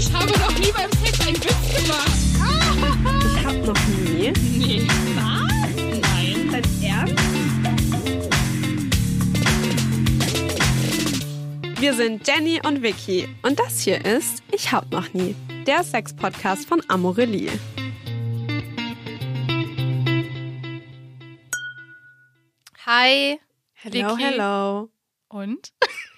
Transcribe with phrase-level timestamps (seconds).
[0.00, 2.10] Ich habe noch nie beim Sex einen Witz gemacht.
[3.36, 4.32] Ich hab noch nie.
[4.56, 4.88] Nee.
[5.14, 5.52] Was?
[6.00, 6.48] Nein.
[6.50, 7.22] Dein Ernst?
[11.78, 15.36] Wir sind Jenny und Vicky und das hier ist Ich hab noch nie,
[15.66, 17.52] der Sex-Podcast von Amorelie.
[22.86, 23.38] Hi.
[23.74, 24.22] Hello, Vicky.
[24.22, 24.88] hello.
[25.28, 25.74] Und?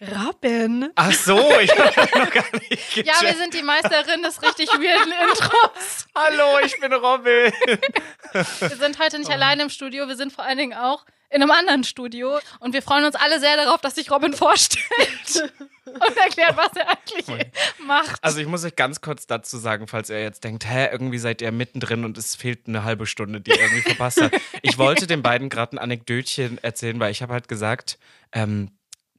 [0.00, 0.90] Robin.
[0.94, 3.06] Ach so, ich habe noch gar nicht gecheckt.
[3.06, 6.06] Ja, wir sind die Meisterin des richtig weirden Intros.
[6.14, 7.52] Hallo, ich bin Robin.
[8.60, 11.50] Wir sind heute nicht alleine im Studio, wir sind vor allen Dingen auch in einem
[11.52, 12.38] anderen Studio.
[12.60, 15.52] Und wir freuen uns alle sehr darauf, dass sich Robin vorstellt
[15.84, 17.46] und erklärt, was er eigentlich
[17.78, 18.16] macht.
[18.22, 21.42] Also ich muss euch ganz kurz dazu sagen, falls ihr jetzt denkt, hä, irgendwie seid
[21.42, 24.32] ihr mittendrin und es fehlt eine halbe Stunde, die ihr irgendwie verpasst hat.
[24.62, 27.98] Ich wollte den beiden gerade ein Anekdötchen erzählen, weil ich habe halt gesagt,
[28.32, 28.70] ähm,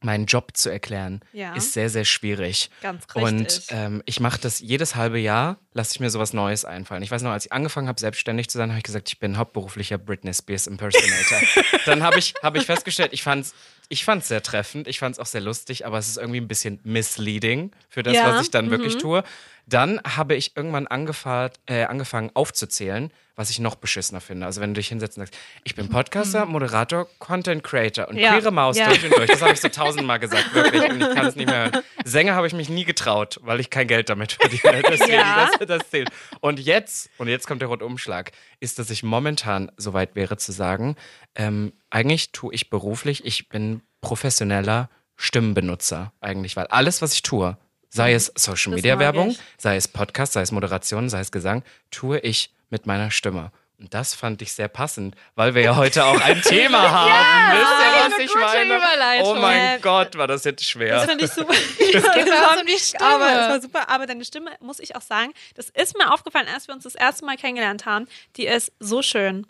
[0.05, 1.53] meinen Job zu erklären Ja.
[1.55, 2.69] ist sehr, sehr schwierig.
[2.81, 3.23] Ganz richtig.
[3.23, 7.03] Und ähm, ich mache das jedes halbe Jahr, lasse ich mir sowas Neues einfallen.
[7.03, 9.37] Ich weiß noch, als ich angefangen habe, selbstständig zu sein, habe ich gesagt, ich bin
[9.37, 11.39] hauptberuflicher Britney Spears Impersonator.
[11.85, 13.53] Dann habe ich, hab ich festgestellt, ich fand es
[13.89, 16.47] ich fand's sehr treffend, ich fand es auch sehr lustig, aber es ist irgendwie ein
[16.47, 18.71] bisschen misleading für das, Ja, was ich dann mhm.
[18.71, 19.23] wirklich tue.
[19.67, 24.45] Dann habe ich irgendwann angefangen, äh, angefangen aufzuzählen, was ich noch beschissener finde.
[24.45, 28.21] Also wenn du dich hinsetzt und sagst, ich bin Podcaster, Moderator, Content Creator und Mhm.
[28.21, 28.87] Ja, queere Maus ja.
[28.87, 29.29] durch und durch.
[29.29, 30.83] Das habe ich so tausendmal gesagt, wirklich.
[30.89, 31.83] Und ich kann es nicht mehr hören.
[32.05, 34.81] Sänger habe ich mich nie getraut, weil ich kein Geld damit verdiene.
[34.89, 35.49] Deswegen, Ja.
[35.59, 36.09] das, das zählt.
[36.39, 40.95] Und jetzt, und jetzt kommt der Rundumschlag, ist, dass ich momentan soweit wäre zu sagen,
[41.35, 47.57] ähm, eigentlich tue ich beruflich, ich bin professioneller Stimmenbenutzer eigentlich, weil alles, was ich tue,
[47.95, 51.63] sei es Social Das Media Werbung, sei es Podcast, sei es Moderation, sei es Gesang,
[51.91, 53.51] tue ich mit meiner Stimme.
[53.79, 57.57] Und das fand ich sehr passend, weil wir ja heute auch ein Thema haben.
[57.57, 59.23] Wisst ihr, was ich meine?
[59.23, 60.95] Oh mein Gott, war das jetzt schwer.
[60.95, 61.53] Das finde ich super.
[61.79, 63.05] Es geht bei uns um die Stimme.
[63.05, 63.89] Aber es war super.
[63.89, 66.95] Aber deine Stimme, muss ich auch sagen, das ist mir aufgefallen, als wir uns das
[66.95, 68.07] erste Mal kennengelernt haben.
[68.37, 69.45] Die ist so schön.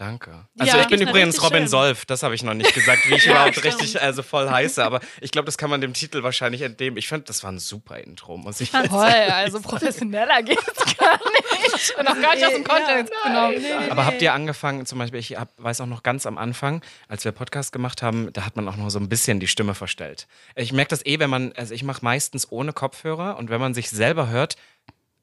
[0.00, 0.30] Danke.
[0.54, 1.68] Ja, Also ich bin übrigens Robin schön.
[1.68, 3.66] Solf, das habe ich noch nicht gesagt, wie ich überhaupt stimmt.
[3.66, 6.96] richtig, also voll heiße, aber ich glaube, das kann man dem Titel wahrscheinlich entnehmen.
[6.96, 11.94] Ich fand, das war ein super Intro, muss ich Toll, also professioneller geht's gar nicht.
[11.98, 13.56] Und auch gar nicht aus dem Kontext genommen.
[13.90, 17.26] Aber habt ihr angefangen, zum Beispiel, ich hab, weiß auch noch ganz am Anfang, als
[17.26, 20.28] wir Podcast gemacht haben, da hat man auch noch so ein bisschen die Stimme verstellt.
[20.56, 23.74] Ich merke das eh, wenn man, also ich mache meistens ohne Kopfhörer und wenn man
[23.74, 24.56] sich selber hört,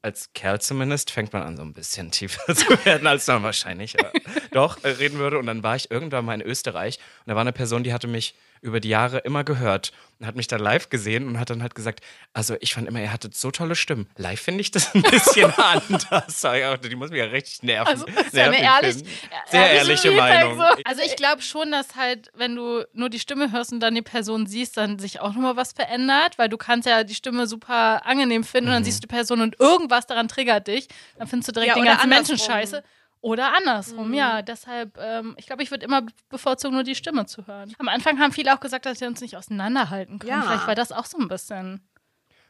[0.02, 3.96] als Kerl zumindest, fängt man an, so ein bisschen tiefer zu werden, als man wahrscheinlich
[4.52, 5.38] doch äh, reden würde.
[5.38, 8.08] Und dann war ich irgendwann mal in Österreich und da war eine Person, die hatte
[8.08, 11.62] mich über die Jahre immer gehört und hat mich da live gesehen und hat dann
[11.62, 12.00] halt gesagt,
[12.32, 14.08] also ich fand immer, ihr hattet so tolle Stimmen.
[14.16, 16.44] Live finde ich das ein bisschen anders.
[16.82, 17.86] Die muss mich ja richtig nerven.
[17.88, 18.96] Also, das ist ja eine ehrlich.
[19.50, 20.56] Sehr ehrliche Feedback Meinung.
[20.58, 20.64] so.
[20.84, 24.02] Also ich glaube schon, dass halt, wenn du nur die Stimme hörst und dann die
[24.02, 28.04] Person siehst, dann sich auch nochmal was verändert, weil du kannst ja die Stimme super
[28.06, 28.76] angenehm finden und Mhm.
[28.78, 30.88] dann siehst du die Person und irgendwas daran triggert dich,
[31.18, 32.82] dann findest du direkt Ja, den ganzen Menschen scheiße.
[33.20, 34.14] Oder andersrum, Mhm.
[34.14, 34.42] ja.
[34.42, 37.74] Deshalb, ähm, ich glaube, ich würde immer bevorzugen, nur die Stimme zu hören.
[37.78, 40.30] Am Anfang haben viele auch gesagt, dass wir uns nicht auseinanderhalten können.
[40.32, 40.42] Ja.
[40.42, 41.80] Vielleicht war das auch so ein bisschen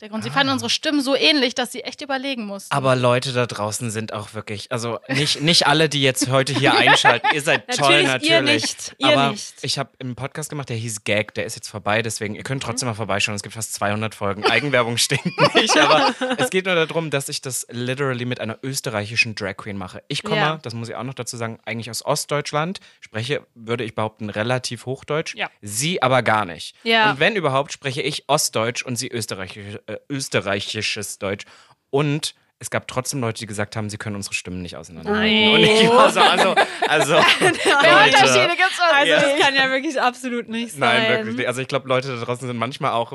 [0.00, 0.22] der Grund.
[0.25, 2.72] Sie fanden unsere Stimmen so ähnlich, dass sie echt überlegen mussten.
[2.72, 2.76] Ah.
[2.76, 6.75] Aber Leute da draußen sind auch wirklich, also nicht, nicht alle, die jetzt heute hier
[6.76, 7.26] einschalten.
[7.34, 9.54] Ihr seid toll, Natürlich, ihr nicht, ihr Aber nicht.
[9.62, 12.62] ich habe einen Podcast gemacht, der hieß Gag, der ist jetzt vorbei, deswegen, ihr könnt
[12.62, 13.34] trotzdem mal vorbeischauen.
[13.34, 14.44] Es gibt fast 200 Folgen.
[14.44, 19.34] Eigenwerbung stinkt nicht, aber es geht nur darum, dass ich das literally mit einer österreichischen
[19.34, 20.03] Drag Queen mache.
[20.09, 20.59] Ich komme, Ja.
[20.62, 24.86] das muss ich auch noch dazu sagen, eigentlich aus Ostdeutschland, spreche, würde ich behaupten, relativ
[24.86, 25.34] Hochdeutsch.
[25.34, 25.50] Ja.
[25.60, 26.75] Sie aber gar nicht.
[26.84, 27.10] Ja.
[27.10, 31.44] Und wenn überhaupt, spreche ich Ostdeutsch und sie österreichisch, äh, österreichisches Deutsch.
[31.91, 35.54] Und es gab trotzdem Leute, die gesagt haben, sie können unsere Stimmen nicht auseinanderhalten.
[35.54, 36.54] Und ich war so, also,
[36.88, 37.50] also Leute.
[37.54, 39.22] Unterschiede gibt's auch Also, nicht.
[39.27, 40.81] das kann ja wirklich absolut nicht sein.
[40.81, 41.47] Nein, wirklich nicht.
[41.47, 43.12] Also ich glaube, Leute da draußen sind manchmal auch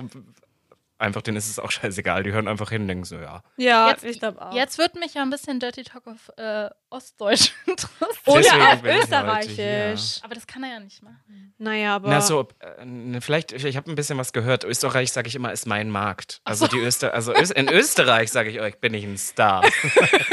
[1.04, 2.24] einfach, denen ist es auch scheißegal.
[2.24, 3.44] Die hören einfach hin und denken so, ja.
[3.58, 4.54] Ja, Jetzt- ich glaube auch.
[4.54, 8.12] Jetzt wird mich ja ein bisschen Dirty Talk auf äh, Ostdeutsch interessieren.
[8.26, 10.20] Oder auf Österreichisch.
[10.24, 11.54] Aber das kann er ja nicht machen.
[11.58, 12.10] Naja, aber.
[12.10, 14.64] Na so, äh, vielleicht, ich, ich habe ein bisschen was gehört.
[14.64, 16.42] Österreich, sage ich immer, ist mein Markt.
[16.44, 19.64] Also die Öster also Ös in Österreich, sage ich euch, bin ich ein Star.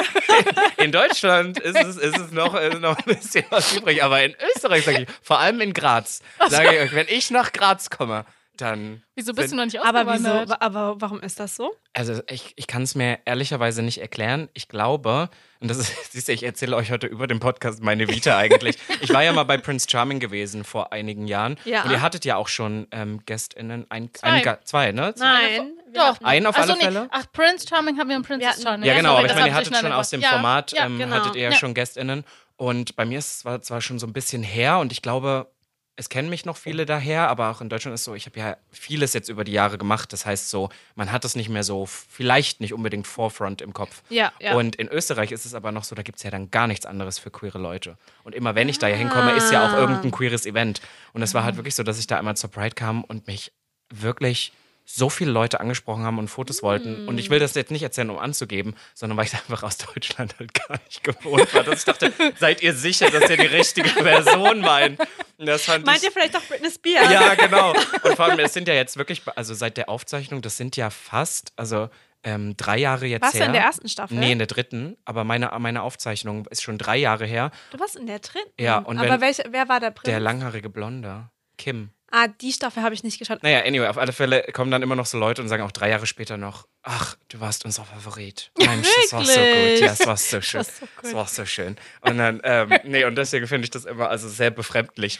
[0.76, 4.34] in Deutschland ist es, ist es noch, äh, noch ein bisschen was übrig, aber in
[4.54, 8.24] Österreich, sage ich, vor allem in Graz, sage ich euch, wenn ich nach Graz komme,
[8.60, 10.28] dann Wieso bist du noch nicht aber wieso?
[10.28, 10.62] ausgewandert?
[10.62, 11.72] Aber warum ist das so?
[11.92, 14.48] Also ich, ich kann es mir ehrlicherweise nicht erklären.
[14.54, 15.28] Ich glaube,
[15.60, 18.76] und das ist, siehst du, ich erzähle euch heute über den Podcast meine Vita eigentlich.
[19.02, 21.56] Ich war ja mal bei Prince Charming gewesen vor einigen Jahren.
[21.64, 21.82] Ja.
[21.84, 24.28] Und ihr hattet ja auch schon ähm, GästInnen, ein, Zwei.
[24.46, 25.14] ein, zwei, ne?
[25.18, 25.72] Nein.
[25.94, 26.20] Doch.
[26.22, 27.08] Ein auf Ach so, alle Fälle?
[27.10, 28.86] Ach, Prince Charming haben wir einen Princess hatten- Charming.
[28.88, 30.34] Ja, genau, aber ich meine, ihr hattet schon aus dem gebracht.
[30.34, 31.16] Format, Ja, ähm, genau.
[31.16, 31.56] hattet ihr ja Ja.
[31.56, 32.24] schon GästInnen.
[32.56, 35.50] Und bei mir ist es zwar, zwar schon so ein bisschen her und ich glaube,
[35.96, 38.56] es kennen mich noch viele daher, aber auch in Deutschland ist so, ich habe ja
[38.70, 40.12] vieles jetzt über die Jahre gemacht.
[40.12, 44.02] Das heißt so, man hat es nicht mehr so, vielleicht nicht unbedingt Forefront im Kopf.
[44.08, 44.54] Ja, ja.
[44.54, 46.86] Und in Österreich ist es aber noch so, da gibt es ja dann gar nichts
[46.86, 47.98] anderes für queere Leute.
[48.24, 50.80] Und immer wenn ich da hinkomme, ist ja auch irgendein queeres Event.
[51.12, 53.52] Und es war halt wirklich so, dass ich da einmal zur Pride kam und mich
[53.90, 54.52] wirklich
[54.92, 57.06] so viele Leute angesprochen haben und Fotos wollten.
[57.08, 60.34] Und ich will das jetzt nicht erzählen, um anzugeben, sondern weil ich einfach aus Deutschland
[60.38, 61.62] halt gar nicht gewohnt war.
[61.62, 64.98] Dass ich dachte, seid ihr sicher, dass ihr die richtige Person meint?
[65.38, 67.10] Und das fand Meint ihr vielleicht auch Britney Spears?
[67.10, 67.70] ja, genau.
[67.72, 70.90] Und vor allem, es sind ja jetzt wirklich, also seit der Aufzeichnung, das sind ja
[70.90, 71.88] fast, also
[72.22, 73.46] ähm, drei Jahre jetzt Warst du her.
[73.46, 74.18] in der ersten Staffel?
[74.18, 74.96] Nee, in der dritten.
[75.06, 77.50] Aber meine, meine Aufzeichnung ist schon drei Jahre her.
[77.70, 78.50] Du warst in der dritten.
[78.60, 80.04] Ja, und Aber wenn- welche, wer war der Prinz?
[80.04, 81.90] Der langhaarige Blonde, Kim.
[82.10, 83.42] Ah, die Staffel habe ich nicht geschaut.
[83.42, 85.90] Naja, anyway, auf alle Fälle kommen dann immer noch so Leute und sagen auch drei
[85.90, 88.50] Jahre später noch, ach, du warst unser Favorit.
[88.58, 89.80] Mensch, das war so gut.
[89.80, 90.58] Ja, es war so schön.
[90.58, 90.86] war so.
[91.02, 91.76] Das war so schön.
[92.02, 95.18] Und dann, ähm, nee, und deswegen finde ich das immer also sehr befremdlich.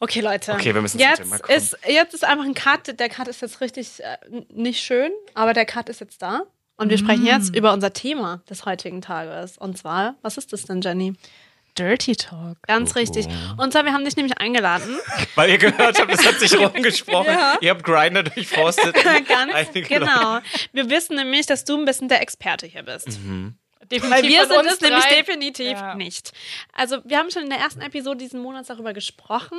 [0.00, 0.52] Okay, Leute.
[0.52, 1.56] Okay, wir müssen zum jetzt Thema kommen.
[1.56, 2.98] ist Jetzt ist einfach ein Cut.
[2.98, 4.16] Der Cut ist jetzt richtig äh,
[4.48, 6.42] nicht schön, aber der Cut ist jetzt da.
[6.76, 7.26] Und wir sprechen Mm.
[7.26, 9.58] jetzt über unser Thema des heutigen Tages.
[9.58, 11.12] Und zwar, was ist das denn, Jenny?
[11.78, 12.58] Dirty Talk.
[12.66, 13.26] Ganz richtig.
[13.56, 14.98] Und zwar, wir haben dich nämlich eingeladen.
[15.34, 17.32] Weil ihr gehört habt, es hat sich rumgesprochen.
[17.32, 17.58] Ja.
[17.60, 18.94] Ihr habt Grinder durchforstet.
[19.28, 20.38] Ganz genau.
[20.72, 23.06] Wir wissen nämlich, dass du ein bisschen der Experte hier bist.
[23.08, 25.94] Definitiv Weil wir sind es nämlich definitiv Ja.
[25.94, 26.32] nicht.
[26.72, 29.58] Also wir haben schon in der ersten Episode diesen Monats darüber gesprochen,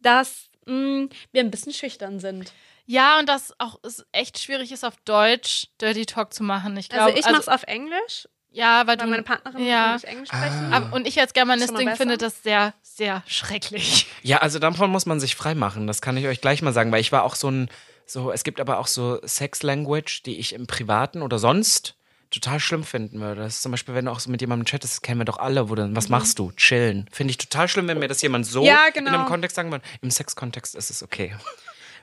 [0.00, 2.52] dass mh, wir ein bisschen schüchtern sind.
[2.86, 6.76] Ja, und dass auch es echt schwierig ist, auf Deutsch Dirty Talk zu machen.
[6.76, 9.92] Ich glaube, Also ich mache es auf Englisch, Ja, weil weil du meine Partnerin ja.
[9.92, 10.72] und ich Englisch sprechen.
[10.72, 14.06] Aber, und ich als Germanistin finde das sehr, sehr schrecklich.
[14.22, 15.86] Ja, also davon muss man sich freimachen.
[15.86, 17.68] Das kann ich euch gleich mal sagen, weil ich war auch so ein,
[18.06, 21.94] so, es gibt aber auch so Sex-Language, die ich im Privaten oder sonst
[22.30, 23.42] total schlimm finden würde.
[23.42, 25.38] Das ist zum Beispiel, wenn du auch so mit jemandem chattest, das kennen wir doch
[25.38, 26.52] alle, wo dann, was machst du?
[26.52, 27.06] Chillen.
[27.12, 28.66] Finde ich total schlimm, wenn mir das jemand so Mhm.
[28.66, 29.12] Ja, in genau.
[29.12, 29.84] einem Kontext sagen würde.
[30.00, 31.34] Im Sex-Kontext ist es okay.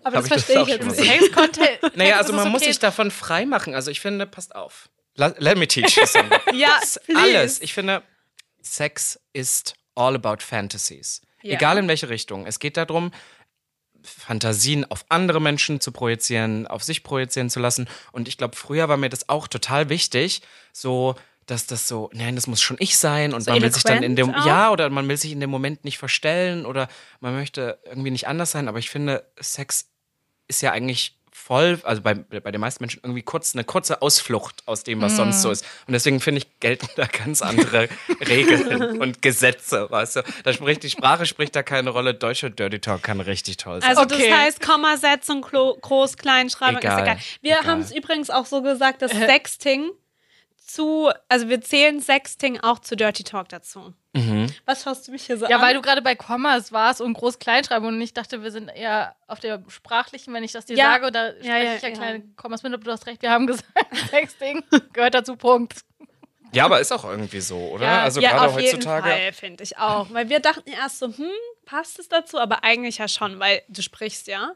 [0.03, 0.98] Aber das ich das verstehe ich jetzt nicht.
[0.98, 1.56] gesagt.
[1.56, 1.98] Sex-Content.
[1.98, 2.71] Naja, also man es muss okay.
[2.71, 3.74] sich davon freimachen.
[3.74, 4.89] Also ich finde, passt auf.
[5.38, 6.39] Let me teach you something.
[6.53, 6.79] Ja,
[7.15, 7.62] alles.
[7.62, 8.03] Ich finde,
[8.62, 11.21] Sex ist all about fantasies.
[11.41, 11.56] Ja.
[11.56, 12.45] Egal in welche Richtung.
[12.45, 13.12] Es geht darum,
[14.03, 17.88] Fantasien auf andere Menschen zu projizieren, auf sich projizieren zu lassen.
[18.12, 20.41] Und ich glaube, früher war mir das auch total wichtig,
[20.73, 21.15] so
[21.45, 24.03] dass das so, nein, das muss schon ich sein und So man will sich dann
[24.03, 24.45] in dem, auch?
[24.45, 26.88] ja, oder man will sich in dem Moment nicht verstellen oder
[27.19, 28.67] man möchte irgendwie nicht anders sein.
[28.67, 29.89] Aber ich finde, Sex
[30.47, 34.63] ist ja eigentlich voll, also bei, bei den meisten Menschen irgendwie kurz eine kurze Ausflucht
[34.67, 35.65] aus dem, was sonst so ist.
[35.88, 37.89] Und deswegen finde ich, gelten da ganz andere
[38.27, 40.21] Regeln und Gesetze, weißt du.
[40.43, 42.13] Da spricht die Sprache spricht da keine Rolle.
[42.13, 43.89] Deutscher Dirty Talk kann richtig toll sein.
[43.89, 44.29] Also Okay.
[44.29, 46.95] das heißt Kommasetzung, Klo- Groß, Kleinschreibung Egal.
[46.97, 47.17] ist egal.
[47.41, 49.89] Wir haben es übrigens auch so gesagt, dass Sexting
[50.73, 53.94] zu, also wir zählen Sexting auch zu Dirty Talk dazu.
[54.13, 54.47] Mhm.
[54.65, 55.62] Was schaust du mich hier so Ja, an?
[55.62, 59.39] weil du gerade bei Kommas warst und Groß-Kleinschreibung und ich dachte, wir sind eher auf
[59.39, 60.91] der sprachlichen, wenn ich das dir Ja.
[60.91, 61.95] sage, oder spreche Ja, ja, ich ja ja.
[61.95, 63.68] kleine Kommas mit, aber du hast recht, wir haben gesagt,
[64.09, 64.63] Sexting
[64.94, 65.81] gehört dazu, Punkt.
[66.53, 67.85] Ja, aber ist auch irgendwie so, oder?
[67.85, 69.09] Ja, also ja, gerade auf jeden heutzutage.
[69.09, 70.07] Fall, finde ich auch.
[70.12, 71.29] Weil wir dachten erst so, hm,
[71.65, 72.38] passt es dazu?
[72.39, 74.51] Aber eigentlich ja schon, weil du sprichst ja.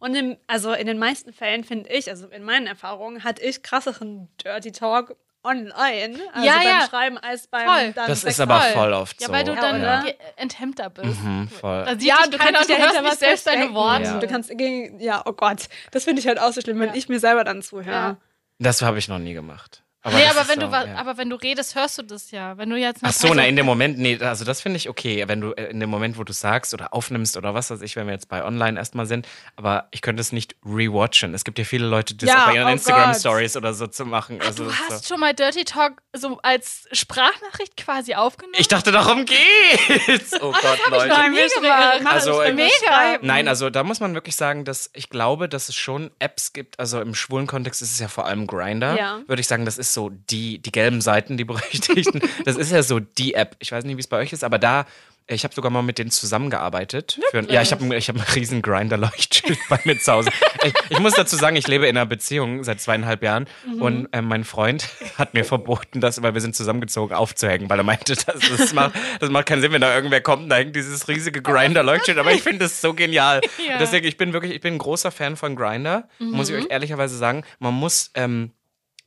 [0.00, 3.62] Und im, also in den meisten Fällen finde ich, also in meinen Erfahrungen, hatte ich
[3.62, 6.86] krasseren Dirty Talk online, also Ja, beim ja.
[6.88, 7.92] Schreiben als beim Voll.
[7.92, 8.72] dann Das ist aber Voll.
[8.72, 9.32] voll oft Ja, so.
[9.32, 11.22] weil du dann ge- enthemmter bist.
[11.22, 11.84] Mhm, voll.
[11.84, 13.72] Da sieht Ja, du kannst dich du ja hörst hinter nicht was selbst deine.
[13.74, 14.02] Worte.
[14.04, 14.18] Ja.
[14.18, 16.94] Du kannst gegen, ja, oh Gott, das finde ich halt auch so schlimm, wenn Ja.
[16.96, 17.90] ich mir selber dann zuhöre.
[17.94, 18.16] Ja.
[18.58, 19.83] Das habe ich noch nie gemacht.
[20.12, 20.94] Nee, das aber wenn, so, du, ja.
[20.96, 22.56] aber wenn du redest, hörst du das ja.
[22.58, 24.88] Wenn du jetzt Ach so, na, Person- in dem Moment, nee, also das finde ich
[24.88, 27.80] okay, wenn du äh, in dem Moment, wo du sagst oder aufnimmst oder was weiß
[27.82, 31.34] ich, wenn wir jetzt bei online erstmal sind, aber ich könnte es nicht rewatchen.
[31.34, 33.86] Es gibt ja viele Leute, die das Ja, auch bei ihren oh Instagram-Stories oder so
[33.86, 34.40] zu machen.
[34.40, 34.76] Also, Du so.
[34.90, 38.54] hast schon mal Dirty Talk so als Sprachnachricht quasi aufgenommen?
[38.58, 40.32] Ich dachte, darum geht's.
[40.40, 41.08] Oh Gott, Leute.
[41.08, 42.02] noch nie gemacht.
[42.04, 43.18] Also, also, mega.
[43.22, 46.78] Nein, also da muss man wirklich sagen, dass ich glaube, dass es schon Apps gibt.
[46.78, 48.96] Also im schwulen Kontext ist es ja vor allem Grinder.
[48.98, 49.20] Ja.
[49.26, 52.20] Würde ich sagen, das ist so die, die gelben Seiten, die berüchtigten.
[52.44, 53.56] das ist ja so die App.
[53.60, 54.86] Ich weiß nicht, wie es bei euch ist, aber da.
[55.26, 57.18] Ich habe sogar mal mit denen zusammengearbeitet.
[57.30, 60.30] Für, ja, ich habe ich hab einen riesen Grinder-Leuchtschild bei mir zu Hause.
[60.62, 63.46] Ich, ich muss dazu sagen, ich lebe in einer Beziehung seit zweieinhalb Jahren
[63.80, 64.86] und ähm, mein Freund
[65.16, 68.96] hat mir verboten, das, weil wir sind zusammengezogen, aufzuhängen, weil er meinte, das, das, macht,
[69.18, 72.18] das macht keinen Sinn, wenn da irgendwer kommt da hängt dieses riesige Grinder-Leuchtschild.
[72.18, 73.40] Aber ich finde das so genial.
[73.66, 73.78] Ja.
[73.78, 77.16] Deswegen, ich bin wirklich, ich bin ein großer Fan von Grinder, muss ich euch ehrlicherweise
[77.16, 77.44] sagen.
[77.60, 78.50] Man muss ähm,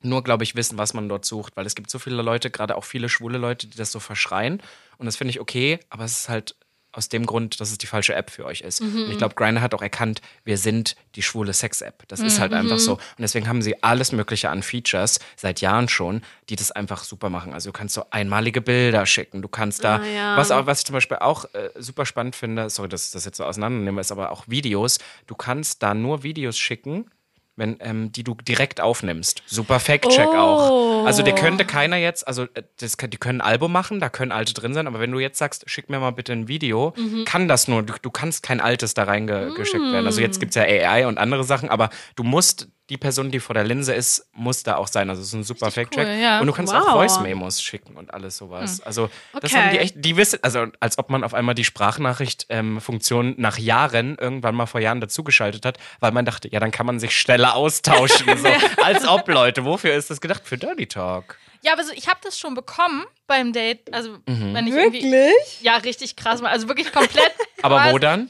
[0.01, 2.75] nur, glaube ich, wissen, was man dort sucht, weil es gibt so viele Leute, gerade
[2.75, 4.61] auch viele schwule Leute, die das so verschreien.
[4.97, 6.55] Und das finde ich okay, aber es ist halt
[6.93, 8.81] aus dem Grund, dass es die falsche App für euch ist.
[8.81, 9.03] Mhm.
[9.03, 12.03] Und ich glaube, Grindr hat auch erkannt, wir sind die schwule Sex-App.
[12.07, 12.79] Das ist halt einfach Mhm.
[12.79, 12.93] so.
[12.93, 17.29] Und deswegen haben sie alles Mögliche an Features seit Jahren schon, die das einfach super
[17.29, 17.53] machen.
[17.53, 20.37] Also du kannst so einmalige Bilder schicken, du kannst da, Ah, ja.
[20.37, 23.25] was, auch, was ich zum Beispiel auch äh, super spannend finde, sorry, dass ich das
[23.25, 24.97] jetzt so auseinandernehme, ist aber auch Videos.
[25.27, 27.11] Du kannst da nur Videos schicken,
[27.57, 29.43] wenn, ähm, die du direkt aufnimmst.
[29.45, 30.35] Super Fact-Check Oh.
[30.37, 31.05] auch.
[31.05, 34.31] Also dir könnte keiner jetzt, also äh, das, die können ein Album machen, da können
[34.31, 37.25] alte drin sein, aber wenn du jetzt sagst, schick mir mal bitte ein Video, Mhm.
[37.25, 40.05] kann das nur, du, du kannst kein altes da reingeschickt werden.
[40.05, 43.53] Also jetzt gibt's ja AI und andere Sachen, aber du musst, die Person, die vor
[43.53, 45.09] der Linse ist, muss da auch sein.
[45.09, 46.05] Also es ist ein super Fact-Check.
[46.07, 46.39] cool, ja.
[46.39, 46.83] Und du kannst Wow.
[46.87, 48.79] auch Voice-Memos schicken und alles sowas.
[48.81, 49.61] Also das Okay.
[49.61, 54.17] haben die echt, die wissen, also als ob man auf einmal die Sprachnachricht-Funktion nach Jahren,
[54.17, 57.55] irgendwann mal vor Jahren dazugeschaltet hat, weil man dachte, ja, dann kann man sich schneller
[57.55, 58.25] austauschen.
[58.37, 58.47] so.
[58.83, 60.43] Als ob, Leute, wofür ist das gedacht?
[60.45, 61.37] Für Dirty Talk.
[61.63, 63.93] Ja, aber so, ich habe das schon bekommen beim Date.
[63.93, 64.53] Also, Mhm.
[64.53, 65.03] wenn ich irgendwie.
[65.11, 65.61] Wirklich?
[65.61, 66.41] Ja, richtig krass.
[66.43, 67.31] Also wirklich komplett.
[67.63, 67.93] Aber krass.
[67.93, 68.29] wo dann?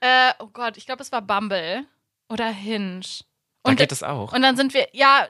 [0.00, 1.84] Äh, oh Gott, ich glaube, es war Bumble
[2.28, 3.00] oder Hinge.
[3.68, 4.32] Da Und, geht es auch.
[4.32, 5.28] und dann sind wir, ja,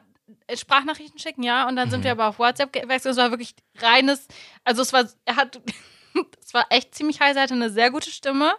[0.55, 1.67] Sprachnachrichten schicken, ja.
[1.69, 2.05] Und dann sind Mhm.
[2.05, 3.13] wir aber auf WhatsApp gewechselt.
[3.13, 4.27] Es war wirklich reines,
[4.65, 5.61] also es war, er hat,
[6.45, 8.53] es war echt ziemlich heiß, er hatte eine sehr gute Stimme.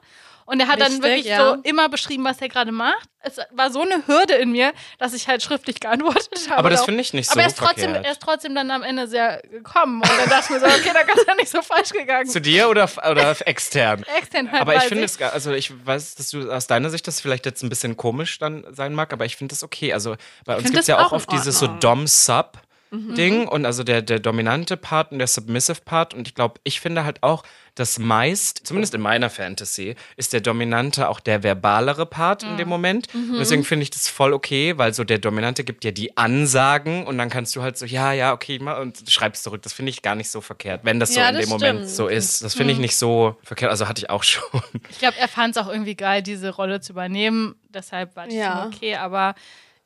[0.50, 1.56] Und er hat dann Wichtig, wirklich ja.
[1.56, 3.10] so immer beschrieben, was er gerade macht.
[3.22, 6.60] Es war so eine Hürde in mir, dass ich halt schriftlich geantwortet habe.
[6.60, 8.06] Aber das finde ich nicht so aber er ist, trotzdem, verkehrt.
[8.06, 10.02] er ist trotzdem dann am Ende sehr gekommen.
[10.02, 12.30] Und dann dachte ich mir so, okay, da kann es ja nicht so falsch gegangen.
[12.30, 14.04] Zu dir oder, oder extern?
[14.18, 17.20] Extern halt, Aber ich finde es, also ich weiß, dass du aus deiner Sicht das
[17.20, 19.92] vielleicht jetzt ein bisschen komisch dann sein mag, aber ich finde das okay.
[19.92, 20.16] Also
[20.46, 21.80] bei uns gibt es ja auch auch oft dieses so Ordnung.
[21.80, 26.80] Dom-Sub-Ding und also der, der dominante Part und der Submissive Part und ich glaube, ich
[26.80, 27.44] finde halt auch,
[27.76, 32.68] dass meist, zumindest in meiner Fantasy, ist der Dominante auch der verbalere Part in dem
[32.70, 33.08] Moment.
[33.14, 37.06] Und deswegen finde ich das voll okay, weil so der Dominante gibt ja die Ansagen
[37.08, 39.62] und dann kannst du halt so, ja, ja, okay, mal und schreibst zurück.
[39.62, 41.80] Das finde ich gar nicht so verkehrt, wenn das so Ja, in das dem Moment
[41.80, 41.90] stimmt.
[41.92, 42.44] so ist.
[42.44, 43.72] Das finde ich nicht so verkehrt.
[43.72, 44.44] Also hatte ich auch schon.
[44.90, 47.56] Ich glaube, er fand es auch irgendwie geil, diese Rolle zu übernehmen.
[47.70, 48.64] Deshalb war das Ja.
[48.66, 48.96] ihm okay.
[48.96, 49.36] Aber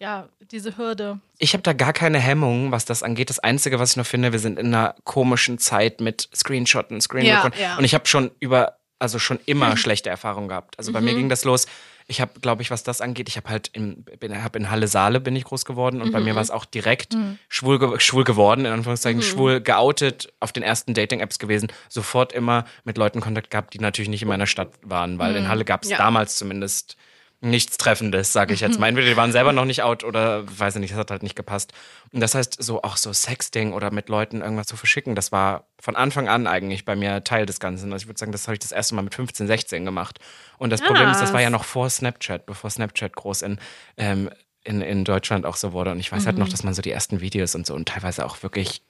[0.03, 1.19] ja, diese Hürde.
[1.37, 3.29] Ich habe da gar keine Hemmung, was das angeht.
[3.29, 7.25] Das Einzige, was ich noch finde, wir sind in einer komischen Zeit mit Screenshotten, Screen
[7.25, 7.77] Ja, ja.
[7.77, 10.77] Und ich habe schon über, also schon immer schlechte Erfahrungen gehabt.
[10.77, 11.05] Also bei Mhm.
[11.05, 11.67] mir ging das los.
[12.05, 14.89] Ich habe, glaube ich, was das angeht, ich habe halt in, bin, hab in Halle
[14.89, 16.25] Saale bin ich groß geworden und bei Mhm.
[16.25, 17.15] mir war es auch direkt
[17.47, 19.23] schwul, ge schwul geworden, in Anführungszeichen Mhm.
[19.23, 24.09] schwul geoutet, auf den ersten Dating-Apps gewesen, sofort immer mit Leuten Kontakt gehabt, die natürlich
[24.09, 25.91] nicht in meiner Stadt waren, weil in Halle gab es Mhm.
[25.93, 25.97] Ja.
[25.99, 26.97] damals zumindest
[27.43, 28.87] nichts Treffendes, sage ich jetzt mal.
[28.87, 31.35] Entweder die waren selber noch nicht out oder weiß ich nicht, das hat halt nicht
[31.35, 31.73] gepasst.
[32.11, 35.67] Und das heißt, so auch so Sexting oder mit Leuten irgendwas zu verschicken, das war
[35.79, 37.91] von Anfang an eigentlich bei mir Teil des Ganzen.
[37.91, 40.19] Also ich würde sagen, das habe ich das erste Mal mit 15, 16 gemacht.
[40.57, 43.59] Und das Problem ist, das war ja noch vor Snapchat, bevor Snapchat groß in,
[43.97, 44.29] ähm,
[44.63, 45.91] in, in Deutschland auch so wurde.
[45.91, 48.25] Und ich weiß halt noch, dass man so die ersten Videos und so und teilweise
[48.25, 48.83] auch wirklich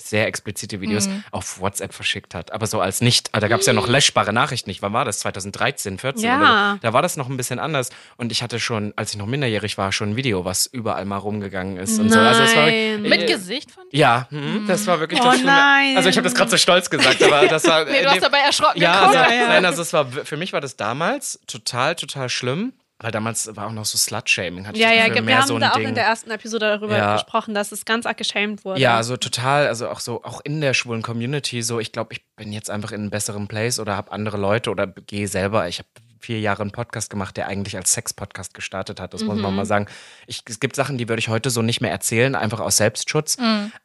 [0.00, 2.52] sehr explizite Videos auf WhatsApp verschickt hat.
[2.52, 4.82] Aber so als nicht, ah, da gab es ja noch löschbare Nachrichten, nicht?
[4.82, 5.20] Wann war das?
[5.20, 6.36] 2013, 14 Ja.
[6.38, 6.78] oder so.
[6.82, 7.90] Da war das noch ein bisschen anders.
[8.16, 11.16] Und ich hatte schon, als ich noch minderjährig war, schon ein Video, was überall mal
[11.18, 11.98] rumgegangen ist.
[11.98, 12.18] Und so.
[12.18, 13.02] Also es war, Nein.
[13.02, 13.98] Mit Äh, Gesicht von dir?
[13.98, 15.50] ja, hm, das war wirklich Oh das Schlimme.
[15.52, 15.96] nein.
[15.96, 17.84] Also ich habe das gerade so stolz gesagt, aber das war.
[17.96, 19.48] Nee, du hast dabei erschrocken ja, also, Ja, ja.
[19.48, 22.72] nein, also es war für mich war das damals total, total schlimm.
[22.98, 24.68] Weil damals war auch noch so Slut-Shaming.
[24.74, 25.88] Ja, ja, wir haben so da auch Ding.
[25.88, 27.12] in der ersten Episode darüber Ja.
[27.12, 28.80] gesprochen, dass es ganz arg geschämt wurde.
[28.80, 32.24] Ja, also total, also auch so, auch in der schwulen Community, so, ich glaube, ich
[32.36, 35.68] bin jetzt einfach in einem besseren Place oder habe andere Leute oder gehe selber.
[35.68, 35.88] Ich habe
[36.26, 39.14] vier Jahre einen Podcast gemacht, der eigentlich als Sex-Podcast gestartet hat.
[39.14, 39.86] Das muss man mal sagen.
[40.26, 43.36] Ich, es gibt Sachen, die würde ich heute so nicht mehr erzählen, einfach aus Selbstschutz.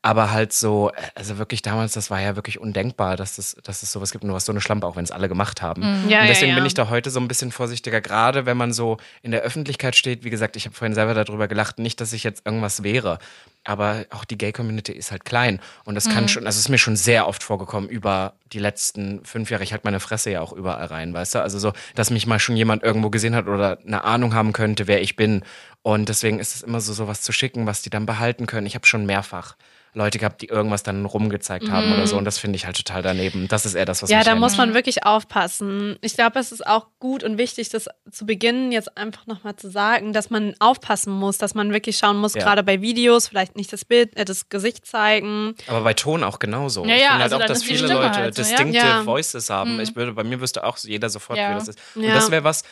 [0.01, 3.91] Aber halt so, also wirklich damals, das war ja wirklich undenkbar, dass es, dass es
[3.91, 4.24] sowas gibt.
[4.24, 5.83] Und du hast so eine Schlampe, auch wenn es alle gemacht haben.
[6.10, 6.55] Ja, und deswegen ja, ja.
[6.55, 9.95] bin ich da heute so ein bisschen vorsichtiger, gerade wenn man so in der Öffentlichkeit
[9.95, 10.24] steht.
[10.24, 13.19] Wie gesagt, ich habe vorhin selber darüber gelacht, nicht, dass ich jetzt irgendwas wäre.
[13.63, 15.60] Aber auch die Gay-Community ist halt klein.
[15.86, 19.24] Und das kann schon, also es ist mir schon sehr oft vorgekommen über die letzten
[19.24, 19.63] fünf Jahre.
[19.63, 21.41] Ich halte meine Fresse ja auch überall rein, weißt du?
[21.41, 24.88] Also so, dass mich mal schon jemand irgendwo gesehen hat oder eine Ahnung haben könnte,
[24.88, 25.43] wer ich bin.
[25.83, 28.67] Und deswegen ist es immer so, sowas zu schicken, was die dann behalten können.
[28.67, 29.55] Ich habe schon mehrfach
[29.93, 32.17] Leute gehabt, die irgendwas dann rumgezeigt haben oder so.
[32.17, 33.48] Und das finde ich halt total daneben.
[33.50, 35.98] Das ist eher das, was Ja, mich da muss man wirklich aufpassen.
[36.01, 39.69] Ich glaube, es ist auch gut und wichtig, das zu Beginn jetzt einfach nochmal zu
[39.69, 42.43] sagen, dass man aufpassen muss, dass man wirklich schauen muss, Ja.
[42.43, 45.55] gerade bei Videos, vielleicht nicht das Bild, äh, das Gesicht zeigen.
[45.67, 46.86] Aber bei Ton auch genauso.
[46.86, 48.48] Ja, ich ja, finde halt also auch, dann dass viele Leute halt so, ja?
[48.48, 49.05] distinctive Ja.
[49.05, 49.79] Voices haben.
[49.81, 51.50] Ich würde, bei mir wüsste auch jeder sofort, Ja.
[51.50, 51.79] wie das ist.
[51.95, 52.13] Und Ja.
[52.13, 52.63] das wäre was,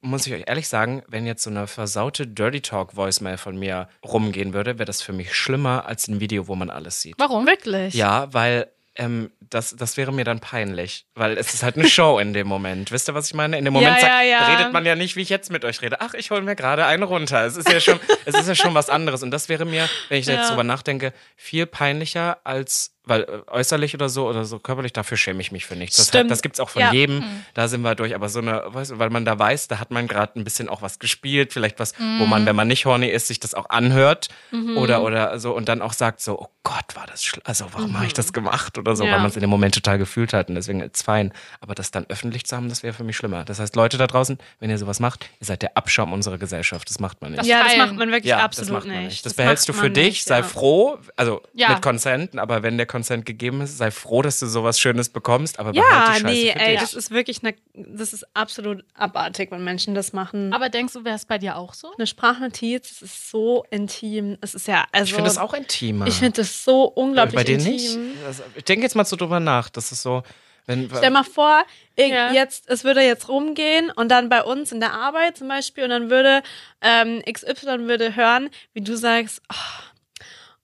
[0.00, 3.88] muss ich euch ehrlich sagen, wenn jetzt so eine versaute Dirty Talk Voicemail von mir
[4.04, 7.14] rumgehen würde, wäre das für mich schlimmer als ein Video, wo man alles sieht.
[7.18, 7.46] Warum?
[7.46, 7.94] Wirklich?
[7.94, 8.68] Ja, weil
[9.00, 12.48] ähm, das, das wäre mir dann peinlich, weil es ist halt eine Show in dem
[12.48, 12.90] Moment.
[12.90, 13.56] Wisst ihr, was ich meine?
[13.56, 14.56] In dem Moment Ja, sagt- ja, ja.
[14.56, 16.00] redet man ja nicht, wie ich jetzt mit euch rede.
[16.00, 17.44] Ach, ich hole mir gerade einen runter.
[17.46, 19.22] Es ist ja schon, es ist ja schon was anderes.
[19.22, 23.94] Und das wäre mir, wenn ich jetzt drüber nachdenke, viel peinlicher als weil äh, äußerlich
[23.94, 25.96] oder so oder so körperlich, dafür schäme ich mich für nichts.
[25.96, 26.30] Das, Stimmt.
[26.30, 26.92] das gibt's auch von Ja.
[26.92, 27.22] jedem.
[27.54, 28.14] Da sind wir durch.
[28.14, 30.68] Aber so eine, weißt du, weil man da weiß, da hat man gerade ein bisschen
[30.68, 33.68] auch was gespielt, vielleicht was, wo man, wenn man nicht horny ist, sich das auch
[33.70, 34.28] anhört
[34.76, 37.42] oder oder so und dann auch sagt so, oh Gott, war das schlimm.
[37.44, 39.12] Also warum habe ich das gemacht oder so, Ja.
[39.12, 41.32] weil man es in dem Moment total gefühlt hat und deswegen ist fein.
[41.60, 43.44] Aber das dann öffentlich zu haben, das wäre für mich schlimmer.
[43.44, 46.88] Das heißt, Leute da draußen, wenn ihr sowas macht, ihr seid der Abschaum unserer Gesellschaft.
[46.90, 47.40] Das macht man nicht.
[47.40, 49.08] Das Ja, das macht man wirklich Ja, absolut das macht man nicht.
[49.12, 49.26] nicht.
[49.26, 50.42] Das, behältst du für dich, nicht, sei ja.
[50.42, 51.70] froh, also Ja.
[51.70, 55.58] mit Consent, aber wenn der Consent gegeben ist, sei froh, dass du sowas Schönes bekommst,
[55.58, 55.82] aber Ja,
[56.14, 56.80] die Scheiße nee, für ey, dich.
[56.80, 60.52] das ist wirklich eine, das ist absolut abartig, wenn Menschen das machen.
[60.52, 61.92] Aber denkst du, wäre es bei dir auch so?
[61.96, 64.36] eine Sprachnotiz, das ist so intim.
[64.40, 65.04] Es ist ja, also.
[65.06, 66.06] ich finde das auch intimer.
[66.06, 67.72] Ich finde das so unglaublich bei dir intim.
[67.72, 67.98] nicht?
[68.26, 70.22] Also, ich denke jetzt mal so drüber nach, das ist so,
[70.66, 71.62] wenn Stell mal vor,
[71.96, 72.30] ich, Ja.
[72.32, 75.90] jetzt, es würde jetzt rumgehen und dann bei uns in der Arbeit zum Beispiel und
[75.90, 76.42] dann würde
[76.82, 79.54] ähm, XY würde hören, wie du sagst, oh,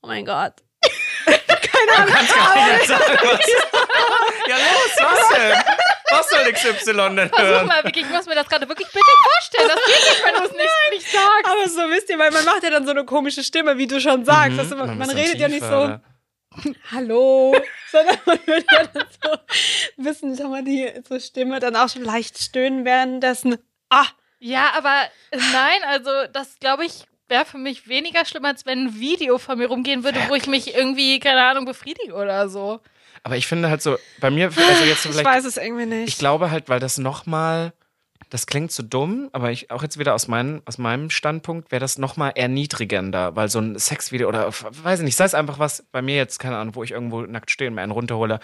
[0.03, 0.53] oh mein Gott.
[4.49, 5.63] ja los, was denn?
[6.11, 7.67] Was soll XY denn Versuch hören?
[7.67, 9.69] mal, wirklich, ich muss mir das gerade wirklich bitte vorstellen.
[9.69, 11.47] Das geht nicht, wenn du es nicht, nicht sagst.
[11.47, 14.01] Aber so wisst ihr, weil man macht ja dann so eine komische Stimme, wie du
[14.01, 14.59] schon sagst.
[14.59, 15.97] Du, man, Man man redet ja nicht so,
[16.93, 17.57] hallo,
[17.91, 19.31] sondern man würde ja dann so
[19.97, 23.57] wissen, schau mal, die so Stimme dann auch schon leicht stöhnen währenddessen.
[23.91, 24.07] Ah,
[24.39, 25.09] Ja, aber
[25.53, 29.59] nein, also das glaube ich wäre für mich weniger schlimm, als wenn ein Video von
[29.59, 32.81] mir rumgehen würde, wo ich mich irgendwie, keine Ahnung, befriedige oder so.
[33.23, 36.09] Aber ich finde halt so, bei mir, also jetzt ich vielleicht, weiß es irgendwie nicht.
[36.09, 37.73] ich glaube halt, weil das nochmal,
[38.29, 41.81] das klingt so dumm, aber ich auch jetzt wieder aus, mein, aus meinem Standpunkt wäre
[41.81, 45.85] das nochmal erniedrigender, weil so ein Sexvideo oder weiß ich nicht, sei es einfach was
[45.91, 48.41] bei mir jetzt, keine Ahnung, wo ich irgendwo nackt stehe und mir einen runterhole,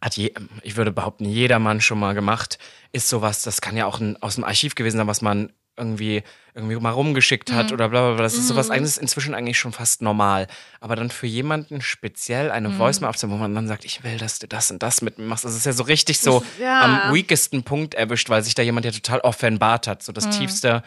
[0.00, 2.58] hat je, ich würde behaupten, jeder Mann schon mal gemacht,
[2.92, 6.22] ist sowas, das kann ja auch ein, aus dem Archiv gewesen sein, was man irgendwie,
[6.54, 8.22] irgendwie mal rumgeschickt hat oder bla bla bla.
[8.22, 10.46] Das ist sowas eigentlich inzwischen eigentlich schon fast normal.
[10.80, 14.18] Aber dann für jemanden speziell eine Voice mal aufzunehmen, wo man dann sagt, ich will,
[14.18, 15.44] dass du das und das mit mir machst.
[15.44, 16.80] Das ist ja so richtig so Ja.
[17.08, 20.02] am weakesten Punkt erwischt, weil sich da jemand ja total offenbart hat.
[20.02, 20.82] So das tiefste.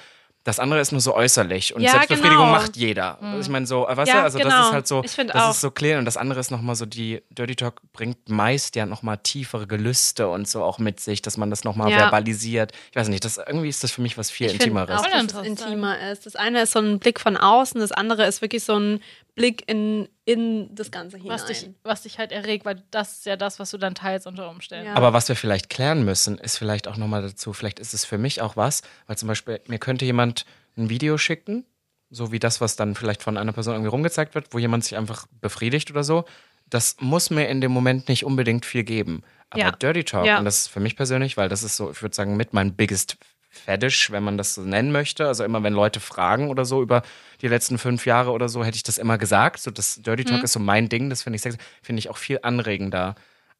[0.46, 1.76] Das andere ist nur so äußerlich.
[1.76, 2.52] Und Ja, Selbstbefriedigung genau.
[2.58, 3.22] macht jeder.
[3.22, 4.66] Also Ich meine, so, weißt Ja, du, also das genau.
[4.68, 5.50] ist halt so, das auch.
[5.52, 6.00] ist so clear.
[6.00, 10.30] Und das andere ist nochmal so, die Dirty Talk bringt meist ja nochmal tiefere Gelüste
[10.30, 11.98] und so auch mit sich, dass man das nochmal Ja.
[12.00, 12.72] verbalisiert.
[12.90, 14.98] Ich weiß nicht, das, irgendwie ist das für mich was viel Ich Intimeres.
[15.02, 16.26] auch, dass es intimer ist.
[16.26, 19.02] Das eine ist so ein Blick von außen, das andere ist wirklich so ein
[19.40, 21.32] Blick in, in das Ganze hinein.
[21.32, 24.28] Was dich, was dich halt erregt, weil das ist ja das, was du dann teilst
[24.28, 24.88] unter Umständen.
[24.88, 24.96] Ja.
[24.96, 28.18] Aber was wir vielleicht klären müssen, ist vielleicht auch nochmal dazu, vielleicht ist es für
[28.18, 30.46] mich auch was, weil zum Beispiel, mir könnte jemand
[30.78, 31.64] ein Video schicken,
[32.10, 34.98] so wie das, was dann vielleicht von einer Person irgendwie rumgezeigt wird, wo jemand sich
[34.98, 36.26] einfach befriedigt oder so.
[36.70, 39.24] Das muss mir in dem Moment nicht unbedingt viel geben.
[39.52, 39.72] Aber Ja.
[39.72, 40.38] Dirty Talk, Ja.
[40.38, 42.76] und das ist für mich persönlich, weil das ist so, ich würde sagen, mit mein
[42.76, 43.16] biggest
[43.50, 45.28] Fetish, wenn man das so nennen möchte.
[45.28, 47.02] Also immer, wenn Leute fragen oder so über
[47.42, 49.60] die letzten fünf Jahre oder so, hätte ich das immer gesagt.
[49.60, 50.28] So, das Dirty Mhm.
[50.28, 51.44] Talk ist so mein Ding, das finde ich,
[51.82, 53.16] finde ich auch viel anregender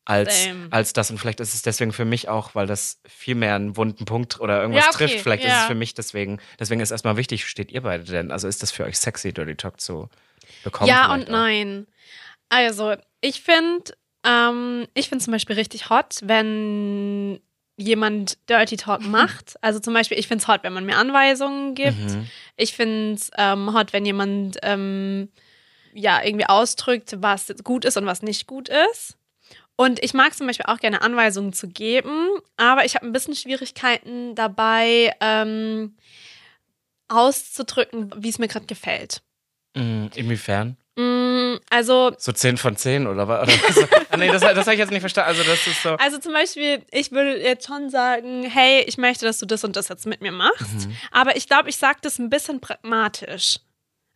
[0.06, 0.68] als, Same.
[0.72, 1.12] als das.
[1.12, 4.40] Und vielleicht ist es deswegen für mich auch, weil das viel mehr einen wunden Punkt
[4.40, 5.20] oder irgendwas Ja, okay, trifft.
[5.22, 5.62] Vielleicht ist ja.
[5.62, 8.32] es für mich deswegen, deswegen ist erstmal wichtig, steht ihr beide denn?
[8.32, 10.10] Also ist das für euch sexy, Dirty Talk zu
[10.64, 10.88] bekommen?
[10.90, 11.32] Ja und auch?
[11.32, 11.88] nein.
[12.50, 13.94] Also, ich finde,
[14.26, 17.40] ähm, ich finde zum Beispiel richtig hot, wenn
[17.80, 19.56] jemand Dirty Talk macht.
[19.62, 21.98] Also zum Beispiel, ich finde es hot, wenn man mir Anweisungen gibt.
[21.98, 22.28] Mhm.
[22.56, 25.30] Ich finde es ähm, hot, wenn jemand ähm,
[25.94, 29.18] ja irgendwie ausdrückt, was gut ist und was nicht gut ist.
[29.76, 33.34] Und ich mag zum Beispiel auch gerne Anweisungen zu geben, aber ich habe ein bisschen
[33.34, 35.96] Schwierigkeiten dabei, ähm,
[37.08, 39.22] auszudrücken, wie es mir gerade gefällt.
[39.76, 40.10] Mhm.
[40.16, 40.76] Inwiefern?
[41.56, 43.44] Mm, Also, So 10 von 10 oder was?
[43.48, 43.78] Oder was?
[44.12, 45.30] ah, nee, das, das habe ich jetzt nicht verstanden.
[45.30, 45.96] Also das ist so.
[45.96, 49.76] also zum Beispiel, ich würde jetzt schon sagen, hey, ich möchte, dass du das und
[49.76, 50.88] das jetzt mit mir machst.
[51.12, 53.60] Aber ich glaube, ich sage das ein bisschen pragmatisch.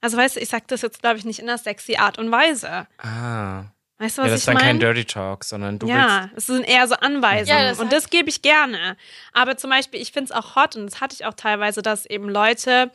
[0.02, 2.30] Also weißt du, ich sage das jetzt, glaube ich, nicht in einer sexy Art und
[2.32, 2.88] Weise.
[2.98, 3.66] Ah.
[4.00, 4.80] Weißt du, Ja, was das ist ich dann kein meine?
[4.80, 7.48] Dirty Talk, sondern du Ja, es sind eher so Anweisungen.
[7.60, 8.98] Ja, das und das gebe ich gerne.
[9.32, 12.06] Aber zum Beispiel, ich finde es auch hot und das hatte ich auch teilweise, dass
[12.06, 12.92] eben Leute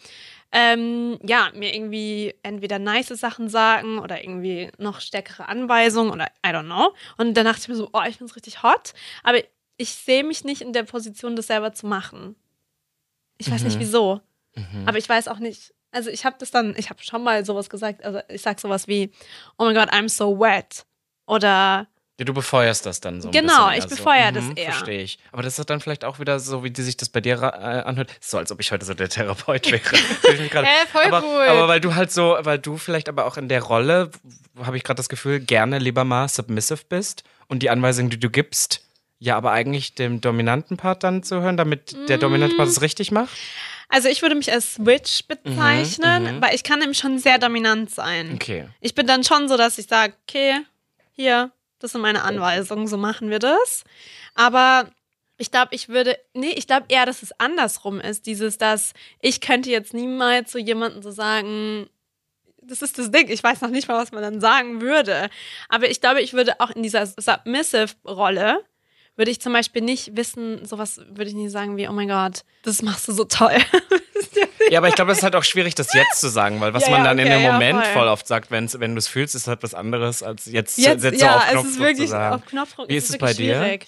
[0.52, 6.50] ähm, ja, mir irgendwie entweder nice Sachen sagen oder irgendwie noch stärkere Anweisungen oder I
[6.50, 6.94] don't know.
[7.18, 8.94] Und dann dachte ich mir so, oh, ich es richtig hot.
[9.22, 9.38] Aber
[9.76, 12.34] ich sehe mich nicht in der Position, das selber zu machen.
[13.36, 13.80] Ich weiß nicht Mhm.
[13.80, 14.20] wieso.
[14.54, 14.72] willst.
[14.72, 14.88] Mhm.
[14.88, 15.74] Aber ich weiß auch nicht.
[15.90, 18.04] Also ich habe das dann, ich habe schon mal sowas gesagt.
[18.04, 19.10] Also ich sag sowas wie,
[19.58, 20.84] oh mein Gott, I'm so wet.
[21.26, 21.86] Oder
[22.18, 23.28] Ja, du befeuerst das dann so.
[23.28, 23.96] Ein Genau, bisschen ich eher so.
[23.96, 24.72] befeuere das Mhm, eher.
[24.72, 25.18] Verstehe ich.
[25.30, 27.46] Aber das ist dann vielleicht auch wieder so, wie die sich das bei dir äh,
[27.86, 28.10] anhört.
[28.20, 29.80] So, als ob ich heute so der Therapeut wäre.
[29.84, 31.30] Fühl ich mich gerade- Hä, voll aber, gut.
[31.48, 34.10] aber weil du halt so, weil du vielleicht aber auch in der Rolle,
[34.60, 38.30] habe ich gerade das Gefühl, gerne lieber mal submissive bist und die Anweisungen, die du
[38.30, 38.80] gibst,
[39.20, 43.10] ja, aber eigentlich dem dominanten Part dann zu hören, damit der dominante Part es richtig
[43.12, 43.36] macht.
[43.88, 46.42] Also ich würde mich als Switch bezeichnen, Mhm, mhm.
[46.42, 48.32] weil ich kann nämlich schon sehr dominant sein.
[48.34, 48.66] Okay.
[48.80, 50.58] Ich bin dann schon so, dass ich sage, okay,
[51.12, 53.84] hier, das sind meine Anweisungen, so machen wir das.
[54.34, 54.90] Aber
[55.38, 58.26] ich glaube, ich würde, nee, ich glaube eher, dass es andersrum ist.
[58.26, 61.88] Dieses, dass ich könnte jetzt niemals zu jemandem so sagen,
[62.60, 65.30] das ist das Ding, ich weiß noch nicht mal, was man dann sagen würde.
[65.68, 68.64] Aber ich glaube, ich würde auch in dieser Submissive-Rolle,
[69.16, 72.42] würde ich zum Beispiel nicht wissen, sowas würde ich nicht sagen wie, oh mein Gott,
[72.62, 73.56] das machst du so toll.
[74.70, 76.84] Ja, aber ich glaube, es ist halt auch schwierig, das jetzt zu sagen, weil was
[76.84, 77.92] Ja, man ja, dann in okay, dem ja, Moment voll.
[77.94, 81.02] voll oft sagt, wenn's, wenn du es fühlst, ist halt was anderes als jetzt, Jetzt,
[81.02, 82.34] Sätze ja, auf es Knopfdruck ist wirklich zu sagen.
[82.36, 82.88] auf Knopfdruck.
[82.88, 83.54] Wie es ist es bei dir?
[83.56, 83.86] schwierig.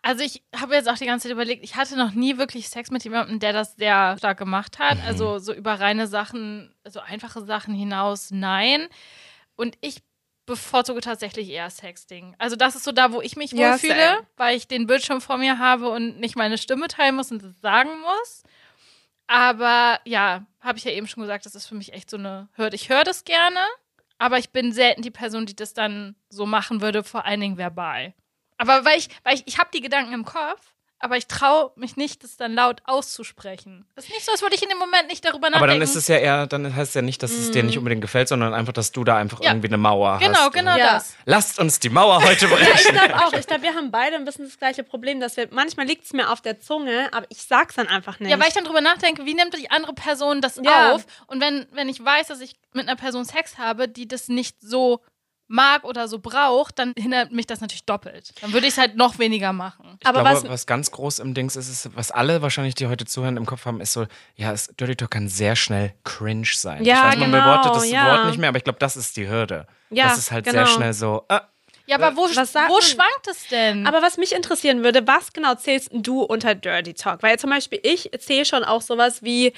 [0.00, 2.90] Also ich habe jetzt auch die ganze Zeit überlegt, ich hatte noch nie wirklich Sex
[2.90, 4.98] mit jemandem, der das sehr stark gemacht hat.
[4.98, 5.04] Mhm.
[5.06, 8.86] Also so über reine Sachen, so einfache Sachen hinaus, nein.
[9.56, 9.98] Und ich
[10.46, 12.34] bevorzuge tatsächlich eher Sexting.
[12.38, 14.26] Also das ist so da, wo ich mich Ja, wohlfühle, same.
[14.36, 17.60] weil ich den Bildschirm vor mir habe und nicht meine Stimme teilen muss und das
[17.60, 18.44] sagen muss.
[19.28, 22.48] Aber ja, habe ich ja eben schon gesagt, das ist für mich echt so eine
[22.54, 22.74] Hürde.
[22.74, 23.60] Ich höre das gerne,
[24.16, 27.58] aber ich bin selten die Person, die das dann so machen würde, vor allen Dingen
[27.58, 28.14] verbal.
[28.56, 31.96] Aber weil ich, weil ich, ich habe die Gedanken im Kopf, aber ich traue mich
[31.96, 33.84] nicht, das dann laut auszusprechen.
[33.94, 35.56] Das ist nicht so, als würde ich in dem Moment nicht darüber nachdenken.
[35.56, 37.78] Aber dann ist es ja eher, dann heißt es ja nicht, dass es dir nicht
[37.78, 39.50] unbedingt gefällt, sondern einfach, dass du da einfach Ja.
[39.50, 40.52] irgendwie eine Mauer Genau, hast.
[40.52, 40.94] genau Ja.
[40.94, 41.14] das.
[41.24, 42.92] Lasst uns die Mauer heute Ja, ich brechen.
[42.94, 43.32] glaube auch.
[43.32, 46.12] Ich glaube, wir haben beide ein bisschen das gleiche Problem, dass wir manchmal liegt es
[46.12, 48.30] mir auf der Zunge, aber ich sag's dann einfach nicht.
[48.30, 50.92] Ja, weil ich dann drüber nachdenke, wie nimmt die andere Person das Ja.
[50.94, 51.06] auf?
[51.26, 54.56] Und wenn, wenn ich weiß, dass ich mit einer Person Sex habe, die das nicht
[54.60, 55.00] so
[55.48, 58.32] mag oder so braucht, dann hindert mich das natürlich doppelt.
[58.42, 59.96] Dann würde ich es halt noch weniger machen.
[60.00, 62.86] Ich Aber glaube, was- was, ganz groß im Dings ist, ist, was alle wahrscheinlich, die
[62.86, 64.06] heute zuhören, im Kopf haben, ist so,
[64.36, 66.84] ja, es, Dirty Talk kann sehr schnell cringe sein.
[66.84, 68.06] Ja, ich weiß, man genau, bewortet das ja.
[68.06, 69.66] Wort nicht mehr, aber ich glaube, das ist die Hürde.
[69.90, 70.64] Ja, das ist halt genau.
[70.64, 71.42] sehr schnell so, ah,
[71.86, 72.82] Ja, aber wo, Was sagt wo man?
[72.82, 73.86] schwankt es denn?
[73.86, 77.22] Aber was mich interessieren würde, was genau zählst du unter Dirty Talk?
[77.22, 79.54] Weil zum Beispiel ich zähle schon auch sowas wie,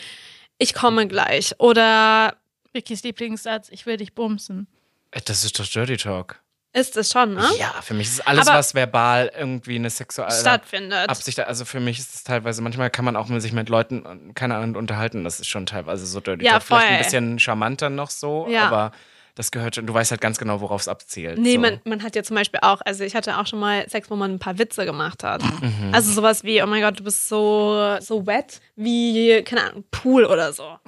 [0.59, 2.37] ich komme gleich oder
[2.73, 4.69] Vickys Lieblingssatz, ich will dich bumsen.
[5.11, 6.41] Äh, das ist doch Dirty Talk.
[6.73, 7.45] ist es schon, ne?
[7.59, 11.09] Ja, für mich ist alles, Aber- was verbal irgendwie eine sexuelle Stattfindet.
[11.09, 14.33] Absicht, also für mich ist es teilweise, manchmal kann man auch mit sich mit Leuten,
[14.35, 16.63] keine Ahnung, unterhalten, das ist schon teilweise so Dirty Ja, Talk.
[16.65, 16.93] Vielleicht voll.
[16.97, 18.67] ein bisschen charmanter noch so, Ja.
[18.69, 18.93] aber
[19.37, 21.39] das gehört schon, du weißt halt ganz genau, worauf es abzielt.
[21.39, 21.61] Nee, so.
[21.61, 24.15] man, man hat ja zum Beispiel auch, also ich hatte auch schon mal Sex, wo
[24.17, 25.43] man ein paar Witze gemacht hat.
[25.43, 25.91] Mhm.
[25.93, 30.25] Also sowas wie, oh mein Gott, du bist so, so wet wie, keine Ahnung, Pool
[30.25, 30.79] oder so.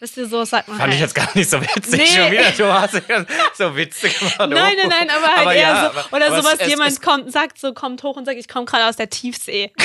[0.00, 0.94] Wisst ihr, so sagt man Fand halt.
[0.94, 2.06] ich jetzt gar nicht so witzig Nee.
[2.06, 2.50] schon wieder.
[2.52, 4.36] Du hast ja so Witze gemacht.
[4.38, 6.16] Nein, nein, nein, aber halt Aber eher ja, so.
[6.16, 8.64] Oder aber sowas, es- jemand es- kommt, sagt so, kommt hoch und sagt, ich komme
[8.66, 9.72] gerade aus der Tiefsee.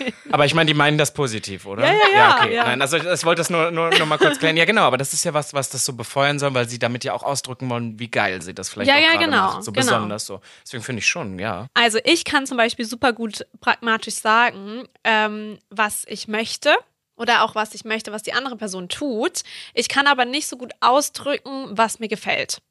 [0.00, 0.14] Ich?
[0.32, 1.84] Aber ich meine, die meinen das positiv, oder?
[1.84, 2.54] Ja, ja, ja, okay.
[2.54, 2.64] ja.
[2.64, 4.56] Nein, also ich wollte das nur, nur, nur mal kurz klären.
[4.56, 7.04] Ja, genau, aber das ist ja was, was das so befeuern soll, weil sie damit
[7.04, 9.64] ja auch ausdrücken wollen, wie geil sie das vielleicht Ja, auch ja, genau, macht.
[9.64, 9.84] So genau.
[9.84, 10.40] besonders so.
[10.64, 11.66] Deswegen finde ich schon, ja.
[11.74, 16.74] Also ich kann zum Beispiel super gut pragmatisch sagen, ähm, was ich möchte
[17.20, 19.42] oder auch was ich möchte, was die andere Person tut.
[19.74, 22.62] Ich kann aber nicht so gut ausdrücken, was mir gefällt.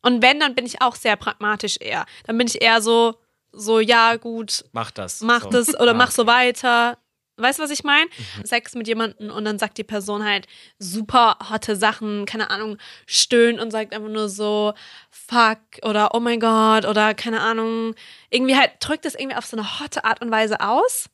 [0.00, 2.06] Und wenn, dann bin ich auch sehr pragmatisch eher.
[2.24, 3.16] Dann bin ich eher so,
[3.50, 5.20] so ja gut, Mach das.
[5.22, 5.50] mach so.
[5.50, 6.98] das oder mach so weiter.
[7.38, 8.08] Weißt du, was ich meine?
[8.44, 10.46] Sex mit jemandem und dann sagt die Person halt
[10.78, 14.72] super hotte Sachen, keine Ahnung, stöhnt und sagt einfach nur so
[15.10, 17.94] fuck oder oh mein Gott oder keine Ahnung.
[18.30, 21.10] Irgendwie halt drückt es irgendwie auf so eine hotte Art und Weise aus.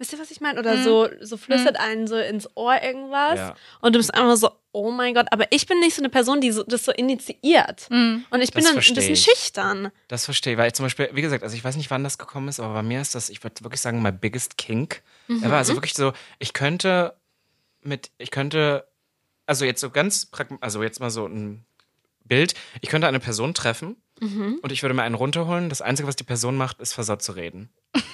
[0.00, 0.58] Wisst ihr, was ich meine?
[0.58, 0.82] Oder Mhm.
[0.82, 3.38] so, so flüstert einen so ins Ohr irgendwas.
[3.38, 3.54] Ja.
[3.82, 5.26] Und du bist einfach so, oh mein Gott.
[5.30, 7.86] Aber ich bin nicht so eine Person, die so, das so initiiert.
[7.90, 8.24] Mhm.
[8.30, 9.22] Und ich bin Das dann ein bisschen ich.
[9.22, 9.92] schüchtern.
[10.08, 12.16] Das verstehe ich, weil ich zum Beispiel, wie gesagt, also ich weiß nicht, wann das
[12.16, 15.02] gekommen ist, aber bei mir ist das, ich würde wirklich sagen, my biggest kink.
[15.28, 15.42] Mhm.
[15.42, 17.14] Er war also wirklich so, ich könnte
[17.82, 18.86] mit, ich könnte,
[19.44, 21.64] also jetzt so ganz, pragma- also jetzt mal so ein
[22.24, 24.60] Bild, ich könnte eine Person treffen Mhm.
[24.62, 25.68] und ich würde mir einen runterholen.
[25.68, 27.70] Das Einzige, was die Person macht, ist versaut zu reden.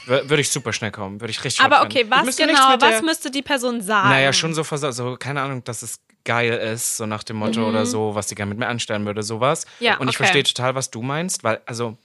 [0.06, 3.02] Wür- Würde ich super schnell kommen, würde ich richtig Aber okay, was genau, der- was
[3.02, 4.08] müsste die Person sagen?
[4.08, 7.86] Naja, schon so so, keine Ahnung, dass es geil ist, so nach dem Motto oder
[7.86, 9.66] so, was die gerne mit mir anstellen würde, sowas.
[9.80, 9.84] Mhm.
[9.86, 10.24] Ja, Und ich okay.
[10.24, 11.96] verstehe total, was du meinst, weil, also,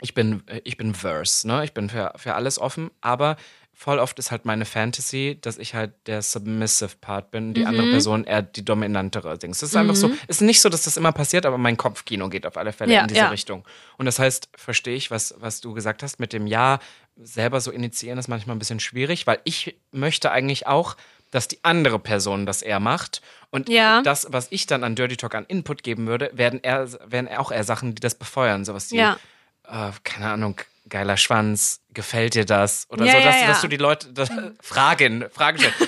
[0.00, 1.62] ich bin, ich bin verse, ne?
[1.64, 3.36] Ich bin für, für alles offen, aber
[3.74, 7.66] voll oft ist halt meine Fantasy, dass ich halt der submissive Part bin, die Mhm.
[7.68, 9.60] andere Person eher die dominantere Dings.
[9.60, 12.46] Das ist einfach so, ist nicht so, dass das immer passiert, aber mein Kopfkino geht
[12.46, 13.28] auf alle Fälle Ja, in diese ja.
[13.28, 13.64] Richtung.
[13.96, 16.80] Und das heißt, verstehe ich, was, was du gesagt hast mit dem Ja,
[17.24, 20.96] selber so initiieren ist manchmal ein bisschen schwierig, weil ich möchte eigentlich auch,
[21.30, 23.22] dass die andere Person das eher macht.
[23.50, 24.02] Und Ja.
[24.02, 27.50] das, was ich dann an Dirty Talk an Input geben würde, werden, eher, werden auch
[27.52, 28.64] eher Sachen, die das befeuern.
[28.64, 29.18] Sowas wie, Ja.
[29.66, 30.56] äh, keine Ahnung,
[30.88, 32.86] geiler Schwanz, gefällt dir das?
[32.90, 33.46] Oder Ja, so, ja, dass, ja.
[33.48, 34.28] dass du die Leute das,
[34.62, 35.78] Fragen, Fragen stellst.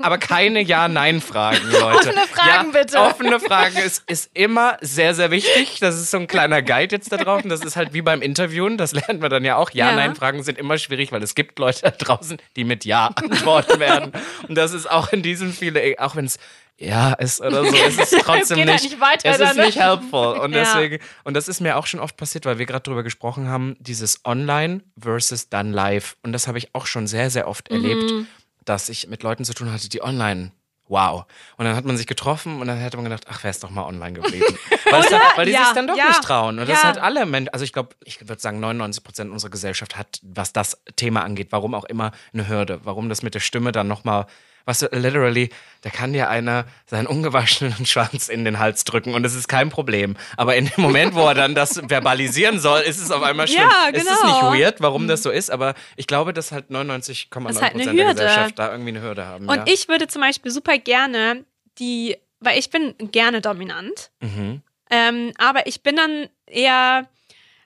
[0.00, 2.08] Aber keine Ja-Nein-Fragen, Leute.
[2.10, 2.98] Offene Fragen, ja, bitte.
[3.00, 5.78] Offene Fragen ist, ist immer sehr, sehr wichtig.
[5.80, 7.42] Das ist so ein kleiner Guide jetzt da drauf.
[7.44, 9.70] Und das ist halt wie beim Interviewen, das lernt man dann ja auch.
[9.70, 9.90] Ja.
[9.90, 14.12] Ja-Nein-Fragen sind immer schwierig, weil es gibt Leute da draußen, die mit Ja antworten werden.
[14.48, 16.38] Und das ist auch in diesem viele, auch wenn es
[16.78, 19.78] ja ist oder so, es ist trotzdem geht halt nicht, nicht weiter es ist nicht
[19.78, 20.38] helpful.
[20.38, 20.64] Und Ja.
[20.64, 23.76] deswegen, und das ist mir auch schon oft passiert, weil wir gerade drüber gesprochen haben,
[23.78, 26.16] dieses Online versus dann live.
[26.22, 28.26] Und das habe ich auch schon sehr, sehr oft erlebt,
[28.64, 30.52] dass ich mit Leuten zu tun hatte, die online
[30.92, 31.24] Wow.
[31.56, 33.84] Und dann hat man sich getroffen und dann hätte man gedacht, ach, wär's doch mal
[33.84, 34.44] online geblieben.
[34.90, 36.58] Weil, es dann, weil die Ja, sich dann doch ja, nicht trauen.
[36.58, 36.88] Und das ja.
[36.88, 40.52] hat alle Menschen, also ich glaube, ich würde sagen, 99 Prozent unserer Gesellschaft hat, was
[40.52, 42.80] das Thema angeht, warum auch immer, eine Hürde.
[42.84, 44.26] Warum das mit der Stimme dann nochmal,
[44.64, 45.50] was literally,
[45.82, 49.68] da kann dir einer seinen ungewaschenen Schwanz in den Hals drücken und das ist kein
[49.70, 50.16] Problem.
[50.36, 53.62] Aber in dem Moment, wo er dann das verbalisieren soll, ist es auf einmal schlimm.
[53.68, 54.52] Ja, Es ist genau.
[54.52, 57.62] nicht weird, warum das so ist, aber ich glaube, dass halt 99,9 Das ist Prozent
[57.62, 58.06] halt eine der.
[58.14, 59.48] Gesellschaft da irgendwie eine Hürde haben.
[59.48, 59.64] Und ja.
[59.66, 61.44] ich würde zum Beispiel super gerne
[61.78, 64.62] die, weil ich bin gerne dominant, Mhm.
[64.90, 67.08] ähm, aber ich bin dann eher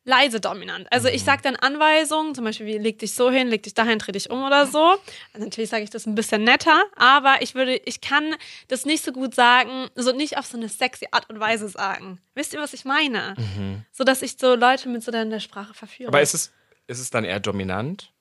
[0.06, 0.86] leise dominant.
[0.90, 1.14] Also Mhm.
[1.14, 4.12] ich sage dann Anweisungen, zum Beispiel wie leg dich so hin, leg dich dahin, dreh
[4.12, 4.82] dich um oder so.
[5.34, 8.34] Also natürlich sage ich das ein bisschen netter, aber ich würde, ich kann
[8.68, 12.20] das nicht so gut sagen, so nicht auf so eine sexy Art und Weise sagen.
[12.34, 13.34] Wisst ihr, was ich meine?
[13.92, 16.08] So dass ich so Leute mit so der, Sprache verführe.
[16.10, 16.14] Mhm.
[16.14, 16.52] Aber ist es,
[16.86, 18.12] ist es dann eher dominant?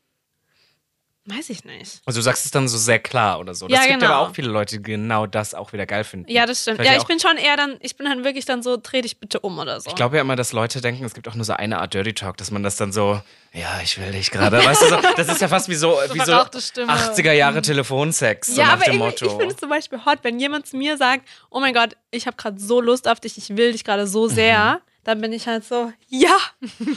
[1.28, 2.02] Weiß ich nicht.
[2.06, 3.68] Also du sagst es dann so sehr klar oder so.
[3.68, 4.14] Das Ja, gibt genau.
[4.14, 6.32] aber auch viele Leute, die genau das auch wieder geil finden.
[6.32, 6.78] Ja, das stimmt.
[6.78, 9.20] Vielleicht Ja, ich bin schon eher dann, ich bin dann wirklich dann so, dreh dich
[9.20, 9.90] bitte um oder so.
[9.90, 12.14] Ich glaube ja immer, dass Leute denken, es gibt auch nur so eine Art Dirty
[12.14, 13.20] Talk, dass man das dann so,
[13.54, 14.64] ja, ich will dich gerade.
[14.64, 16.94] Weißt du, so, das ist ja fast wie so, wie so Stimme.
[16.94, 18.48] 80er Jahre Telefonsex.
[18.54, 19.26] So ja, nach aber Motto.
[19.26, 22.28] ich finde es zum Beispiel hot, wenn jemand zu mir sagt, oh mein Gott, ich
[22.28, 25.48] habe gerade so Lust auf dich, ich will dich gerade so sehr, dann bin ich
[25.48, 26.36] halt so, ja.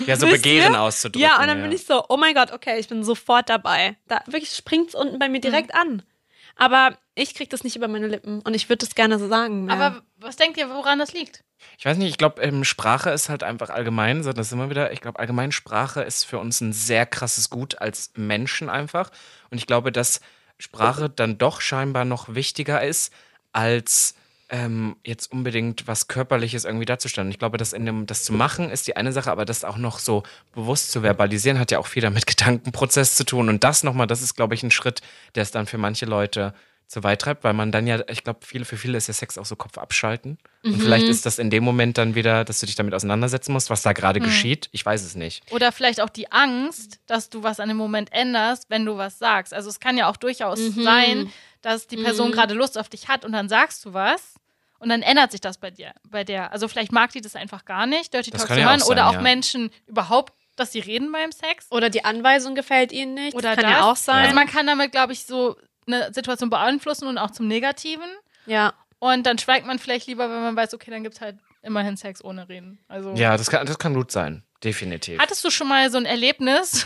[0.06, 0.80] ja, so Begehren ihr?
[0.80, 1.20] auszudrücken.
[1.20, 3.96] Ja, und dann bin ich so, oh mein Gott, okay, ich bin sofort dabei.
[4.08, 6.02] Da wirklich springt es unten bei mir direkt an.
[6.56, 9.68] Aber ich krieg das nicht über meine Lippen und ich würde das gerne so sagen.
[9.68, 9.74] Ja.
[9.74, 11.44] Aber was denkt ihr, woran das liegt?
[11.76, 14.70] Ich weiß nicht, ich glaube, ähm, Sprache ist halt einfach allgemein, so, das ist immer
[14.70, 19.10] wieder, ich glaube, allgemein Sprache ist für uns ein sehr krasses Gut als Menschen einfach.
[19.50, 20.20] Und ich glaube, dass
[20.58, 23.12] Sprache dann doch scheinbar noch wichtiger ist,
[23.52, 24.14] als
[24.50, 27.30] ähm, jetzt unbedingt was Körperliches irgendwie darzustellen.
[27.30, 29.76] Ich glaube, dass in dem, das zu machen ist die eine Sache, aber das auch
[29.76, 30.22] noch so
[30.54, 33.48] bewusst zu verbalisieren, hat ja auch viel damit Gedankenprozess zu tun.
[33.48, 35.02] Und das nochmal, das ist, glaube ich, ein Schritt,
[35.34, 36.54] der es dann für manche Leute
[36.87, 39.37] zu weit treibt, weil man dann ja, ich glaube, viele, für viele ist ja Sex
[39.37, 40.38] auch so Kopf abschalten.
[40.64, 43.68] Und vielleicht ist das in dem Moment dann wieder, dass du dich damit auseinandersetzen musst,
[43.68, 44.70] was da gerade geschieht.
[44.72, 45.42] Ich weiß es nicht.
[45.52, 49.18] Oder vielleicht auch die Angst, dass du was an dem Moment änderst, wenn du was
[49.18, 49.52] sagst.
[49.52, 51.30] Also es kann ja auch durchaus sein,
[51.61, 54.38] dass die Person gerade Lust auf dich hat und dann sagst du was
[54.78, 56.52] und dann ändert sich das bei dir, bei der.
[56.52, 58.82] Also vielleicht mag die das einfach gar nicht, Dirty Das Talk zu ja hören.
[58.82, 59.20] oder auch ja.
[59.20, 61.66] Menschen überhaupt, dass sie reden beim Sex.
[61.70, 63.34] oder die Anweisung gefällt ihnen nicht.
[63.34, 63.80] Oder das kann das.
[63.80, 64.24] ja auch sein.
[64.24, 68.08] Also man kann damit, glaube ich, so eine Situation beeinflussen und auch zum Negativen.
[68.46, 68.72] ja.
[69.00, 71.96] Und dann schweigt man vielleicht lieber, wenn man weiß, okay, dann gibt es halt immerhin
[71.96, 72.80] Sex ohne Reden.
[72.88, 74.42] Also Ja, das kann, das kann gut sein.
[74.64, 75.20] Definitiv.
[75.20, 76.84] Hattest du schon mal so ein Erlebnis,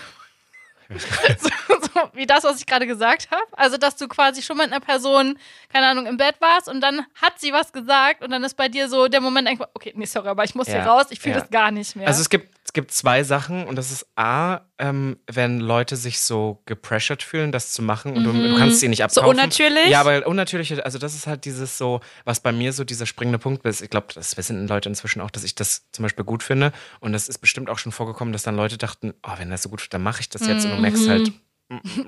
[1.38, 1.48] so,
[1.80, 3.42] so wie das, was ich gerade gesagt habe?
[3.52, 5.38] Also, dass du quasi schon mit einer Person,
[5.72, 8.68] keine Ahnung, im Bett warst und dann hat sie was gesagt und dann ist bei
[8.68, 11.36] dir so der Moment, okay, nee, sorry, aber ich muss hier Ja, raus, ich fühle
[11.36, 11.40] ja.
[11.40, 12.06] das gar nicht mehr.
[12.06, 16.20] Also es gibt, es gibt zwei Sachen und das ist A, ähm, wenn Leute sich
[16.20, 19.08] so gepressured fühlen, das zu machen und du, du kannst sie nicht Mhm.
[19.10, 19.38] So abkaufen.
[19.38, 19.88] unnatürlich?
[19.90, 23.38] Ja, aber unnatürlich, also das ist halt dieses so, was bei mir so dieser springende
[23.38, 23.82] Punkt ist.
[23.82, 27.12] Ich glaube, das wissen Leute inzwischen auch, dass ich das zum Beispiel gut finde und
[27.12, 29.86] das ist bestimmt auch schon vorgekommen, dass dann Leute dachten, oh, wenn das so gut,
[29.90, 31.34] dann mache ich das jetzt und du merkst halt, mm,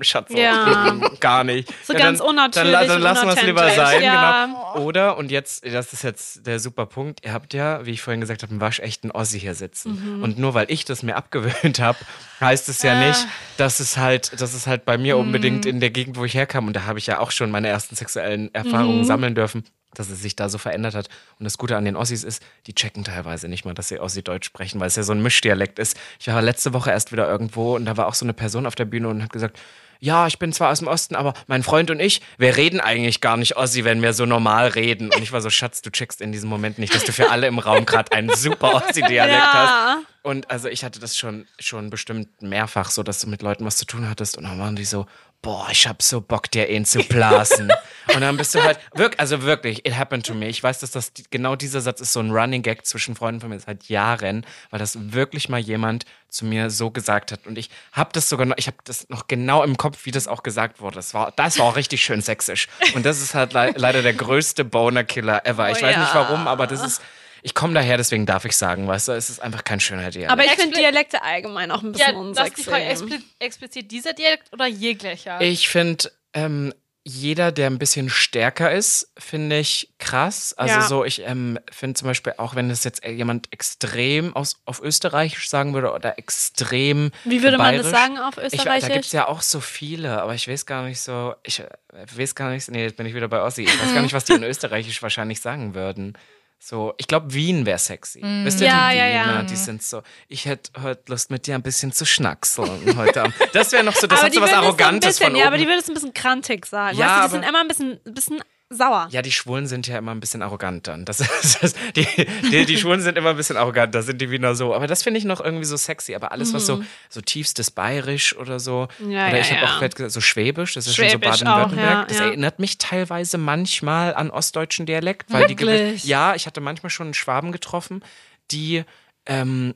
[0.01, 0.29] Schatz.
[0.31, 0.95] Ja.
[1.19, 1.73] gar nicht.
[1.85, 4.45] So ganz dann, unnatürlich Dann, dann lassen wir es lieber sein, ja.
[4.45, 4.83] genau.
[4.85, 8.21] Oder, und jetzt, das ist jetzt der super Punkt, ihr habt ja, wie ich vorhin
[8.21, 10.17] gesagt habe, einen waschechten Ossi hier sitzen.
[10.17, 10.23] Mhm.
[10.23, 11.97] Und nur weil ich das mir abgewöhnt habe,
[12.41, 13.07] heißt es ja Ah.
[13.07, 13.25] nicht,
[13.57, 15.21] dass es halt, dass es halt bei mir Mhm.
[15.21, 17.67] unbedingt in der Gegend, wo ich herkam, und da habe ich ja auch schon meine
[17.67, 19.03] ersten sexuellen Erfahrungen Mhm.
[19.05, 19.63] sammeln dürfen,
[19.95, 21.09] dass es sich da so verändert hat.
[21.39, 24.45] Und das Gute an den Ossis ist, die checken teilweise nicht mal, dass sie Ossi-Deutsch
[24.45, 25.97] sprechen, weil es ja so ein Mischdialekt ist.
[26.19, 28.75] Ich war letzte Woche erst wieder irgendwo und da war auch so eine Person auf
[28.75, 29.59] der Bühne und hat gesagt,
[29.99, 33.21] ja, ich bin zwar aus dem Osten, aber mein Freund und ich, wir reden eigentlich
[33.21, 35.09] gar nicht Ossi, wenn wir so normal reden.
[35.11, 37.47] Und ich war so, Schatz, du checkst in diesem Moment nicht, dass du für alle
[37.47, 39.69] im Raum gerade einen super Ossi-Dialekt hast.
[39.69, 40.01] Ja.
[40.21, 43.77] Und also ich hatte das schon, schon bestimmt mehrfach so, dass du mit Leuten was
[43.77, 45.05] zu tun hattest und dann waren die so,
[45.45, 47.71] boah, ich hab so Bock, dir ihn zu blasen.
[48.15, 50.47] und dann bist du halt, wirklich, also wirklich, it happened to me.
[50.47, 53.51] Ich weiß, dass das genau dieser Satz ist so ein Running Gag zwischen Freunden von
[53.51, 57.45] mir seit Jahren, weil das wirklich mal jemand zu mir so gesagt hat.
[57.45, 60.27] Und ich habe das sogar noch, ich habe das noch genau im Kopf, wie das
[60.27, 60.95] auch gesagt wurde.
[60.95, 62.67] Das war, das war auch richtig schön sächsisch.
[62.95, 65.69] Und das ist halt le leider der größte Boner-Killer ever.
[65.69, 66.27] Ich Oh weiß nicht ja.
[66.27, 67.01] warum, aber das ist,
[67.45, 70.31] ich komme daher, deswegen darf ich sagen, weißt du, es ist einfach kein schöner Dialekt.
[70.31, 73.03] Aber ich finde Dialekte allgemein auch ein bisschen Ja, das ist die Frage, unsexy.
[73.13, 75.39] expli explizit dieser Dialekt oder jeglicher?
[75.41, 80.55] Ich finde, ähm, jeder, der ein bisschen stärker ist, finde ich krass.
[80.57, 80.87] Also Ja.
[80.87, 85.47] so, ich ähm, finde zum Beispiel auch, wenn es jetzt jemand extrem aus, auf Österreichisch
[85.47, 88.91] sagen würde oder extrem Wie würde man das sagen auf Ich, da Österreichisch?
[88.91, 91.67] gibt es ja auch so viele, aber ich weiß gar nicht so, ich äh,
[92.15, 93.61] weiß gar nicht, nee, jetzt bin ich wieder bei Ossi.
[93.65, 96.17] Ich weiß gar nicht, was die in Österreichisch wahrscheinlich sagen würden.
[96.67, 98.23] So, ich glaube, Wien wäre sexy.
[98.43, 99.23] Wisst ihr, Ja, die ja, ja.
[99.25, 103.21] Wiener, die sind so, ich hätte heute Lust mit dir ein bisschen zu schnackseln heute
[103.21, 103.35] Abend.
[103.53, 105.57] Das wäre noch so, das aber hat so was Arrogantes ein bisschen, von Ja, aber
[105.57, 105.61] oben.
[105.61, 106.97] die würde es ein bisschen krantig sagen.
[106.97, 108.41] Ja, weißt du, die sind immer ein bisschen, ein bisschen
[108.75, 109.07] sauer.
[109.11, 111.05] Ja, die Schwulen sind ja immer ein bisschen arrogant dann.
[111.05, 112.05] Das ist, das, die,
[112.51, 114.73] die, die Schwulen sind immer ein bisschen arrogant, da sind die Wiener so.
[114.75, 116.13] Aber das finde ich noch irgendwie so sexy.
[116.15, 119.11] Aber alles, was so, so tiefstes Bayerisch oder so, Mhm.
[119.11, 119.67] Ja, oder ja, ich habe ja.
[119.75, 121.89] auch gesagt, so Schwäbisch, das ist schon so Schwäbisch Baden-Württemberg.
[121.89, 122.25] ja, das ja.
[122.25, 125.31] erinnert mich teilweise manchmal an ostdeutschen Dialekt.
[125.31, 126.03] Weil die Wirklich?
[126.03, 128.03] gewi- Ja, ich hatte manchmal schon einen Schwaben getroffen,
[128.51, 128.83] die
[129.25, 129.73] ähm,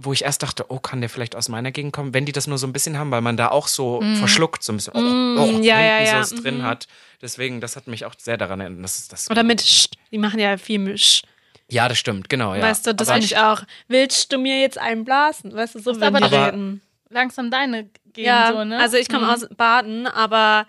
[0.00, 2.46] wo ich erst dachte, oh, kann der vielleicht aus meiner Gegend kommen, wenn die das
[2.48, 4.98] nur so ein bisschen haben, weil man da auch so verschluckt, so ein bisschen, oh,
[4.98, 5.62] oh, Mhm.
[5.62, 6.88] ja, ja, hinten ja, so es drin hat.
[7.22, 8.82] Deswegen, das hat mich auch sehr daran erinnert.
[8.84, 9.86] Das, ist- das, Oder mit Sch.
[10.10, 11.22] Die machen ja viel mit Sch.
[11.70, 12.54] ja, das stimmt, genau.
[12.54, 12.62] Ja.
[12.62, 13.62] Weißt du, das finde ich auch.
[13.88, 15.54] Willst du mir jetzt einen blasen?
[15.54, 16.80] Weißt du, so wenn aber die reden.
[17.10, 18.78] Langsam deine Gegend Ja, so, ne?
[18.80, 19.30] also ich komme Mhm.
[19.30, 20.66] aus Baden, aber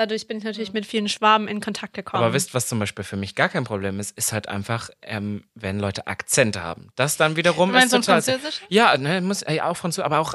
[0.00, 2.22] dadurch bin ich natürlich mit vielen Schwaben in Kontakt gekommen.
[2.24, 5.44] Aber wisst, was zum Beispiel für mich gar kein Problem ist, ist halt einfach, ähm,
[5.54, 6.88] wenn Leute Akzente haben.
[6.96, 8.22] Das dann wiederum Du meinst ist so ein total.
[8.22, 8.64] Französischer?
[8.68, 10.34] Ja, ne, muss ja auch Französisch, aber auch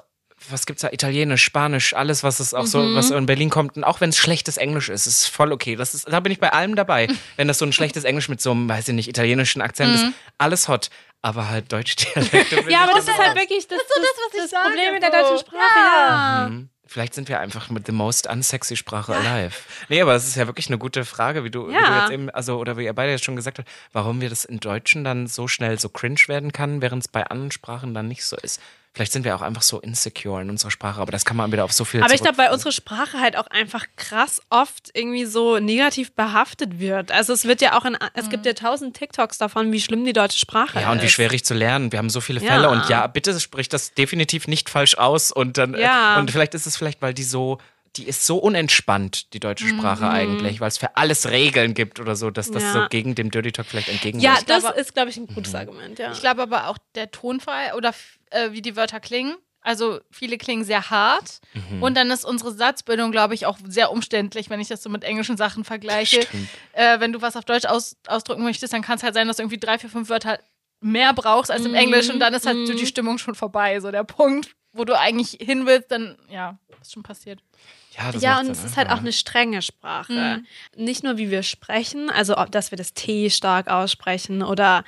[0.50, 0.90] was gibt's da?
[0.92, 2.96] Italienisch, Spanisch, alles, was es auch so, Mhm.
[2.96, 3.78] was in Berlin kommt.
[3.78, 5.76] Und auch wenn es schlechtes Englisch ist, ist voll okay.
[5.78, 7.08] Das ist, da bin ich bei allem dabei.
[7.38, 9.96] wenn das so ein schlechtes Englisch mit so einem, weiß ich nicht, italienischen Akzent Mhm.
[9.96, 10.06] ist,
[10.38, 10.90] alles hot.
[11.22, 12.56] Aber halt Deutsch-Dialekte.
[12.70, 15.12] ja, aber das ist halt wirklich das, das, was ich das sage, Problem mit der
[15.12, 15.18] so.
[15.18, 15.80] deutschen Sprache.
[15.80, 16.48] Ja.
[16.50, 16.70] Mhm.
[16.88, 19.56] Vielleicht sind wir einfach mit the most unsexy Sprache alive.
[19.90, 22.02] Nee, aber es ist ja wirklich eine gute Frage, wie du, wie du Ja.
[22.04, 24.60] jetzt eben, also, oder wie ihr beide jetzt schon gesagt habt, warum wir das in
[24.60, 28.24] Deutschen dann so schnell so cringe werden kann, während es bei anderen Sprachen dann nicht
[28.24, 28.62] so ist.
[28.96, 31.66] Vielleicht sind wir auch einfach so insecure in unserer Sprache, aber das kann man wieder
[31.66, 35.26] auf so viel Aber ich glaube, weil unsere Sprache halt auch einfach krass oft irgendwie
[35.26, 37.12] so negativ behaftet wird.
[37.12, 40.14] Also es wird ja auch in, es gibt ja tausend TikToks davon, wie schlimm die
[40.14, 41.12] deutsche Sprache Ja, und wie ist.
[41.12, 41.92] schwierig zu lernen.
[41.92, 42.54] Wir haben so viele Ja.
[42.54, 46.16] Fälle und ja, bitte sprich das definitiv nicht falsch aus und dann Ja.
[46.16, 47.58] äh, und vielleicht ist es vielleicht, weil die so
[47.98, 52.18] die ist so unentspannt, die deutsche Sprache eigentlich, weil es für alles Regeln gibt oder
[52.18, 52.68] so, dass das Mhm.
[52.68, 52.74] Ja.
[52.84, 54.50] so gegen dem Dirty Talk vielleicht Ja, entgegenwirkt.
[54.50, 56.12] das glaube- ist, glaube ich, ein gutes Argument, ja.
[56.12, 57.94] Ich glaube aber auch der Tonfall oder
[58.32, 59.36] äh, wie die Wörter klingen.
[59.62, 61.40] Also viele klingen sehr hart.
[61.54, 61.82] Mhm.
[61.82, 65.04] Und dann ist unsere Satzbildung, glaube ich, auch sehr umständlich, wenn ich das so mit
[65.04, 66.20] englischen Sachen vergleiche.
[66.74, 69.38] Äh, wenn du was auf Deutsch aus, ausdrücken möchtest, dann kann es halt sein, dass
[69.38, 70.40] du irgendwie drei, vier, fünf Wörter
[70.82, 73.80] mehr brauchst als im Englisch und dann ist halt so die Stimmung schon vorbei.
[73.80, 77.40] So der Punkt, wo du eigentlich hin willst, dann, ja, ist schon passiert.
[77.98, 80.44] Ja, das Ja, und es ist halt auch eine strenge Sprache.
[80.76, 84.84] Nicht nur, wie wir sprechen, also ob, dass wir das T stark aussprechen oder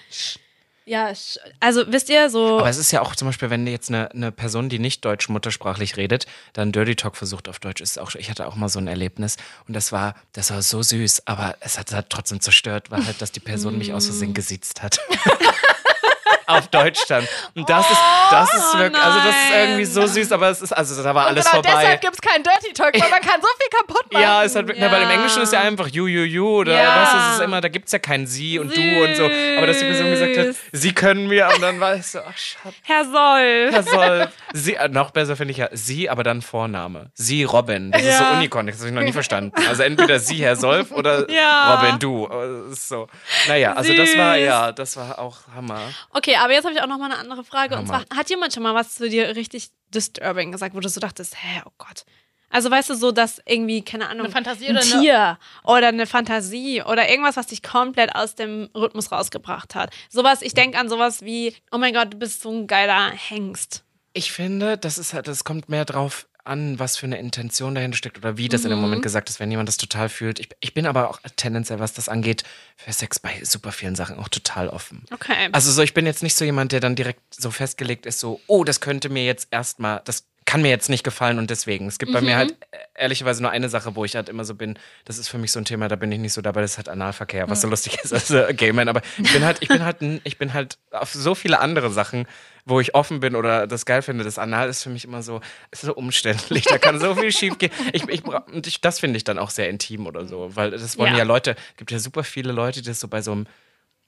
[0.87, 1.11] ja,
[1.59, 4.31] also wisst ihr, so Aber es ist ja auch zum Beispiel, wenn jetzt eine, eine
[4.31, 8.29] Person, die nicht deutsch muttersprachlich redet, dann Dirty Talk versucht auf Deutsch, ist auch, ich
[8.29, 9.35] hatte auch mal so ein Erlebnis
[9.67, 13.21] und das war, das war so süß, aber es hat, hat trotzdem zerstört, war halt,
[13.21, 14.99] dass die Person mich aus Versehen gesiezt hat.
[16.47, 17.27] auf Deutsch dann.
[17.55, 17.99] Und das ist,
[18.31, 21.27] das ist wirklich, also das ist irgendwie so süß, aber es ist, also da war
[21.27, 21.79] alles genau vorbei.
[21.81, 24.23] deshalb gibt es keinen Dirty Talk, weil man kann so viel kaputt machen.
[24.23, 27.01] Ja, es hat, Na, weil im Englischen ist ja einfach you, you, you oder Ja.
[27.01, 29.25] was ist es immer, da gibt es ja kein sie und du und so.
[29.57, 30.57] Aber dass die Person gesagt hat, Süß.
[30.71, 32.73] sie können mir und dann war ich so, ach Schatz.
[32.83, 33.69] Herr Soll.
[33.71, 34.29] Herr Solf.
[34.53, 37.11] Sie, äh, noch besser finde ich ja sie, aber dann Vorname.
[37.13, 37.91] Sie, Robin.
[37.91, 38.31] Das ist so Ja.
[38.37, 39.51] Unikon, das habe ich noch nie verstanden.
[39.67, 41.75] Also entweder sie, Herr Solf oder Ja.
[41.75, 42.27] Robin, du.
[42.27, 43.07] Äh, ist So.
[43.47, 44.43] Naja, also das war, Süß.
[44.45, 45.81] ja, das war auch Hammer.
[46.13, 47.75] Okay, aber jetzt habe ich auch noch mal eine andere Frage.
[47.77, 48.05] Und Hammer.
[48.07, 51.35] zwar, hat jemand schon mal was zu dir richtig disturbing gesagt, wo du so dachtest,
[51.35, 52.03] hä, oh Gott.
[52.49, 55.87] Also weißt du, so dass irgendwie, keine Ahnung, Eine Fantasie ein oder eine- Tier oder
[55.89, 59.93] eine Fantasie oder irgendwas, was dich komplett aus dem Rhythmus rausgebracht hat.
[60.09, 63.83] Sowas, ich denke an sowas wie, oh mein Gott, du bist so ein geiler Hengst.
[64.13, 67.97] Ich finde, das ist halt, das kommt mehr drauf an, was für eine Intention dahinter
[67.97, 68.85] steckt oder wie das in dem Mhm.
[68.85, 70.39] Moment gesagt ist, wenn jemand das total fühlt.
[70.39, 72.43] Ich, ich bin aber auch tendenziell, was das angeht,
[72.75, 75.03] für Sex bei super vielen Sachen auch total offen.
[75.13, 75.49] Okay.
[75.51, 78.39] Also so, ich bin jetzt nicht so jemand, der dann direkt so festgelegt ist, so,
[78.47, 81.87] oh, das könnte mir jetzt erstmal, das kann mir jetzt nicht gefallen und deswegen.
[81.87, 84.55] Es gibt bei mir halt äh, ehrlicherweise nur eine Sache, wo ich halt immer so
[84.55, 86.71] bin, das ist für mich so ein Thema, da bin ich nicht so dabei, das
[86.71, 89.57] ist halt Analverkehr, was so lustig ist als äh, Gay Man, aber ich bin halt,
[89.59, 92.27] ich bin halt, ich bin halt auf so viele andere Sachen,
[92.67, 94.23] wo ich offen bin oder das geil finde.
[94.23, 97.57] Das Anal ist für mich immer so, ist so umständlich, da kann so viel schief
[97.57, 97.71] gehen.
[97.93, 100.97] Ich, ich, und ich, das finde ich dann auch sehr intim oder so, weil das
[100.97, 101.19] wollen Ja.
[101.19, 103.47] ja Leute, gibt ja super viele Leute, die das so bei so einem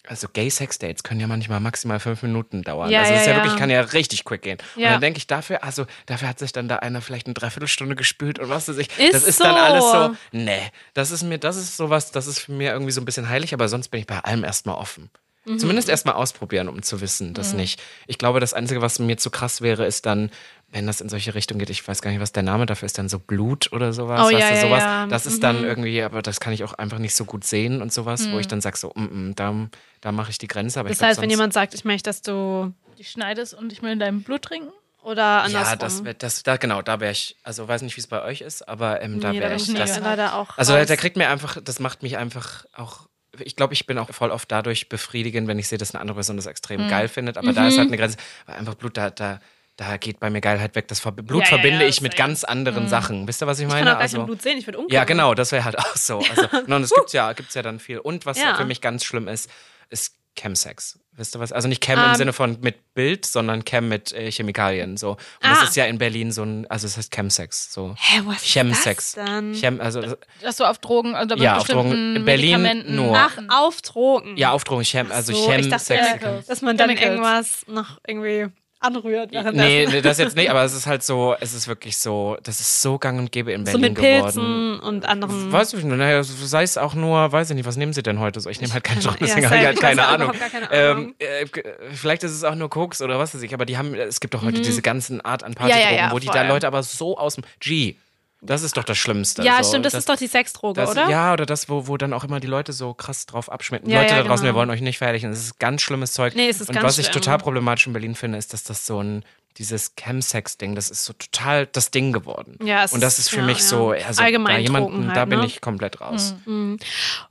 [0.07, 2.89] also Gay-Sex-Dates können ja manchmal maximal fünf Minuten dauern.
[2.89, 4.57] Ja, also das ist ja, ja, wirklich, kann ja richtig quick gehen.
[4.75, 4.91] Und Ja.
[4.91, 8.39] dann denke ich dafür, also dafür hat sich dann da einer vielleicht eine Dreiviertelstunde gespült
[8.39, 8.87] und was weiß ich.
[8.97, 9.43] Ist das ist so.
[9.43, 12.91] dann alles so, nee, das ist mir, das ist sowas, das ist für mir irgendwie
[12.93, 15.09] so ein bisschen heilig, aber sonst bin ich bei allem erstmal offen.
[15.57, 17.81] Zumindest erstmal ausprobieren, um zu wissen, dass nicht.
[18.07, 20.29] Ich glaube, das Einzige, was mir zu krass wäre, ist dann,
[20.71, 22.97] wenn das in solche Richtungen geht, ich weiß gar nicht, was der Name dafür ist,
[22.97, 24.21] dann so Blut oder sowas.
[24.21, 24.83] Oh, weißt ja, du, ja, sowas.
[24.83, 25.07] ja.
[25.07, 27.91] Das ist dann irgendwie, aber das kann ich auch einfach nicht so gut sehen und
[27.91, 29.55] sowas, wo ich dann sage, so, mm, mm, da,
[30.01, 30.79] da mache ich die Grenze.
[30.79, 33.81] Aber Das glaub, heißt, wenn jemand sagt, ich möchte, dass du Die schneidest und ich
[33.81, 34.69] will in deinem Blut trinken?
[35.01, 35.53] oder andersrum.
[35.71, 38.21] Ja, das, wär- das, da, genau, da wäre ich, also weiß nicht, wie es bei
[38.21, 39.69] euch ist, aber ähm, da nee, wäre ich.
[39.69, 40.57] ich Das, leider auch.
[40.57, 40.87] also raus.
[40.87, 43.07] da kriegt mir einfach, das macht mich einfach auch,
[43.41, 46.15] ich glaube, ich bin auch voll oft dadurch befriedigend, wenn ich sehe, dass eine andere
[46.15, 46.89] Person das extrem Mhm.
[46.89, 49.39] geil findet, aber da ist halt eine Grenze, weil einfach Blut, da, da,
[49.77, 50.87] da geht bei mir Geilheit weg.
[50.89, 53.27] Das Blut Ja, ja, verbinde ja, ich mit ganz anderen Sachen.
[53.27, 53.85] Wisst ihr, was ich ich meine?
[53.87, 54.93] kann auch also, Blut sehen, ich würde umkommen.
[54.93, 56.19] ja, genau, das wäre halt auch so.
[56.19, 57.99] Also, und es gibt ja, gibt's ja dann viel.
[57.99, 58.55] Und was Ja.
[58.55, 59.49] für mich ganz schlimm ist,
[59.89, 60.99] ist Chemsex.
[61.13, 61.51] Wisst ihr was?
[61.51, 62.11] Also nicht Chem Ähm.
[62.11, 64.95] im Sinne von mit Bild, sondern Chem mit äh, Chemikalien.
[64.95, 65.11] So.
[65.11, 65.55] Und Ah.
[65.59, 67.73] das ist ja in Berlin so ein, also es heißt Chemsex.
[67.73, 67.93] So.
[67.97, 69.13] Hä, was ist Chemsex.
[69.13, 69.53] das dann?
[69.53, 72.15] Chem, also das- Dass du auf Drogen bei Ja, auf Drogen.
[72.15, 73.17] In Berlin nur.
[73.17, 74.37] Ach, auf Drogen.
[74.37, 76.23] ja, Aufdrohung, Chem, also so, ich dachte, Chemsex.
[76.23, 77.09] äh, dass man dann Chemicals.
[77.11, 78.47] irgendwas noch irgendwie
[78.79, 79.31] anrührt.
[79.31, 82.59] Nee, nee, das jetzt nicht, aber es ist halt so, es ist wirklich so, das
[82.59, 84.21] ist so gang und gäbe in so Berlin mit geworden.
[84.23, 85.51] Pilzen und anderen.
[85.51, 88.19] Weiß ich nicht, naja, sei es auch nur, weiß ich nicht, was nehmen sie denn
[88.19, 88.49] heute so?
[88.49, 90.31] Ich nehme halt keinen keine- Job, deswegen ja, habe ich halt keine Ahnung.
[90.31, 91.13] keine Ahnung.
[91.13, 91.45] Ähm, äh,
[91.93, 94.33] vielleicht ist es auch nur Koks oder was weiß ich, aber die haben, es gibt
[94.33, 95.95] doch heute diese ganzen Art an Partydrogen, Mhm.
[95.97, 97.95] Ja, ja, wo die da Leute aber so aus dem G,
[98.41, 99.43] das ist doch das Schlimmste.
[99.43, 101.09] ja, so, stimmt, das, ist doch die Sexdroge, das, oder?
[101.09, 103.89] Ja, oder das, wo, wo dann auch immer die Leute so krass drauf abschmecken.
[103.89, 104.55] Ja, Leute ja, da draußen, genau.
[104.55, 105.23] wir wollen euch nicht fertig.
[105.23, 106.35] Das ist ganz schlimmes Zeug.
[106.35, 107.21] Nee, es ist und ganz was ich schlimm.
[107.21, 109.25] total problematisch in Berlin finde, ist, dass das so ein,
[109.59, 112.57] dieses Chemsex-Ding, das ist so total das Ding geworden.
[112.63, 113.63] Ja, es und das ist- für ja, mich ja.
[113.65, 115.45] so, also Allgemein da jemanden, halt, da bin ne?
[115.45, 116.33] ich komplett raus.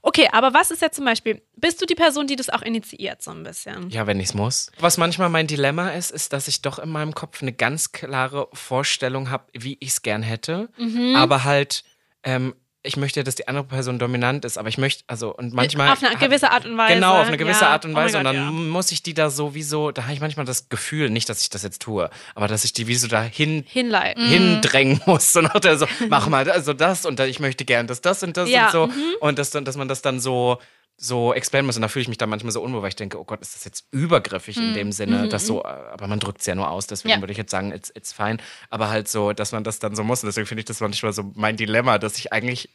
[0.02, 3.22] Okay, aber was ist jetzt zum Beispiel, bist du die Person, die das auch initiiert,
[3.22, 3.90] so ein bisschen?
[3.90, 4.70] Ja, wenn ich es muss.
[4.78, 8.48] Was manchmal mein Dilemma ist, ist, dass ich doch in meinem Kopf eine ganz klare
[8.52, 10.68] Vorstellung habe, wie ich es gern hätte.
[10.78, 11.16] Mhm.
[11.16, 11.82] Aber halt,
[12.22, 12.54] ähm,
[12.84, 15.90] ich möchte ja, dass die andere Person dominant ist, aber ich möchte, also, und manchmal.
[15.90, 16.94] auf eine gewisse Art und Weise.
[16.94, 17.70] Genau, auf eine gewisse ja.
[17.70, 18.18] Art und Oh Weise.
[18.18, 18.50] und Gott, dann ja.
[18.52, 21.62] muss ich die da sowieso, da habe ich manchmal das Gefühl, nicht, dass ich das
[21.64, 24.24] jetzt tue, aber dass ich die wie so dahin hinleiten.
[24.26, 25.32] hindrängen muss.
[25.32, 28.36] So nach der so, mach mal also das und ich möchte gern das, das und
[28.36, 28.86] das Ja, und so.
[28.86, 29.02] mhm.
[29.20, 30.58] Und das, dann- dass man das dann so
[31.00, 31.76] so explainen muss.
[31.76, 33.54] Und da fühle ich mich dann manchmal so unwohl, weil ich denke, oh Gott, ist
[33.54, 36.68] das jetzt übergriffig in dem Sinne, dass so, äh, aber man drückt es ja nur
[36.68, 37.20] aus, deswegen Ja.
[37.20, 38.38] würde ich jetzt sagen, it's, it's fine.
[38.68, 40.24] Aber halt so, dass man das dann so muss.
[40.24, 42.68] Und deswegen finde ich das manchmal so mein Dilemma, dass ich eigentlich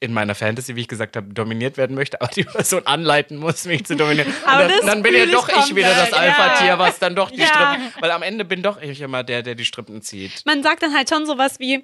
[0.00, 3.64] in meiner Fantasy, wie ich gesagt habe, dominiert werden möchte, aber die Person anleiten muss,
[3.66, 4.32] mich zu dominieren.
[4.46, 6.78] Aber das dann bin ja doch ich wieder das komplett, Alpha-Tier, ja.
[6.78, 7.46] was dann doch die Ja.
[7.46, 10.42] Strippen, weil am Ende bin doch ich immer der, der die Strippen zieht.
[10.44, 11.82] Man sagt dann halt schon sowas wie,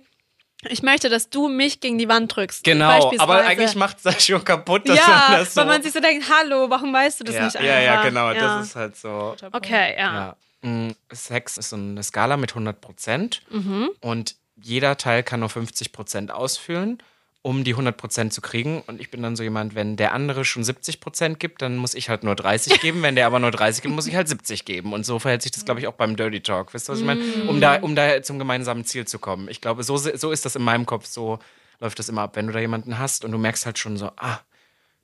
[0.68, 2.64] ich möchte, dass du mich gegen die Wand drückst.
[2.64, 5.60] Genau, aber eigentlich macht es das schon kaputt, dass man Ja, das so.
[5.60, 7.68] weil man sich so denkt, hallo, warum weißt du das ja, nicht einfach?
[7.68, 8.58] ja, ja, genau, Ja.
[8.58, 9.36] das ist halt so.
[9.52, 10.36] Okay, ja.
[10.62, 10.68] Ja.
[10.68, 13.90] Mm, Sex ist so eine Skala mit 100 Prozent Mhm.
[14.00, 17.02] und jeder Teil kann nur 50 Prozent ausfüllen,
[17.42, 18.82] um die 100 Prozent zu kriegen.
[18.86, 21.94] Und ich bin dann so jemand, wenn der andere schon 70 Prozent gibt, dann muss
[21.94, 23.02] ich halt nur 30 geben.
[23.02, 24.92] Wenn der aber nur 30 gibt, muss ich halt 70 geben.
[24.92, 26.72] Und so verhält sich das, glaube ich, auch beim Dirty Talk.
[26.72, 27.20] Wisst ihr, was ich meine?
[27.48, 29.48] Um da, um da zum gemeinsamen Ziel zu kommen.
[29.48, 31.40] Ich glaube, so, so ist das in meinem Kopf, so
[31.80, 32.36] läuft das immer ab.
[32.36, 34.38] Wenn du da jemanden hast und du merkst halt schon so, ah,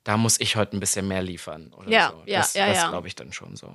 [0.05, 1.73] da muss ich heute ein bisschen mehr liefern.
[1.77, 2.23] Oder Ja, so.
[2.25, 2.89] ja, das, ja, das ja.
[2.89, 3.75] glaube ich dann schon so.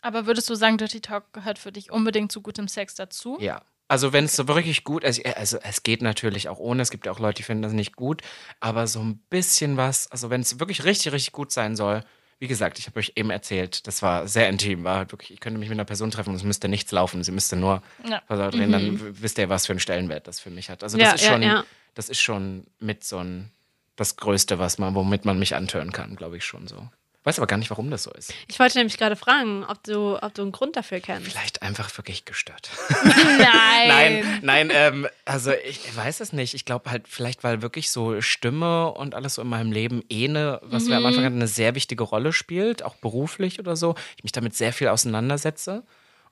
[0.00, 3.36] Aber würdest du sagen, Dirty Talk gehört für dich unbedingt zu gutem Sex dazu?
[3.40, 3.60] Ja.
[3.88, 7.06] Also wenn es so wirklich gut ist, also es geht natürlich auch ohne, es gibt
[7.06, 8.20] ja auch Leute, die finden das nicht gut,
[8.60, 12.04] aber so ein bisschen was, also wenn es wirklich richtig, richtig gut sein soll,
[12.38, 15.40] wie gesagt, ich habe euch eben erzählt, das war sehr intim, war halt wirklich, ich
[15.40, 18.20] könnte mich mit einer Person treffen und es müsste nichts laufen, sie müsste nur Ja.
[18.50, 20.82] drehen, dann w- wisst ihr, was für einen Stellenwert das für mich hat.
[20.84, 21.64] Also das Ja, ist schon, ja.
[21.94, 23.50] das ist schon mit so ein,
[23.96, 26.88] das Größte, was man, womit man mich antören kann, glaube ich schon so.
[27.24, 28.32] Weiß aber gar nicht, warum das so ist.
[28.46, 31.28] Ich wollte nämlich gerade fragen, ob du, ob du einen Grund dafür kennst.
[31.28, 32.70] Vielleicht einfach wirklich gestört.
[33.04, 33.88] Nein.
[33.88, 36.54] Nein, nein, ähm, also ich weiß es nicht.
[36.54, 40.60] Ich glaube halt vielleicht, weil wirklich so Stimme und alles so in meinem Leben eine,
[40.62, 43.94] was wir am Anfang hatten, eine sehr wichtige Rolle spielt, auch beruflich oder so.
[44.16, 45.84] Ich mich damit sehr viel auseinandersetze.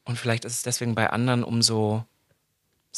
[0.05, 2.05] Und vielleicht ist es deswegen bei anderen umso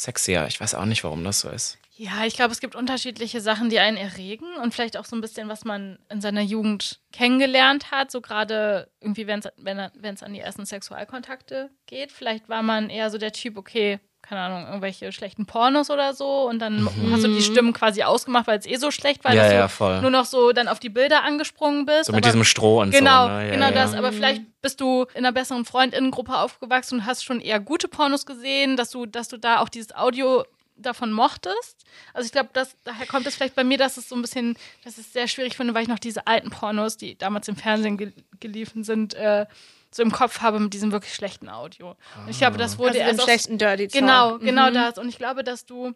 [0.03, 0.47] sexier.
[0.47, 1.77] Ich weiß auch nicht, warum das so ist.
[1.95, 5.21] Ja, ich glaube, es gibt unterschiedliche Sachen, die einen erregen und vielleicht auch so ein
[5.21, 8.09] bisschen, was man in seiner Jugend kennengelernt hat.
[8.09, 12.13] So gerade irgendwie, wenn's, wenn es an die ersten Sexualkontakte geht.
[12.13, 16.47] Vielleicht war man eher so der Typ, okay, keine Ahnung, irgendwelche schlechten Pornos oder so
[16.47, 19.37] und dann hast du die Stimmen quasi ausgemacht, weil es eh so schlecht war, Mhm.
[19.37, 20.01] Ja, dass ja, du voll.
[20.01, 22.05] nur noch so dann auf die Bilder angesprungen bist.
[22.05, 23.29] So mit diesem Stroh und Genau, so.
[23.33, 23.45] Ne?
[23.47, 23.71] Ja, genau ja.
[23.71, 23.93] das.
[23.95, 28.25] Aber vielleicht bist du in einer besseren Freundinnengruppe aufgewachsen und hast schon eher gute Pornos
[28.25, 30.43] gesehen, dass du, dass du da auch dieses Audio
[30.75, 31.83] davon mochtest.
[32.13, 34.55] Also ich glaube, dass daher kommt es vielleicht bei mir, dass es so ein bisschen,
[34.83, 37.55] dass ich es sehr schwierig finde, weil ich noch diese alten Pornos, die damals im
[37.57, 39.45] Fernsehen ge geliefen sind, äh,
[39.91, 41.89] so im Kopf habe mit diesem wirklich schlechten Audio.
[42.15, 43.93] Und ich glaube, das wurde Also den erst aus- schlechten Dirty Talk.
[43.99, 44.73] Genau, genau Mhm.
[44.75, 44.97] das.
[44.97, 45.93] Und ich glaube, dass du,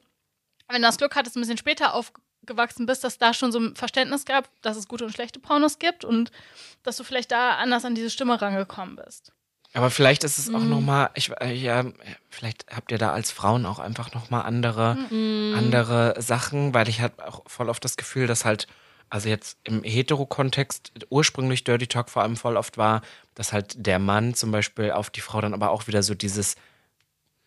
[0.69, 2.11] wenn du das Glück hattest, ein bisschen später auf,
[2.45, 5.79] aufgewachsen bist, dass da schon so ein Verständnis gab, dass es gute und schlechte Pornos
[5.79, 6.29] gibt und
[6.83, 9.31] dass du vielleicht da anders an diese Stimme rangekommen bist.
[9.73, 10.69] Aber vielleicht ist es auch Mhm.
[10.69, 11.85] nochmal, ich, äh, ja,
[12.29, 15.53] vielleicht habt ihr da als Frauen auch einfach nochmal andere, Mhm.
[15.57, 18.67] andere Sachen, weil ich halt auch voll oft das Gefühl, dass halt,
[19.09, 23.01] also jetzt im Hetero-Kontext ursprünglich Dirty Talk vor allem voll oft war,
[23.35, 26.55] dass halt der Mann zum Beispiel auf die Frau dann aber auch wieder so dieses,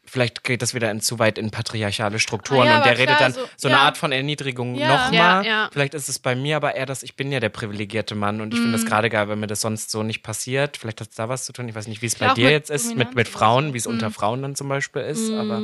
[0.05, 3.01] vielleicht geht das wieder in, zu weit in patriarchale Strukturen Ah ja, und der aber
[3.01, 3.83] redet klar, dann so- so, eine ja.
[3.83, 4.89] Art von Erniedrigung Ja.
[4.89, 5.69] nochmal.
[5.73, 8.53] Vielleicht ist es bei mir aber eher, dass ich bin ja der privilegierte Mann und
[8.55, 8.83] ich finde Mhm.
[8.83, 10.77] das gerade geil, wenn mir das sonst so nicht passiert.
[10.77, 11.69] Vielleicht hat es da was zu tun.
[11.69, 14.09] Ich weiß nicht, wie es bei dir jetzt ist, mit, mit Frauen, wie es unter
[14.11, 14.13] Mhm.
[14.15, 15.63] Frauen dann zum Beispiel ist, aber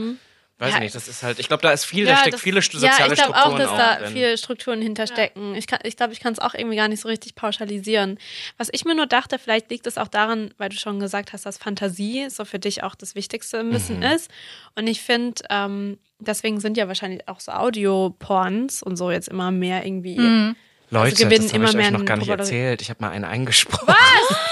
[0.63, 2.35] weiß Ja, ich nicht, das ist halt, ich glaube, da ist viel, Ja, da steckt
[2.35, 4.13] das- viele st- Ja, soziale ich glaube auch, Strukturen dass da drin.
[4.13, 5.55] viele Strukturen hinterstecken.
[5.55, 8.19] Ich, kann- ich glaube, ich kann es auch irgendwie gar nicht so richtig pauschalisieren.
[8.59, 11.45] Was ich mir nur dachte, vielleicht liegt es auch daran, weil du schon gesagt hast,
[11.45, 14.03] dass Fantasie so für dich auch das Wichtigste ein bisschen Mhm.
[14.05, 14.31] ist.
[14.77, 19.51] Und ich finde, ähm, deswegen sind ja wahrscheinlich auch so Audio-Porns und so jetzt immer
[19.51, 20.19] mehr irgendwie.
[20.19, 20.57] Mhm.
[20.91, 22.83] Leute, also gewinnen das habe ich euch noch gar nicht erzählt.
[22.83, 23.89] Ich habe mal einen eingesprochen.
[23.89, 23.97] Was?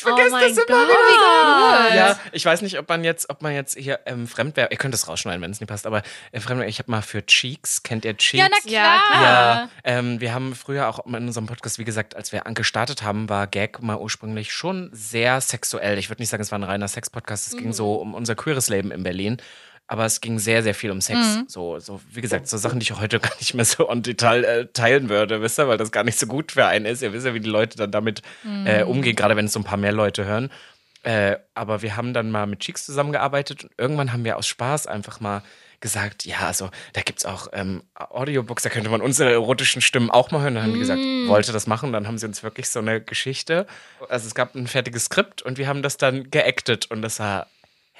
[0.00, 0.86] ich vergesse oh das immer.
[0.86, 1.94] Gott.
[1.94, 4.94] Ja, ich weiß nicht, ob man jetzt, ob man jetzt hier ähm, Fremdwerbung, ihr könnt
[4.94, 8.04] es rausschneiden, wenn es nicht passt, aber äh, Fremdwerbung, ich habe mal für Cheeks, kennt
[8.04, 8.42] ihr Cheeks?
[8.42, 9.22] Ja, na Ja, klar.
[9.22, 13.28] Ja, ähm, wir haben früher auch in unserem Podcast, wie gesagt, als wir gestartet haben,
[13.28, 15.98] war Gag mal ursprünglich schon sehr sexuell.
[15.98, 17.48] Ich würde nicht sagen, es war ein reiner Sex-Podcast.
[17.48, 19.36] Es ging so um unser queeres Leben in Berlin.
[19.90, 21.18] Aber es ging sehr, sehr viel um Sex.
[21.48, 24.44] So, so, wie gesagt, so Sachen, die ich heute gar nicht mehr so on Detail
[24.44, 27.02] äh, teilen würde, wisst ihr, weil das gar nicht so gut für einen ist.
[27.02, 28.22] Ihr wisst ja, wie die Leute dann damit
[28.64, 30.48] äh, umgehen, gerade wenn es so ein paar mehr Leute hören.
[31.02, 34.86] Äh, aber wir haben dann mal mit Cheeks zusammengearbeitet und irgendwann haben wir aus Spaß
[34.86, 35.42] einfach mal
[35.80, 40.30] gesagt, ja, also da gibt's auch ähm, Audiobooks, da könnte man unsere erotischen Stimmen auch
[40.30, 40.54] mal hören.
[40.54, 41.92] Dann haben die gesagt, wollte das machen.
[41.92, 43.66] Dann haben sie uns wirklich so eine Geschichte.
[44.08, 47.48] Also es gab ein fertiges Skript und wir haben das dann geactet und das war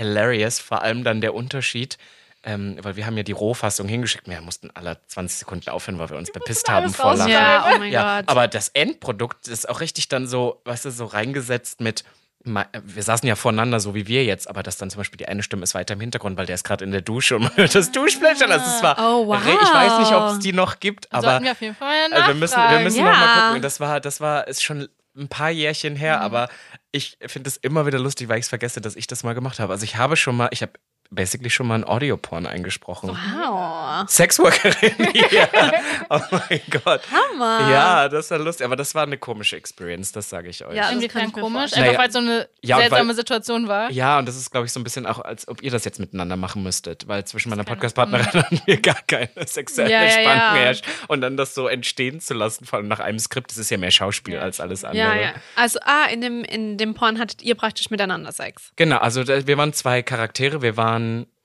[0.01, 0.59] hilarious.
[0.59, 1.99] Vor allem dann der Unterschied,
[2.43, 4.27] ähm, weil wir haben ja die Rohfassung hingeschickt.
[4.29, 7.31] Wir mussten alle 20 Sekunden aufhören, weil wir uns bepisst haben vor Lachen.
[7.31, 8.29] Ja, oh mein Ja, Gott.
[8.31, 12.05] aber das Endprodukt ist auch richtig dann so, weißt du, so reingesetzt mit.
[12.43, 15.43] Wir saßen ja voreinander, so wie wir jetzt, aber dass dann zum Beispiel die eine
[15.43, 17.75] Stimme ist weiter im Hintergrund, weil der ist gerade in der Dusche und man hört
[17.75, 18.51] das Duschplätschern.
[18.51, 19.39] Also es war, Oh, wow.
[19.45, 22.29] ich weiß nicht, ob es die noch gibt, aber Sollten wir auf jeden Fall also
[22.29, 23.11] wir müssen, wir müssen Ja.
[23.11, 23.61] noch mal gucken.
[23.61, 26.23] Das war, das war, ist schon ein paar Jährchen her, Mhm.
[26.23, 26.49] aber
[26.93, 29.59] ich finde es immer wieder lustig, weil ich es vergesse, dass ich das mal gemacht
[29.61, 29.73] habe.
[29.73, 30.73] Also ich habe schon mal, ich habe
[31.11, 33.11] basically schon mal ein Audioporn eingesprochen.
[33.11, 34.09] Wow.
[34.09, 35.49] Sexworkerin, ja.
[36.13, 37.03] Oh mein Gott.
[37.11, 37.71] Hammer.
[37.71, 40.75] Ja, das war lustig, aber das war eine komische Experience, das sage ich euch.
[40.77, 41.73] Ja, Inwiefern ich mir komisch?
[41.73, 41.99] Einfach Naja.
[41.99, 43.91] weil es so eine Ja, seltsame weil- Situation war.
[43.93, 46.01] Ja, und das ist, glaube ich, so ein bisschen auch, als ob ihr das jetzt
[46.01, 50.29] miteinander machen müsstet, weil zwischen meiner Podcast-Partnerin und mir gar keine sexuelle Ja, ja, Spannung
[50.37, 50.55] ja.
[50.55, 50.85] herrscht.
[51.09, 53.79] Und dann das so entstehen zu lassen, vor allem nach einem Skript, das ist ja
[53.79, 54.99] mehr Schauspiel als alles andere.
[55.07, 55.33] Ja, ja.
[55.57, 58.73] Also, ah, in dem, in dem Porn hattet ihr praktisch miteinander Sex.
[58.77, 61.00] Genau, also wir waren zwei Charaktere, wir waren,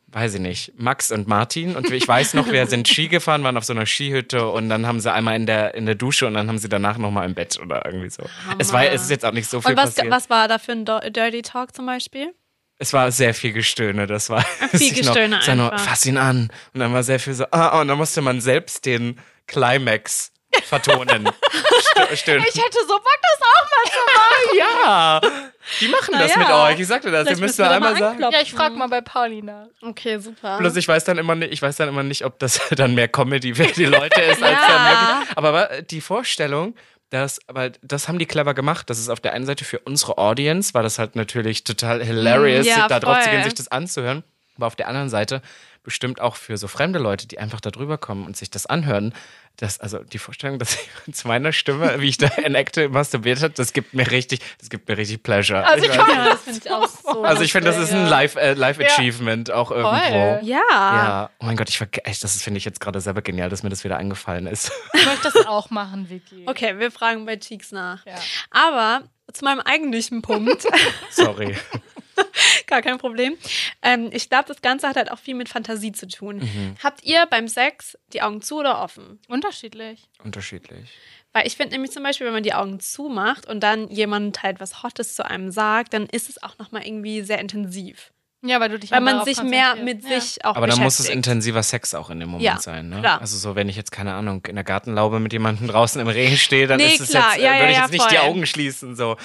[0.07, 3.57] weiß ich nicht, Max und Martin und ich weiß noch, wir sind Ski gefahren, waren
[3.57, 6.35] auf so einer Skihütte und dann haben sie einmal in der, in der Dusche und
[6.35, 8.23] dann haben sie danach nochmal im Bett oder irgendwie so.
[8.57, 10.11] Es war, es ist jetzt auch nicht so viel Und was, passiert.
[10.13, 12.33] was war da für ein Dirty Talk zum Beispiel?
[12.77, 14.41] Es war sehr viel Gestöhne, das war
[14.71, 15.85] Viel noch- Gestöhne es war nur, einfach.
[15.89, 18.85] fass ihn an und dann war sehr viel so, ah, und dann musste man selbst
[18.85, 20.31] den Climax
[20.63, 21.27] vertonen.
[21.27, 22.45] Stö- Stöhnen.
[22.47, 24.57] Ich hätte so Bock, das auch mal zu machen.
[24.57, 25.21] ja,
[25.81, 26.63] die machen das Na mit ja.
[26.65, 26.79] euch.
[26.79, 28.21] Ich sagte das, ihr müsst nur einmal sagen.
[28.21, 29.67] Ja, ich frage mal bei Paulina.
[29.81, 30.57] Okay, super.
[30.59, 33.07] Bloß ich weiß dann immer nicht, ich weiß dann immer nicht, ob das dann mehr
[33.07, 34.67] Comedy für die Leute ist, als Ja.
[34.67, 35.37] dann wirklich.
[35.37, 36.75] Aber die Vorstellung,
[37.09, 38.89] dass, aber das haben die clever gemacht.
[38.89, 42.65] Das ist auf der einen Seite für unsere Audience, war das halt natürlich total hilarious,
[42.65, 44.23] ja, da drauf zu gehen, sich das anzuhören.
[44.57, 45.41] Aber auf der anderen Seite
[45.83, 49.13] bestimmt auch für so fremde Leute, die einfach da drüber kommen und sich das anhören.
[49.57, 50.75] Das, also die Vorstellung, dass
[51.07, 54.69] ich zu meiner Stimme, wie ich da enacte, masturbiert hat, das gibt mir richtig, das
[54.69, 55.65] gibt mir richtig Pleasure.
[55.65, 57.23] Also ich ich weiß- ja, das finde ich auch so.
[57.23, 58.09] also ich finde, das ist ein Ja.
[58.09, 60.45] Live, äh, Live Achievement auch irgendwo.
[60.45, 60.61] ja.
[60.71, 63.63] Ja, oh mein Gott, ich verge- echt, das finde ich jetzt gerade selber genial, dass
[63.63, 64.71] mir das wieder eingefallen ist.
[64.93, 66.43] Ich möchte das auch machen, Vicky.
[66.47, 68.05] Okay, wir fragen bei Cheeks nach.
[68.05, 68.15] Ja.
[68.49, 70.65] Aber zu meinem eigentlichen Punkt,
[71.11, 71.55] Sorry.
[72.67, 73.35] gar kein Problem.
[73.81, 76.37] Ähm, ich glaube, das Ganze hat halt auch viel mit Fantasie zu tun.
[76.37, 76.75] Mhm.
[76.83, 79.19] Habt ihr beim Sex die Augen zu oder offen?
[79.27, 80.07] Unterschiedlich.
[80.23, 80.89] Unterschiedlich.
[81.33, 84.59] Weil ich finde nämlich zum Beispiel, wenn man die Augen zumacht und dann jemand halt
[84.61, 88.11] was Hottes zu einem sagt, dann ist es auch nochmal irgendwie sehr intensiv.
[88.41, 90.03] Ja, weil du dich Weil auch man sich mehr mit.
[90.07, 90.19] Ja.
[90.21, 92.99] sich auch Aber dann muss es intensiver Sex auch in dem Moment Ja, sein, ne?
[92.99, 93.19] klar.
[93.19, 96.37] Also so, wenn ich jetzt, keine Ahnung, in der Gartenlaube mit jemandem draußen im Regen
[96.37, 97.31] stehe, dann Nee, ist es klar.
[97.33, 98.25] jetzt, äh, Ja, würde ja, ich ja, jetzt nicht die voll.
[98.27, 98.95] Augen schließen.
[98.95, 99.17] So.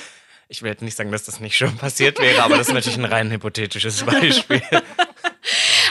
[0.52, 2.98] Ich will jetzt nicht sagen, dass das nicht schon passiert wäre, aber das ist natürlich
[2.98, 4.60] ein rein hypothetisches Beispiel.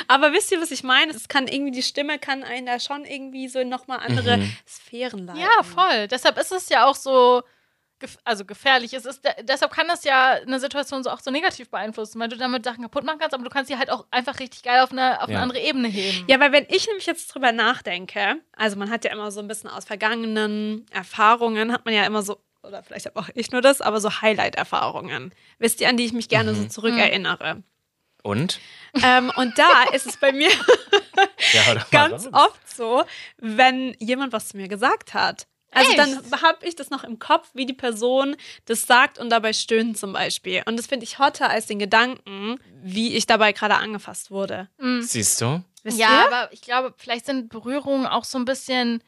[0.08, 1.12] Aber wisst ihr, was ich meine?
[1.14, 4.52] Es kann irgendwie, die Stimme kann einen da schon irgendwie so nochmal andere Mhm.
[4.68, 5.42] Sphären leiten.
[5.42, 6.08] Ja, voll.
[6.08, 7.44] Deshalb ist es ja auch so,
[8.00, 9.06] gef also gefährlich ist.
[9.06, 12.38] ist de- deshalb kann das ja eine Situation so auch so negativ beeinflussen, weil du
[12.38, 14.92] damit Sachen kaputt machen kannst, aber du kannst sie halt auch einfach richtig geil auf
[14.92, 15.42] eine, auf eine Ja.
[15.44, 16.26] andere Ebene heben.
[16.28, 19.48] Ja, weil wenn ich nämlich jetzt drüber nachdenke, also man hat ja immer so ein
[19.48, 23.62] bisschen aus vergangenen Erfahrungen, hat man ja immer so, oder vielleicht habe auch ich nur
[23.62, 25.34] das, aber so Highlight-Erfahrungen.
[25.58, 27.64] Wisst ihr, an die ich mich gerne so zurückerinnere?
[28.22, 28.60] Und?
[29.02, 30.50] ähm, und da ist es bei mir
[31.54, 33.04] Ja, ganz oft so,
[33.38, 35.48] wenn jemand was zu mir gesagt hat.
[35.72, 36.00] Also Echt?
[36.00, 38.36] dann habe ich das noch im Kopf, wie die Person
[38.66, 40.64] das sagt und dabei stöhnt zum Beispiel.
[40.66, 44.68] Und das finde ich hotter als den Gedanken, wie ich dabei gerade angefasst wurde.
[45.02, 45.64] Siehst du?
[45.84, 46.26] Wisst ja, ihr?
[46.26, 49.04] aber ich glaube, vielleicht sind Berührungen auch so ein bisschen.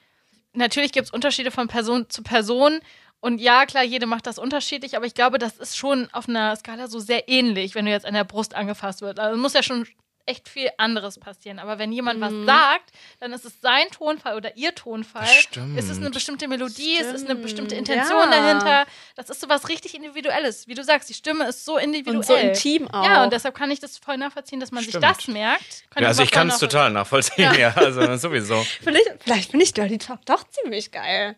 [0.54, 2.80] Natürlich gibt es Unterschiede von Person zu Person.
[3.22, 6.56] Und ja, klar, jede macht das unterschiedlich, aber ich glaube, das ist schon auf einer
[6.56, 9.20] Skala so sehr ähnlich, wenn du jetzt an der Brust angefasst wird.
[9.20, 9.88] Also muss ja schon
[10.28, 11.60] echt viel anderes passieren.
[11.60, 12.24] Aber wenn jemand Mhm.
[12.24, 15.26] was sagt, dann ist es sein Tonfall oder ihr Tonfall.
[15.28, 15.78] Stimmt.
[15.78, 18.40] Es ist eine bestimmte Melodie, es ist eine Stimmt, bestimmte Intention ja.
[18.40, 18.86] dahinter.
[19.16, 20.68] Das ist so was richtig Individuelles.
[20.68, 22.18] Wie du sagst, die Stimme ist so individuell.
[22.18, 23.04] Und so intim auch.
[23.04, 25.04] Ja, und deshalb kann ich das voll nachvollziehen, dass man Stimmt.
[25.04, 25.84] sich das merkt.
[25.90, 27.74] Kann Ja, also ich kann es total nachvollziehen, ja.
[27.76, 28.64] Also sowieso.
[28.84, 31.36] Vielleicht, vielleicht finde ich Dirty Talk doch ziemlich geil.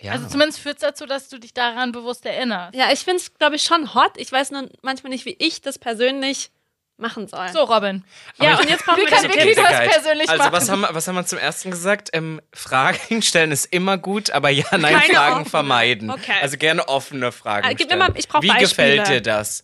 [0.00, 0.12] Ja.
[0.12, 2.74] Also zumindest führt es dazu, dass du dich daran bewusst erinnerst.
[2.74, 4.12] Ja, ich finde es, glaube ich, schon hot.
[4.16, 6.50] Ich weiß nur manchmal nicht, wie ich das persönlich
[6.98, 7.48] machen soll.
[7.48, 8.04] So, Robin.
[8.38, 9.68] ja, Aber ich- und jetzt brauchen Wir wirklich Tipps.
[9.68, 10.52] das persönlich also machen.
[10.52, 12.08] was haben, wir, was haben wir zum ersten gesagt?
[12.14, 15.50] Ähm, Fragen stellen ist immer gut, aber ja, nein, Keine Fragen offene.
[15.50, 16.10] vermeiden.
[16.10, 16.32] Okay.
[16.40, 17.98] Also gerne offene Fragen Ah, gib mir stellen.
[17.98, 18.68] mal- ich brauch Wie Beispiele.
[18.96, 19.62] gefällt dir das?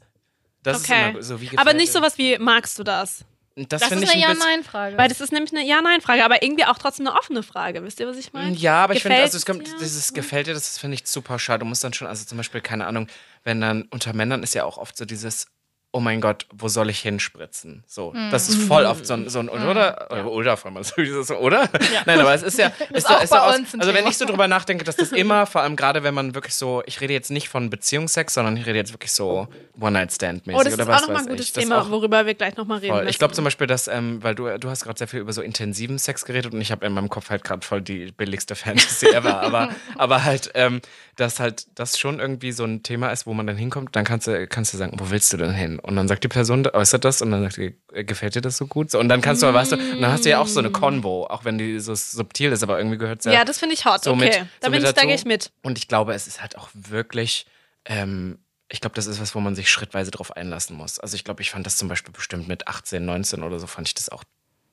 [0.62, 1.10] Das ist Okay.
[1.10, 1.98] immer so, wie gefällt Aber nicht dir?
[2.00, 3.24] sowas wie, magst du das?
[3.56, 4.20] Das, Das ist eine.
[4.20, 4.96] Ja-Nein-Frage.
[4.96, 7.84] Weil das ist nämlich eine Ja-Nein-Frage, aber irgendwie auch trotzdem eine offene Frage.
[7.84, 8.56] Wisst ihr, was ich meine?
[8.56, 9.76] Ja, aber ich finde, also es kommt, dir?
[9.78, 11.60] dieses gefällt dir, das finde ich super schade.
[11.60, 13.08] Du musst dann schon, also zum Beispiel, keine Ahnung,
[13.44, 15.46] wenn dann unter Männern ist ja auch oft so dieses,
[15.94, 17.84] oh mein Gott, wo soll ich hinspritzen?
[17.86, 19.70] So, das ist voll oft so ein, so ein oder?
[20.10, 21.68] Oder, oder, vor allem so oder?
[22.06, 24.08] Nein, aber es ist ja, ist ja, auch ist ja aus, also wenn Thema.
[24.08, 27.02] ich so drüber nachdenke, dass das immer, vor allem gerade wenn man wirklich so, ich
[27.02, 30.82] rede jetzt nicht von Beziehungsex, sondern ich rede jetzt wirklich so One-Night-Stand-mäßig Oh, das oder
[30.82, 31.52] ist was auch nochmal ein gutes ich.
[31.52, 33.08] Thema, worüber wir gleich nochmal reden Voll.
[33.08, 35.42] Ich glaube zum Beispiel, dass, ähm, weil du, du hast gerade sehr viel über so
[35.42, 39.08] intensiven Sex geredet und ich habe in meinem Kopf halt gerade voll die billigste Fantasy
[39.08, 39.68] ever, aber,
[39.98, 40.80] aber halt, ähm,
[41.16, 44.26] dass halt das schon irgendwie so ein Thema ist, wo man dann hinkommt, dann kannst
[44.26, 45.78] du, kannst du sagen, wo willst du denn hin?
[45.82, 48.56] Und dann sagt die Person, äußert das und dann sagt die, äh, gefällt dir das
[48.56, 48.90] so gut?
[48.90, 50.70] So, und dann kannst du, weißt du, und dann hast du ja auch so eine
[50.70, 53.74] Convo, auch wenn die so subtil ist, aber irgendwie gehört es ja, ja, das finde
[53.74, 54.04] ich hot.
[54.04, 55.50] so okay, mit, da so bin ich, da gehe ich mit.
[55.62, 57.46] Und ich glaube, es ist halt auch wirklich,
[57.84, 60.98] ähm, ich glaube, das ist was, wo man sich schrittweise drauf einlassen muss.
[60.98, 63.88] Also ich glaube, ich fand das zum Beispiel bestimmt mit 18, 19 oder so, fand
[63.88, 64.24] ich das auch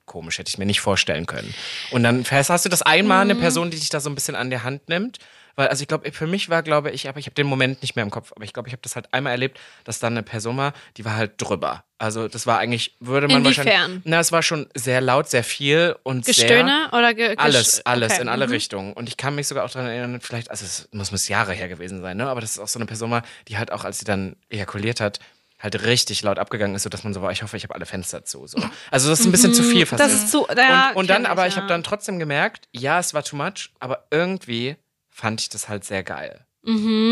[0.06, 1.54] komisch, hätte ich mir nicht vorstellen können.
[1.92, 3.32] Und dann hast du das einmal Mhm.
[3.32, 5.20] eine Person, die dich da so ein bisschen an der Hand nimmt.
[5.60, 7.98] Weil, also ich glaube, für mich war, glaube ich, aber ich habe den Moment nicht
[7.98, 10.24] mehr im Kopf, aber ich glaube, ich habe das halt einmal erlebt, dass dann eine
[10.24, 11.84] Person war, die war halt drüber.
[11.98, 13.66] Also das war eigentlich, würde man Inwiefern?
[13.66, 14.02] wahrscheinlich.
[14.06, 16.34] Na, es war schon sehr laut, sehr viel und sehr.
[16.34, 18.22] Gestöhne oder ge Alles, alles, okay.
[18.22, 18.54] in alle mhm.
[18.54, 18.94] Richtungen.
[18.94, 21.68] Und ich kann mich sogar auch daran erinnern, vielleicht, also es muss, muss Jahre her
[21.68, 22.30] gewesen sein, ne?
[22.30, 25.02] Aber das ist auch so eine Person war, die halt auch, als sie dann ejakuliert
[25.02, 25.20] hat,
[25.60, 28.24] halt richtig laut abgegangen ist, sodass man so war, ich hoffe, ich habe alle Fenster
[28.24, 28.48] zu.
[28.48, 28.64] So.
[28.92, 30.02] Also das ist ein bisschen zu viel fast.
[30.02, 30.08] Mhm.
[30.08, 30.48] Das ist zu.
[30.56, 31.64] Ja, und, und dann, kenn aber ich ja.
[31.64, 34.78] habe dann trotzdem gemerkt, ja, es war too much, aber irgendwie
[35.20, 36.46] fand ich das halt sehr geil.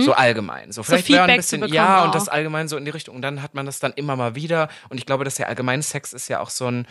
[0.03, 0.71] So allgemein.
[0.71, 2.13] So vielleicht wäre ein bisschen, bekommen ja, und auch.
[2.13, 3.15] das allgemein so in die Richtung.
[3.15, 4.69] Und dann hat man das dann immer mal wieder.
[4.89, 6.87] Und ich glaube, dass der allgemeine Sex ist ja auch so ein,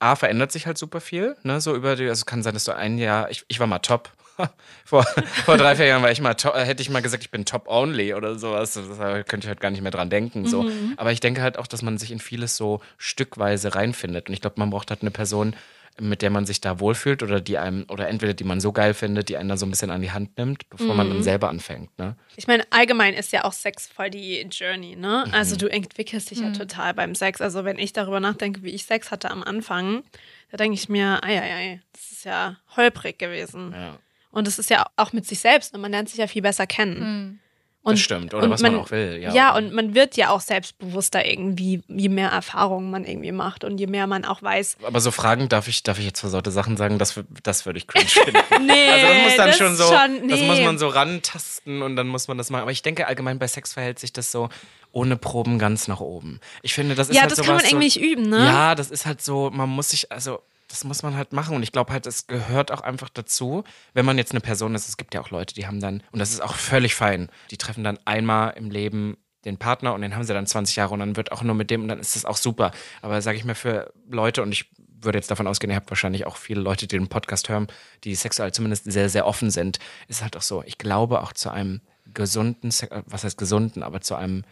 [0.00, 2.74] A, verändert sich halt super viel, ne, so über die, also kann sein, dass du
[2.74, 4.10] ein Jahr, ich, ich war mal top.
[4.86, 5.04] vor,
[5.44, 7.44] vor drei, vier Jahren war ich mal top, äh, hätte ich mal gesagt, ich bin
[7.44, 8.72] top only oder sowas.
[8.72, 10.46] Das äh, könnte ich halt gar nicht mehr dran denken.
[10.46, 10.62] So.
[10.62, 10.94] Mhm.
[10.96, 14.28] Aber ich denke halt auch, dass man sich in vieles so stückweise reinfindet.
[14.28, 15.54] Und ich glaube, man braucht halt eine Person,
[16.00, 18.94] mit der man sich da wohlfühlt oder die einem, oder entweder die man so geil
[18.94, 21.12] findet, die einen da so ein bisschen an die Hand nimmt, bevor man Mhm.
[21.14, 21.96] dann selber anfängt.
[21.98, 22.16] Ne?
[22.36, 25.24] Ich meine, allgemein ist ja auch Sex voll die Journey, ne?
[25.28, 25.34] Mhm.
[25.34, 27.40] Also du entwickelst dich ja total beim Sex.
[27.40, 30.02] Also wenn ich darüber nachdenke, wie ich Sex hatte am Anfang,
[30.50, 33.72] da denke ich mir, ei, ei, ei, das ist ja holprig gewesen.
[33.72, 33.98] Ja.
[34.32, 35.74] Und es ist ja auch mit sich selbst.
[35.74, 37.40] Und man lernt sich ja viel besser kennen.
[37.82, 38.34] Und, Das stimmt.
[38.34, 39.18] Oder was man, auch will.
[39.22, 43.64] Ja, Ja, und man wird ja auch selbstbewusster irgendwie, je mehr Erfahrungen man irgendwie macht
[43.64, 44.76] und je mehr man auch weiß.
[44.82, 46.98] Aber so Fragen, darf ich, darf ich jetzt versaute Sachen sagen?
[46.98, 48.38] Das, das würde ich cringe finden.
[48.66, 50.46] Nee, Also das muss dann das schon so, schon- das nee.
[50.46, 52.62] muss man so rantasten und dann muss man das machen.
[52.62, 54.50] Aber ich denke allgemein bei Sex verhält sich das so
[54.92, 56.40] ohne Proben ganz nach oben.
[56.62, 58.44] Ich finde, das ist Ja, halt das sowas kann man so, irgendwie nicht üben, ne?
[58.44, 60.40] Ja, das ist halt so, man muss sich, also
[60.70, 61.56] das muss man halt machen.
[61.56, 64.88] Und ich glaube halt, es gehört auch einfach dazu, wenn man jetzt eine Person ist,
[64.88, 67.58] es gibt ja auch Leute, die haben dann, und das ist auch völlig fein, die
[67.58, 71.00] treffen dann einmal im Leben den Partner und den haben sie dann 20 Jahre und
[71.00, 72.72] dann wird auch nur mit dem und dann ist das auch super.
[73.02, 74.70] Aber sage ich mir für Leute und ich
[75.02, 77.68] würde jetzt davon ausgehen, ihr habt wahrscheinlich auch viele Leute, die den Podcast hören,
[78.04, 81.50] die sexuell zumindest sehr, sehr offen sind, ist halt auch so, ich glaube auch zu
[81.50, 81.80] einem
[82.12, 84.44] gesunden, äh, was heißt gesunden, aber zu einem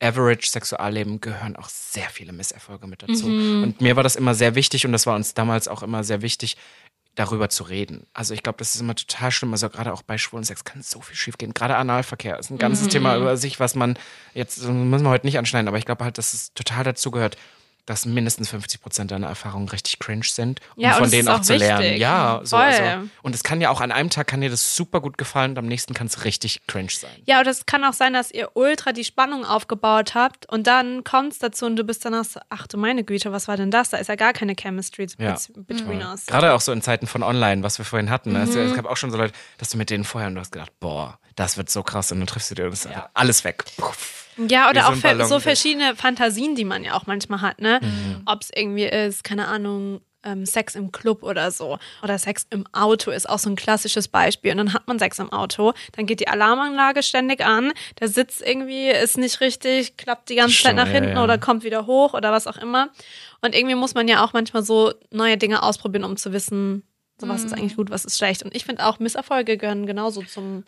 [0.00, 3.26] Average-Sexualleben gehören auch sehr viele Misserfolge mit dazu.
[3.26, 6.22] Und mir war das immer sehr wichtig und das war uns damals auch immer sehr
[6.22, 6.56] wichtig,
[7.16, 8.06] darüber zu reden.
[8.12, 9.52] Also ich glaube, das ist immer total schlimm.
[9.52, 11.54] Also gerade auch bei schwulen Sex kann so viel schiefgehen.
[11.54, 13.98] Gerade Analverkehr ist ein ganzes Thema über sich, was man
[14.34, 17.10] jetzt das müssen wir heute nicht anschneiden, aber ich glaube halt, dass es total dazu
[17.10, 17.36] gehört,
[17.86, 21.36] dass mindestens 50 Prozent deiner Erfahrungen richtig cringe sind, um Ja, und von denen auch,
[21.38, 21.96] auch zu lernen.
[21.96, 25.00] Ja, so, also, und es kann ja auch an einem Tag kann dir das super
[25.00, 27.10] gut gefallen und am nächsten kann es richtig cringe sein.
[27.24, 31.04] Ja, oder es kann auch sein, dass ihr ultra die Spannung aufgebaut habt und dann
[31.04, 33.70] kommt es dazu und du bist danach so, ach du meine Güte, was war denn
[33.70, 33.90] das?
[33.90, 35.32] Da ist ja gar keine Chemistry Ja.
[35.32, 36.26] bet- between us.
[36.26, 38.32] Gerade auch so in Zeiten von online, was wir vorhin hatten.
[38.32, 38.38] Mhm.
[38.38, 40.72] Es gab auch schon so Leute, dass du mit denen vorher und du hast gedacht,
[40.80, 43.64] boah, das wird so krass und dann triffst du dir und ist einfach alles weg.
[43.76, 44.25] Puff.
[44.36, 47.80] Ja, oder auch so verschiedene Fantasien, die man ja auch manchmal hat, ne?
[47.82, 48.22] Mhm.
[48.26, 51.78] Ob es irgendwie ist, keine Ahnung, ähm, Sex im Club oder so.
[52.02, 54.50] Oder Sex im Auto ist auch so ein klassisches Beispiel.
[54.50, 58.40] Und dann hat man Sex im Auto, dann geht die Alarmanlage ständig an, der Sitz
[58.40, 61.24] irgendwie ist nicht richtig, klappt die ganze Zeit nach ja, hinten ja.
[61.24, 62.90] oder kommt wieder hoch oder was auch immer.
[63.40, 66.82] Und irgendwie muss man ja auch manchmal so neue Dinge ausprobieren, um zu wissen,
[67.18, 67.58] so was ist Mhm.
[67.58, 68.42] eigentlich gut, was ist schlecht.
[68.42, 70.64] Und ich finde auch, Misserfolge gehören genauso zum,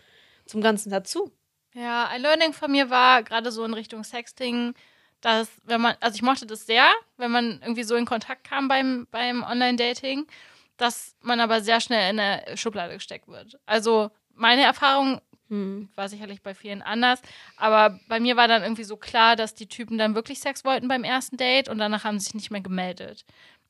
[0.46, 1.32] zum Ganzen dazu.
[1.78, 4.74] Ja, ein Learning von mir war gerade so in Richtung Sexting,
[5.20, 8.66] dass wenn man, also ich mochte das sehr, wenn man irgendwie so in Kontakt kam
[8.68, 10.26] beim, beim Online-Dating,
[10.76, 13.58] dass man aber sehr schnell in eine Schublade gesteckt wird.
[13.66, 15.20] Also meine Erfahrung
[15.50, 15.88] Hm.
[15.94, 17.22] war sicherlich bei vielen anders,
[17.56, 20.88] aber bei mir war dann irgendwie so klar, dass die Typen dann wirklich Sex wollten
[20.88, 23.24] beim ersten Date und danach haben sie sich nicht mehr gemeldet.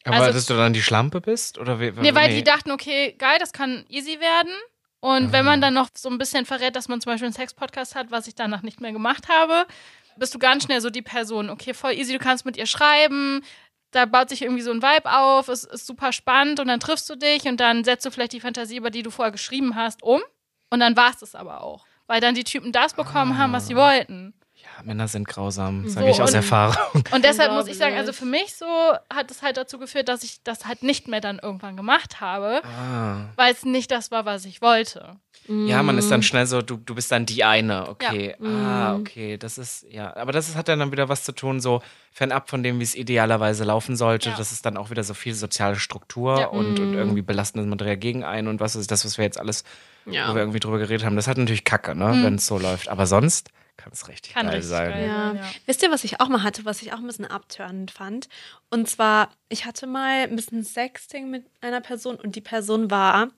[0.04, 1.56] Aber Also- dass du dann die Schlampe bist?
[1.58, 4.52] Oder wie, Nee, weil die dachten, okay, geil, das kann easy werden.
[5.00, 7.94] Und wenn man dann noch so ein bisschen verrät, dass man zum Beispiel einen Sex-Podcast
[7.94, 9.66] hat, was ich danach nicht mehr gemacht habe,
[10.16, 13.42] bist du ganz schnell so die Person, okay, voll easy, du kannst mit ihr schreiben,
[13.92, 17.08] da baut sich irgendwie so ein Vibe auf, es ist super spannend und dann triffst
[17.08, 20.02] du dich und dann setzt du vielleicht die Fantasie, über die du vorher geschrieben hast,
[20.02, 20.20] um.
[20.70, 21.86] Und dann war es das aber auch.
[22.06, 24.34] Weil dann die Typen das bekommen haben, was sie wollten.
[24.78, 27.02] Ja, Männer sind grausam, sage So, ich aus und- Erfahrung.
[27.12, 28.66] Und deshalb muss ich sagen, also für mich so
[29.12, 32.62] hat es halt dazu geführt, dass ich das halt nicht mehr dann irgendwann gemacht habe,
[32.64, 33.26] Ah.
[33.36, 35.16] weil es nicht das war, was ich wollte.
[35.48, 35.98] Ja, man Mhm.
[36.00, 38.36] ist dann schnell so, du, du bist dann die eine, okay.
[38.42, 39.00] Ah, Mhm.
[39.00, 40.14] okay, das ist, ja.
[40.16, 41.80] Aber das ist, hat dann wieder was zu tun, so
[42.12, 44.30] fernab von dem, wie es idealerweise laufen sollte.
[44.30, 44.36] Ja.
[44.36, 46.46] Das ist dann auch wieder so viel soziale Struktur Ja.
[46.48, 46.98] und, und Mhm.
[46.98, 49.64] irgendwie belastendes Material gegen einen und was ist das, was wir jetzt alles,
[50.06, 50.28] Ja.
[50.28, 51.16] wo wir irgendwie drüber geredet haben.
[51.16, 52.24] Das hat natürlich Kacke, ne, Mhm.
[52.24, 52.88] wenn es so läuft.
[52.88, 54.90] Aber sonst kann es richtig Kann geil richtig sein.
[54.90, 55.26] geil Ja.
[55.28, 55.50] sein, ja.
[55.64, 58.28] Wisst ihr, was ich auch mal hatte, was ich auch ein bisschen abtörnend fand?
[58.68, 63.30] Und zwar, ich hatte mal ein bisschen Sexting mit einer Person und die Person war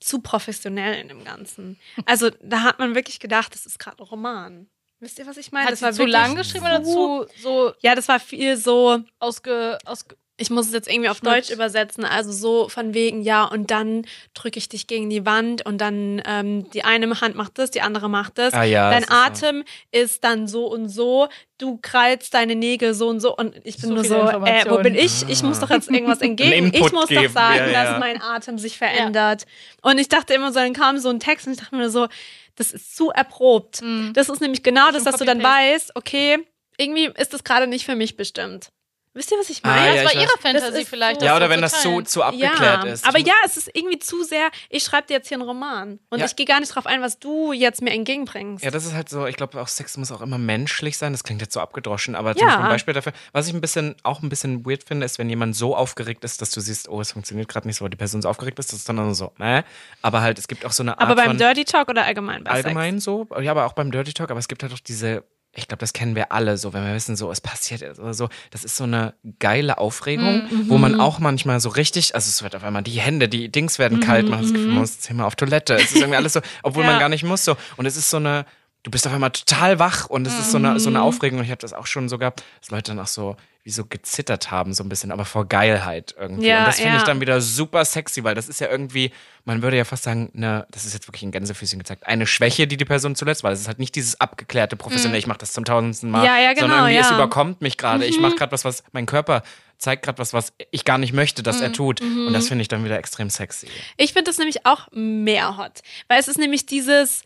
[0.00, 1.78] zu professionell in dem Ganzen.
[2.06, 4.66] Also da hat man wirklich gedacht, das ist gerade ein Roman.
[5.00, 5.66] Wisst ihr, was ich meine?
[5.66, 9.00] Hat das sie war zu lang geschrieben oder zu so Ja, das war viel so,
[9.18, 11.20] ausge, ausge ich muss es jetzt irgendwie auf.
[11.20, 14.04] Deutsch übersetzen, also so von wegen, ja, und dann
[14.34, 17.82] drücke ich dich gegen die Wand und dann ähm, die eine Hand macht das, die
[17.82, 18.52] andere macht das.
[18.52, 19.14] Ah ja, Dein ist so.
[19.14, 21.28] Atem ist dann so und so,
[21.58, 24.78] du krallst deine Nägel so und so und ich bin So nur so, äh, wo
[24.78, 25.28] bin ich?
[25.28, 26.52] Ich muss doch jetzt irgendwas entgegen.
[26.66, 27.84] Input Ich muss doch geben, sagen, ja, ja.
[27.84, 29.44] dass mein Atem sich verändert.
[29.82, 32.08] Und ich dachte immer so, dann kam so ein Text und ich dachte mir so,
[32.56, 33.82] das ist zu erprobt.
[33.82, 34.12] Mhm.
[34.14, 36.38] Das ist nämlich genau das, dass du dann weißt, okay,
[36.76, 38.70] irgendwie ist das gerade nicht für mich bestimmt.
[39.14, 39.86] Wisst ihr, was ich Ah, meine?
[39.86, 40.40] das ja, war ich ihre weiß.
[40.42, 41.20] Fantasie Das ist vielleicht.
[41.20, 42.06] so- Ja, das oder so wenn das zu, teilen.
[42.06, 43.06] zu abgeklärt ja, ist.
[43.06, 46.18] aber ja, es ist irgendwie zu sehr, ich schreibe dir jetzt hier einen Roman und
[46.18, 46.26] Ja.
[46.26, 48.64] ich gehe gar nicht drauf ein, was du jetzt mir entgegenbringst.
[48.64, 51.12] Ja, das ist halt so, ich glaube auch Sex muss auch immer menschlich sein.
[51.12, 52.34] Das klingt jetzt so abgedroschen, aber Ja.
[52.34, 55.18] zum Beispiel ein Beispiel dafür, was ich ein bisschen, auch ein bisschen weird finde, ist,
[55.20, 57.90] wenn jemand so aufgeregt ist, dass du siehst, oh, es funktioniert gerade nicht so, weil
[57.90, 59.62] die Person so aufgeregt ist, das ist dann nur so, äh.
[60.02, 62.42] Aber halt, es gibt auch so eine Art aber beim von Dirty Talk oder allgemein
[62.42, 65.22] bei allgemein so, ja, aber auch beim Dirty Talk, aber es gibt halt auch diese,
[65.56, 68.28] ich glaube, das kennen wir alle so, wenn wir wissen, so, es passiert oder so,
[68.50, 70.68] das ist so eine geile Aufregung, Mhm.
[70.68, 73.78] wo man auch manchmal so richtig, also es wird auf einmal die Hände, die Dings
[73.78, 76.32] werden kalt, man hat das Gefühl, man muss mal auf Toilette, es ist irgendwie alles
[76.32, 76.88] so, obwohl Mhm.
[76.88, 76.92] Ja.
[76.94, 78.46] man gar nicht muss so und es ist so eine,
[78.84, 80.96] du bist auf einmal total wach und es ist so eine, so Mhm.
[80.96, 83.36] eine Aufregung und ich habe das auch schon so gehabt, dass Leute dann auch so
[83.64, 86.48] wie so gezittert haben, so ein bisschen, aber vor Geilheit irgendwie.
[86.48, 86.96] Ja, und das finde ja.
[86.98, 89.10] ich dann wieder super sexy, weil das ist ja irgendwie,
[89.46, 92.66] man würde ja fast sagen, ne, das ist jetzt wirklich in Gänsefüßchen gezeigt, eine Schwäche,
[92.66, 95.54] die die Person zuletzt, weil es ist halt nicht dieses abgeklärte, professionelle, ich mache das
[95.54, 96.24] zum tausendsten Mal, Mhm.
[96.26, 97.08] Ja, ja, sondern genau, irgendwie, es.
[97.08, 97.14] Mhm.
[97.16, 99.42] überkommt mich gerade, ich mache gerade was, was mein Körper
[99.78, 101.72] zeigt gerade was, was ich gar nicht möchte, dass er Mhm.
[101.74, 102.00] tut.
[102.00, 103.66] Und das finde ich dann wieder extrem sexy.
[103.96, 105.80] Ich finde das nämlich auch mehr hot.
[106.08, 107.22] Weil es ist nämlich dieses,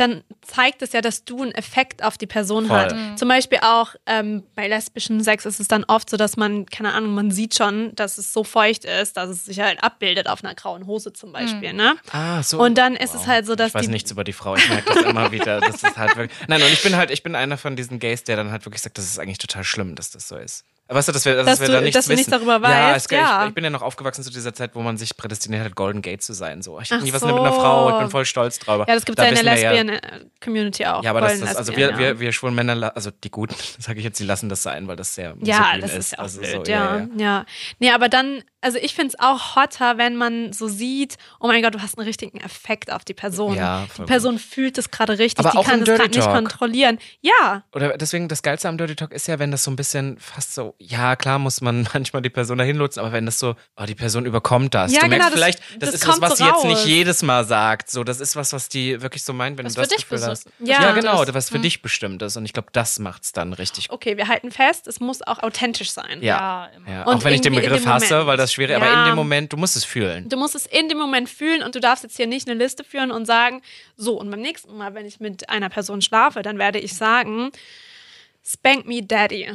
[0.00, 2.78] dann zeigt es ja, dass du einen Effekt auf die Person Voll.
[2.78, 3.18] hat.
[3.18, 6.92] Zum Beispiel auch ähm, bei lesbischen Sex ist es dann oft so, dass man, keine
[6.92, 10.44] Ahnung, man sieht schon, dass es so feucht ist, dass es sich halt abbildet auf
[10.44, 11.96] einer grauen Hose zum Beispiel, ne?
[12.10, 12.60] Ah, so.
[12.62, 14.68] Und dann ist es halt so, dass Ich weiß die nichts über die Frau, ich
[14.68, 15.60] merke das immer wieder.
[15.60, 16.36] Das ist halt wirklich.
[16.48, 18.82] Nein, und ich bin halt, ich bin einer von diesen Gays, der dann halt wirklich
[18.82, 20.64] sagt, das ist eigentlich total schlimm, dass das so ist.
[20.88, 22.30] Weißt du, dass wir, dass Dass wir du- da nichts dass du wissen.
[22.30, 23.42] darüber ja, weißt, es, ja.
[23.42, 26.00] Ich, ich bin ja noch aufgewachsen zu dieser Zeit, wo man sich prädestiniert hat, Golden
[26.00, 26.62] Gate zu sein.
[26.62, 27.26] So, ich habe nie was so.
[27.26, 28.84] mit einer Frau, ich bin voll stolz drauf.
[28.86, 31.02] Ja, das gibt Da es ja in der wissen wir Lesbian-Community auch.
[31.02, 32.12] Ja, aber das, das also Lesbian, wir, ja.
[32.14, 34.96] wir, wir schwulen Männer, also die Guten, sage ich jetzt, die lassen das sein, weil
[34.96, 37.44] das sehr Ja, das ist ja auch Also blöd, so, ja, ja.
[37.80, 41.62] Nee, aber dann, also ich finde es auch hotter, wenn man so sieht, oh mein
[41.62, 43.56] Gott, du hast einen richtigen Effekt auf die Person.
[43.56, 46.24] Ja, die Person fühlt es gerade richtig, Aber die auch kann es gerade Dirty nicht
[46.26, 46.34] Talk.
[46.36, 46.98] kontrollieren.
[47.22, 50.18] Ja, Oder deswegen, das Geilste am Dirty Talk ist ja, wenn das so ein bisschen
[50.18, 53.56] fast so, ja, klar muss man manchmal die Person dahin lotsen, aber wenn das so,
[53.76, 54.92] oh, die Person überkommt das.
[54.92, 57.22] Ja, du merkst genau, das- vielleicht, das, das ist was, was sie jetzt nicht jedes
[57.22, 57.90] Mal sagt.
[57.90, 60.08] So, das ist was, was die wirklich so meint, wenn Was du für das dich
[60.08, 60.48] Gefühl hast.
[60.60, 60.82] Ja.
[60.82, 61.32] Ja, genau, ist.
[61.34, 62.36] was für dich bestimmt ist.
[62.36, 63.90] Und ich glaube, das macht's dann richtig.
[63.90, 66.18] okay, wir halten fest, es muss auch authentisch sein.
[66.22, 66.68] Ja.
[66.76, 66.90] immer.
[66.90, 68.26] Ja, Und auch wenn ich den Begriff hasse, Moment.
[68.28, 69.02] weil das schwierig, aber Ja.
[69.04, 70.28] in dem Moment, du musst es fühlen.
[70.28, 72.84] Du musst es in dem Moment fühlen und du darfst jetzt hier nicht eine Liste
[72.84, 73.62] führen und sagen,
[73.96, 77.50] so, und beim nächsten Mal, wenn ich mit einer Person schlafe, dann werde ich sagen,
[78.44, 79.50] spank me daddy.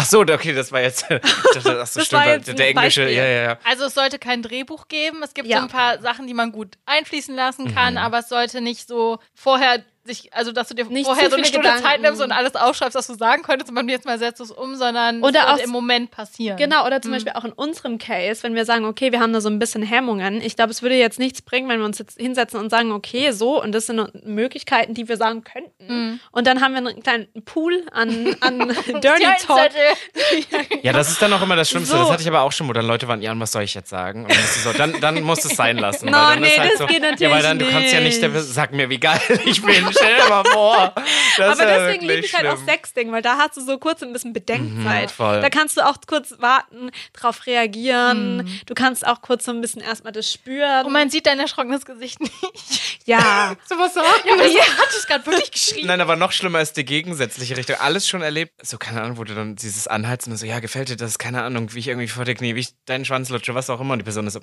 [0.00, 1.14] Ach so, okay, das war jetzt, so,
[1.62, 3.16] Das stimmt, war der, jetzt der englische, Beispiel.
[3.18, 3.58] ja, ja, ja.
[3.64, 5.22] Also es sollte kein Drehbuch geben.
[5.22, 5.58] Es gibt Ja.
[5.58, 7.74] so ein paar Sachen, die man gut einfließen lassen Mhm.
[7.74, 11.36] kann, aber es sollte nicht so vorher sich, also dass du dir Nicht vorher so
[11.36, 12.02] eine Stunde Zeit Gedanken.
[12.02, 14.50] nimmst und alles aufschreibst, was du sagen könntest und beim nächsten Mal setzt du es
[14.50, 16.56] um, sondern Oder es im Moment passieren.
[16.56, 17.02] Genau, oder Mhm.
[17.02, 19.58] zum Beispiel auch in unserem Case, wenn wir sagen, okay, wir haben da so ein
[19.58, 20.40] bisschen Hemmungen.
[20.42, 23.30] Ich glaube, es würde jetzt nichts bringen, wenn wir uns jetzt hinsetzen und sagen, okay,
[23.32, 25.86] so, und das sind Möglichkeiten, die wir sagen könnten.
[25.86, 26.20] Mhm.
[26.32, 28.58] Und dann haben wir einen kleinen Pool an, an
[29.00, 29.70] Dirty Talk.
[30.82, 31.96] Ja, das ist dann auch immer das Schlimmste.
[31.96, 32.02] So.
[32.02, 33.90] Das hatte ich aber auch schon, wo dann Leute waren, ja, was soll ich jetzt
[33.90, 34.24] sagen?
[34.24, 36.06] Und so, dann, dann musst du es sein lassen.
[36.06, 37.92] No, weil dann nee, ist halt das so, geht natürlich Ja, weil dann, du kannst
[37.92, 38.34] ja nicht, nicht.
[38.44, 40.94] sag mir, wie geil ich bin, stell dir mal vor.
[41.36, 42.68] Das Aber wär deswegen liebe ich halt auch schlimm.
[42.68, 45.12] Sexting, weil da hast du so kurz ein bisschen Bedenkzeit.
[45.18, 45.42] Mhm.
[45.42, 48.38] Da kannst du auch kurz warten, drauf reagieren.
[48.38, 48.60] Mhm.
[48.66, 50.86] Du kannst auch kurz so ein bisschen erstmal das spüren.
[50.86, 53.06] Und man sieht dein erschrockenes Gesicht nicht.
[53.06, 53.54] ja.
[53.68, 54.06] So was sagen?
[54.26, 55.86] Ja, aber das hat es gerade wirklich geschrien.
[55.86, 57.76] Nein, aber noch schlimmer ist die gegensätzliche Richtung.
[57.78, 58.52] Alles schon erlebt.
[58.66, 61.18] So, keine Ahnung, wo du dann dieses Anheizen und so, ja, gefällt dir das?
[61.18, 63.80] Keine Ahnung, wie ich irgendwie vor dir knie, wie ich deinen Schwanz lutsche, was auch
[63.80, 63.92] immer.
[63.92, 64.40] Und die Person ist so,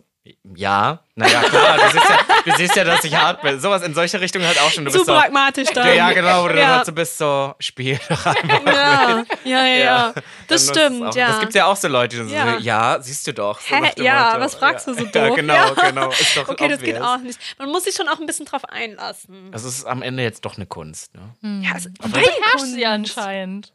[0.56, 3.60] ja, naja, klar, du siehst ja, du siehst ja, dass ich hart bin.
[3.60, 4.86] Sowas in solche Richtungen halt auch schon.
[4.86, 5.88] Du Zu bist so, pragmatisch dann.
[5.88, 6.76] ja, ja, genau, du dann Ja.
[6.78, 8.66] halt so bist, so, spiel doch einfach.
[8.68, 9.78] Ja, ja, ja.
[9.78, 10.14] ja.
[10.48, 11.28] Das ist es stimmt, auch, ja.
[11.28, 12.58] Das gibt ja auch so Leute, die so, Ja.
[12.58, 13.60] ja, siehst du doch.
[13.62, 13.92] So Hä?
[13.98, 14.40] Ja, Motto.
[14.42, 15.36] was fragst du so Ja, doof?
[15.36, 15.70] genau, Ja.
[15.90, 16.10] genau.
[16.12, 17.08] Ist doch Okay, das geht obvious.
[17.08, 17.40] auch nicht.
[17.60, 19.50] Man muss sich schon auch ein bisschen drauf einlassen.
[19.54, 21.62] Also es ist am Ende jetzt doch eine Kunst, ne?
[21.64, 23.74] Ja, es, Du beherrschst sie anscheinend.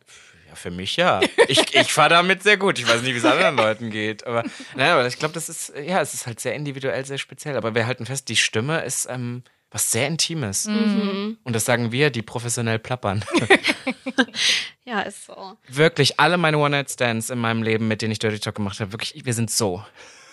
[0.49, 1.21] Ja, für mich ja.
[1.49, 2.79] Ich, ich fahre damit sehr gut.
[2.79, 4.27] Ich weiß nicht, wie es anderen Leuten geht.
[4.27, 4.43] Aber,
[4.77, 7.57] naja, aber ich glaube, das ist, ja, es ist halt sehr individuell, sehr speziell.
[7.57, 9.43] Aber wir halten fest, die Stimme ist ähm,
[9.73, 10.67] was sehr Intimes.
[10.67, 11.39] Mhm.
[11.45, 13.25] Und das sagen wir, die professionell plappern.
[14.85, 15.57] ja, ist so.
[15.69, 19.25] wirklich, alle meine One-Night-Stands in meinem Leben, mit denen ich Dirty Talk gemacht habe, wirklich,
[19.25, 19.83] wir sind so.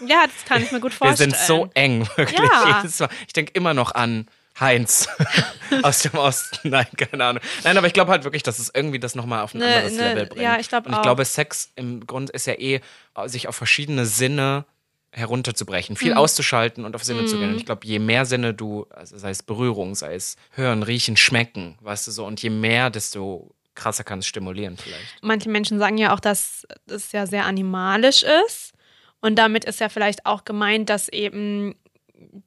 [0.06, 1.32] Ja, das kann ich mir gut Wir vorstellen.
[1.32, 2.40] sind so eng, wirklich.
[2.40, 3.10] Ja.
[3.28, 4.28] Ich denke immer noch an
[4.60, 5.08] Heinz
[5.84, 6.70] aus dem Osten.
[6.70, 7.44] Nein, keine Ahnung.
[7.64, 9.94] Nein, aber ich glaube halt wirklich, dass es irgendwie das nochmal auf ein Ne, anderes
[9.94, 10.42] ne, Level bringt.
[10.42, 11.02] ja, ich glaub Und ich auch.
[11.04, 12.82] glaube, Sex im Grund ist ja eh,
[13.26, 14.66] sich auf verschiedene Sinne
[15.12, 15.98] herunterzubrechen, Mhm.
[15.98, 17.52] viel auszuschalten und auf Sinne zu gehen.
[17.52, 21.18] Und ich glaube, je mehr Sinne du, also sei es Berührung, sei es hören, riechen,
[21.18, 25.22] schmecken, weißt du so, und je mehr, desto krasser kann es stimulieren vielleicht.
[25.22, 28.74] Manche Menschen sagen ja auch, dass es ja sehr animalisch ist.
[29.22, 31.76] Und damit ist ja vielleicht auch gemeint, dass eben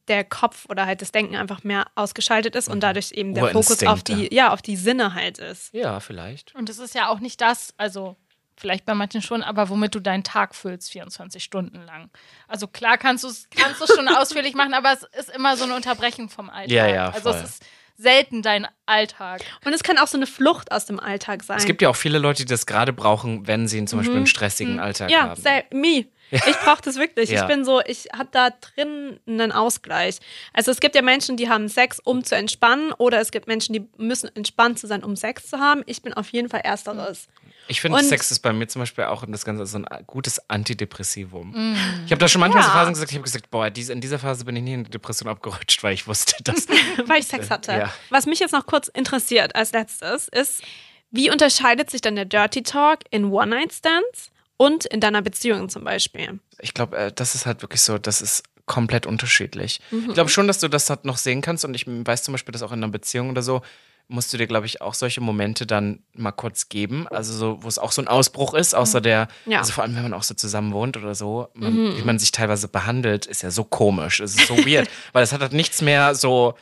[0.09, 3.83] der Kopf oder halt das Denken einfach mehr ausgeschaltet ist und dadurch eben der Fokus
[3.85, 5.73] auf die, ja, auf die Sinne halt ist.
[5.73, 6.55] Ja, vielleicht.
[6.55, 8.17] Und es ist ja auch nicht das, also
[8.63, 12.09] vielleicht bei manchen schon, aber womit du deinen Tag füllst, 24 Stunden lang.
[12.49, 15.65] Also klar kannst du es kannst du's schon ausführlich machen, aber es ist immer so
[15.65, 16.71] eine Unterbrechung vom Alltag.
[16.71, 17.41] Ja, ja, Also voll.
[17.43, 17.63] es ist
[17.99, 19.43] selten dein Alltag.
[19.65, 21.59] Und es kann auch so eine Flucht aus dem Alltag sein.
[21.59, 24.27] Es gibt ja auch viele Leute, die das gerade brauchen, wenn sie zum Beispiel einen
[24.27, 25.13] stressigen Alltag Mhm.
[25.13, 25.41] ja, haben.
[25.41, 26.07] sel- me.
[26.31, 27.29] Ich brauche das wirklich.
[27.29, 27.43] Ja.
[27.43, 30.17] Ich bin so, ich habe da drin einen Ausgleich.
[30.55, 33.75] Also es gibt ja Menschen, die haben Sex, um zu entspannen, oder es gibt Menschen,
[33.75, 35.83] die müssen entspannt zu sein, um Sex zu haben.
[35.85, 37.29] Ich bin auf jeden Fall ersteres.
[37.69, 41.77] Ich finde, Sex ist bei mir zum Beispiel auch das Ganze so ein gutes Antidepressivum.
[42.05, 42.75] Ich habe da schon manchmal so Ja.
[42.75, 45.29] Phasen gesagt, ich habe gesagt, boah, in dieser Phase bin ich nie in die Depression
[45.29, 46.67] abgerutscht, weil ich wusste, dass.
[47.07, 47.73] weil ich Sex hatte.
[47.73, 47.93] Ja.
[48.11, 50.63] Was mich jetzt noch kurz interessiert als letztes ist,
[51.11, 56.41] wie unterscheidet sich dann der Dirty Talk in One-Night-Stands und in deiner Beziehung zum Beispiel?
[56.63, 59.81] ich glaube, äh, das ist halt wirklich so, das ist komplett unterschiedlich.
[59.91, 60.07] Mhm.
[60.09, 62.53] Ich glaube schon, dass du das halt noch sehen kannst und ich weiß zum Beispiel,
[62.53, 63.61] dass auch in einer Beziehung oder so,
[64.09, 67.09] musst du dir, glaube ich, auch solche Momente dann mal kurz geben.
[67.09, 69.59] Also so, wo es auch so ein Ausbruch ist, außer der, Ja.
[69.61, 72.31] also vor allem, wenn man auch so zusammen wohnt oder so, man, wie man sich
[72.33, 75.81] teilweise behandelt, ist ja so komisch, es ist so weird, weil es hat halt nichts
[75.81, 76.55] mehr so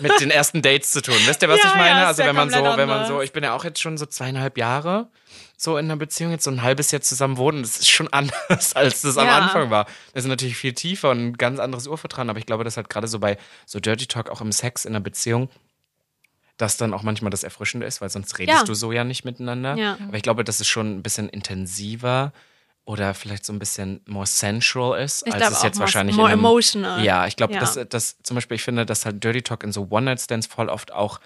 [0.00, 1.14] mit den ersten Dates zu tun.
[1.26, 2.00] Wisst ihr, was Ja, ich meine?
[2.00, 3.96] ja, also ja wenn man so, wenn man so, ich bin ja auch jetzt schon
[3.98, 5.08] so zweieinhalb Jahre
[5.56, 8.74] so in einer Beziehung, jetzt so ein halbes Jahr zusammen wohnen, das ist schon anders,
[8.74, 9.38] als das am Ja.
[9.38, 9.86] Anfang war.
[10.14, 12.88] Das ist natürlich viel tiefer und ein ganz anderes Urvertrauen, aber ich glaube, das halt
[12.88, 13.36] gerade so bei
[13.66, 15.48] so Dirty Talk, auch im Sex in einer Beziehung,
[16.60, 18.64] das dann auch manchmal das Erfrischende ist, weil sonst redest Ja.
[18.64, 19.76] du so ja nicht miteinander.
[19.76, 19.96] Ja.
[20.06, 22.32] Aber ich glaube, dass es schon ein bisschen intensiver
[22.84, 26.32] oder vielleicht so ein bisschen more sensual ist, Ich als es jetzt wahrscheinlich more in
[26.32, 27.04] einem, emotional.
[27.04, 27.60] Ja, ich glaube, Ja.
[27.60, 30.92] dass, dass zum Beispiel, ich finde, dass halt Dirty Talk in so One-Night-Stands voll oft
[30.92, 31.20] auch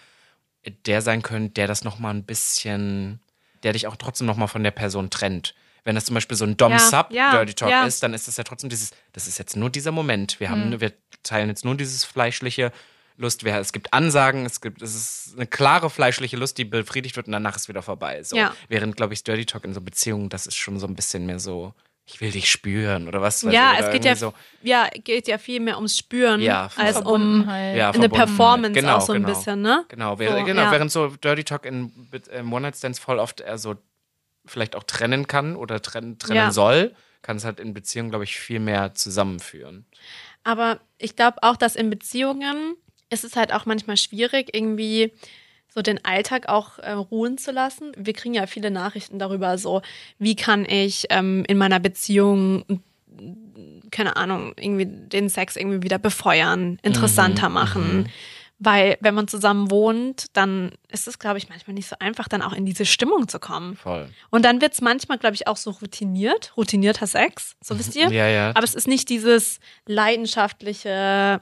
[0.86, 3.20] der sein könnte, der das nochmal ein bisschen,
[3.62, 5.54] der dich auch trotzdem nochmal von der Person trennt.
[5.84, 7.84] Wenn das zum Beispiel so ein Dom-Sub Ja, ja, Dirty Talk ja.
[7.84, 10.40] ist, dann ist das ja trotzdem dieses, das ist jetzt nur dieser Moment.
[10.40, 12.72] Wir haben, wir teilen jetzt nur dieses fleischliche
[13.16, 13.44] Lust.
[13.44, 17.26] Wir, es gibt Ansagen, es gibt, es ist eine klare fleischliche Lust, die befriedigt wird
[17.26, 18.22] und danach ist wieder vorbei.
[18.22, 18.36] So.
[18.36, 18.54] Ja.
[18.68, 21.38] Während, glaube ich, Dirty Talk in so Beziehungen, das ist schon so ein bisschen mehr
[21.38, 21.74] so,
[22.06, 24.34] ich will dich spüren oder was weiß Ja, ich, oder es geht ja, so.
[24.62, 27.48] ja, geht ja viel mehr ums Spüren Ja, als um.
[27.48, 28.08] Ja, eine.
[28.08, 29.34] Performance Genau, auch so ein genau.
[29.34, 29.84] bisschen, ne?
[29.88, 30.70] Genau, während, So, genau ja.
[30.72, 31.92] während so Dirty Talk in
[32.30, 33.76] ähm, One-Night-Stands voll oft eher so
[34.46, 36.50] vielleicht auch trennen kann oder trennen, trennen Ja.
[36.52, 39.86] soll, kann es halt in Beziehungen, glaube ich, viel mehr zusammenführen.
[40.42, 42.76] Aber ich glaube auch, dass in Beziehungen
[43.14, 45.12] ist es halt auch manchmal schwierig, irgendwie
[45.74, 47.92] so den Alltag auch äh, ruhen zu lassen.
[47.96, 49.82] Wir kriegen ja viele Nachrichten darüber, so
[50.18, 55.98] wie kann ich ähm, in meiner Beziehung, mm, keine Ahnung, irgendwie den Sex irgendwie wieder
[55.98, 58.08] befeuern, interessanter machen.
[58.60, 62.40] Weil wenn man zusammen wohnt, dann ist es, glaube ich, manchmal nicht so einfach, dann
[62.40, 63.76] auch in diese Stimmung zu kommen.
[63.76, 64.08] Voll.
[64.30, 68.10] Und dann wird es manchmal, glaube ich, auch so routiniert, routinierter Sex, so wisst ihr?
[68.10, 71.40] Ja, ja, Aber es ist nicht dieses leidenschaftliche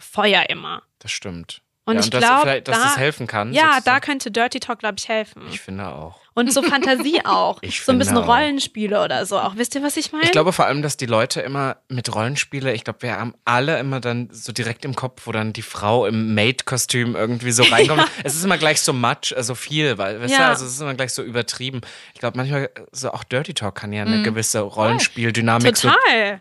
[0.00, 0.82] Feuer immer.
[0.98, 1.62] das stimmt.
[1.84, 3.52] Und ja, ich glaube, dass da- das helfen kann.
[3.54, 4.00] Ja, da sozusagen.
[4.04, 5.42] könnte Dirty Talk, glaube ich, helfen.
[5.50, 6.20] Ich finde auch.
[6.38, 7.58] Und so Fantasie auch.
[7.62, 8.28] Ich so ein bisschen auch.
[8.28, 9.38] Rollenspiele oder so.
[9.38, 10.24] Auch wisst ihr, was ich meine?
[10.24, 13.78] Ich glaube vor allem, dass die Leute immer mit Rollenspiele, ich glaube, wir haben alle
[13.78, 18.04] immer dann so direkt im Kopf, wo dann die Frau im Maid-Kostüm irgendwie so reinkommt.
[18.24, 20.48] Es ist immer gleich so much, also viel, weil, weißt du, Ja.
[20.50, 21.80] also es ist immer gleich so übertrieben.
[22.14, 24.12] Ich glaube, manchmal, so auch Dirty Talk kann ja Mhm.
[24.12, 25.90] eine gewisse Rollenspieldynamik so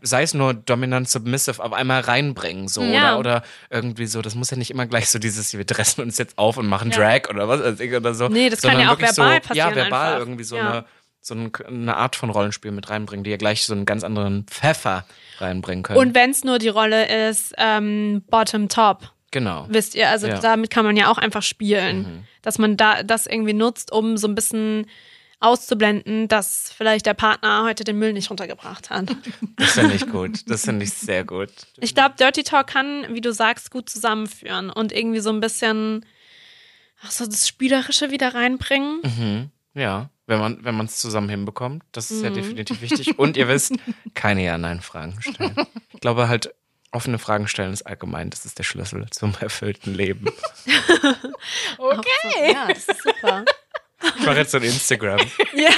[0.02, 3.18] sei es nur dominant submissive auf einmal reinbringen so Ja.
[3.18, 6.18] oder oder irgendwie so das muss ja nicht immer gleich so dieses wir dressen uns
[6.18, 8.92] jetzt auf und machen Drag oder was weiß ich oder so Nee, das kann ja
[8.94, 10.20] auch verbal so, passieren ja verbal einfach.
[10.20, 10.70] irgendwie so Ja.
[10.70, 10.86] eine
[11.20, 14.46] so ein, eine Art von Rollenspiel mit reinbringen die ja gleich so einen ganz anderen
[14.46, 15.06] Pfeffer
[15.40, 19.12] reinbringen können Und wenn es nur die Rolle ist, ähm, Bottom Top.
[19.32, 20.38] genau Wisst ihr, also Ja.
[20.38, 20.42] Mhm.
[20.42, 22.26] damit kann man ja auch einfach spielen.
[22.44, 24.86] Dass man da das irgendwie nutzt, um so ein bisschen
[25.42, 29.06] auszublenden, dass vielleicht der Partner heute den Müll nicht runtergebracht hat.
[29.58, 33.22] das finde ich gut das finde ich sehr gut Ich glaube, Dirty Talk kann, wie
[33.22, 36.06] du sagst, gut zusammenführen und irgendwie so ein bisschen
[37.04, 39.02] ach so das Spielerische wieder reinbringen.
[39.04, 39.52] mhm.
[39.78, 42.18] Ja wenn man wenn man es zusammen hinbekommt das Mhm.
[42.18, 43.74] ist ja definitiv wichtig und ihr wisst
[44.14, 45.56] keine Ja-Nein-Fragen stellen
[45.94, 46.54] ich glaube halt
[46.92, 50.26] offene Fragen stellen ist allgemein das ist der Schlüssel zum erfüllten Leben
[51.78, 52.54] Okay.
[52.54, 53.46] Ja, das ist super.
[54.20, 55.20] Ich mache jetzt so ein Instagram.
[55.56, 55.70] ja,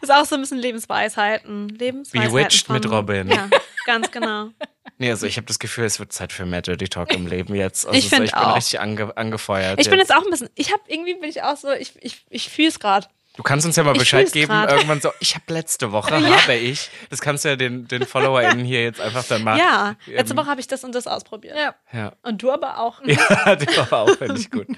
[0.00, 1.68] ist auch so ein bisschen Lebensweisheiten.
[1.68, 3.28] Lebensweisheiten Bewitched von, mit Robin.
[3.28, 3.48] Ja,
[3.84, 4.48] ganz genau.
[4.96, 7.54] Nee, also ich habe das Gefühl, es wird Zeit für mehr Dirty Talk im Leben
[7.54, 7.86] jetzt.
[7.86, 8.56] Also Ich so, ich bin auch.
[8.56, 9.78] richtig ange angefeuert.
[9.80, 12.24] Ich bin jetzt auch ein bisschen, ich habe irgendwie bin ich auch so, ich, ich,
[12.30, 13.08] ich fühle es gerade.
[13.36, 14.70] Du kannst uns ja mal Bescheid geben, grad.
[14.70, 16.90] irgendwann so, ich habe letzte Woche, habe ich.
[17.10, 19.58] Das kannst du ja den, den FollowerInnen hier jetzt einfach dann mal.
[19.58, 21.56] Ja, letzte ähm, Woche habe ich das und das ausprobiert.
[21.56, 21.74] Ja.
[21.92, 23.02] Ja, Und du aber auch.
[23.04, 24.66] ja die war auch, finde ich gut.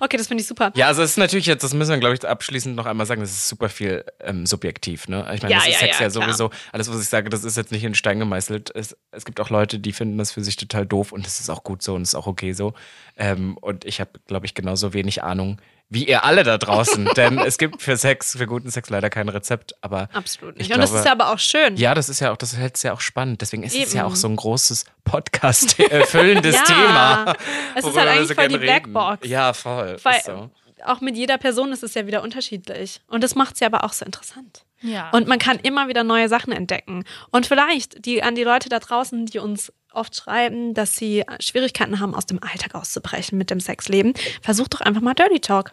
[0.00, 0.72] Okay, das finde ich super.
[0.74, 3.20] Ja, also es ist natürlich jetzt, das müssen wir, glaube ich, abschließend noch einmal sagen,
[3.20, 5.08] das ist super viel ähm, subjektiv.
[5.08, 5.26] Ne?
[5.34, 6.26] Ich meine, Ja, das ist ja, Sex ja, ja, klar.
[6.28, 8.74] sowieso, alles, was ich sage, das ist jetzt nicht in Stein gemeißelt.
[8.74, 11.50] Es, es gibt auch Leute, die finden das für sich total doof und das ist
[11.50, 12.72] auch gut so und ist auch okay so.
[13.16, 15.60] Ähm, und ich habe, glaube ich, genauso wenig Ahnung
[15.90, 17.06] wie ihr alle da draußen.
[17.16, 20.74] Denn es gibt für Sex, für guten Sex leider kein Rezept, aber Absolut Ich nicht.
[20.74, 21.76] Und das ist ja aber auch schön.
[21.76, 23.40] ja, das ist ja auch, das hält es ja auch spannend.
[23.40, 24.12] Deswegen ist es ja Eben.
[24.12, 26.62] auch so ein großes Podcast erfüllendes Ja.
[26.64, 27.34] Thema.
[27.74, 28.64] Es ist halt eigentlich so voll die reden.
[28.66, 29.26] Blackbox.
[29.28, 29.96] Ja, voll.
[30.02, 30.50] Weil ist so.
[30.84, 33.00] auch mit jeder Person ist es ja wieder unterschiedlich.
[33.08, 34.64] Und das macht es ja aber auch so interessant.
[34.80, 35.10] Ja.
[35.10, 37.04] Und man kann immer wieder neue Sachen entdecken.
[37.30, 41.98] Und vielleicht die an die Leute da draußen, die uns oft schreiben, dass sie Schwierigkeiten
[41.98, 44.12] haben, aus dem Alltag auszubrechen mit dem Sexleben,
[44.42, 45.72] versucht doch einfach mal Dirty Talk.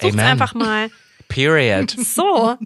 [0.00, 0.32] Versucht Amen.
[0.32, 0.90] einfach mal.
[1.28, 1.90] Period.
[1.90, 2.56] So.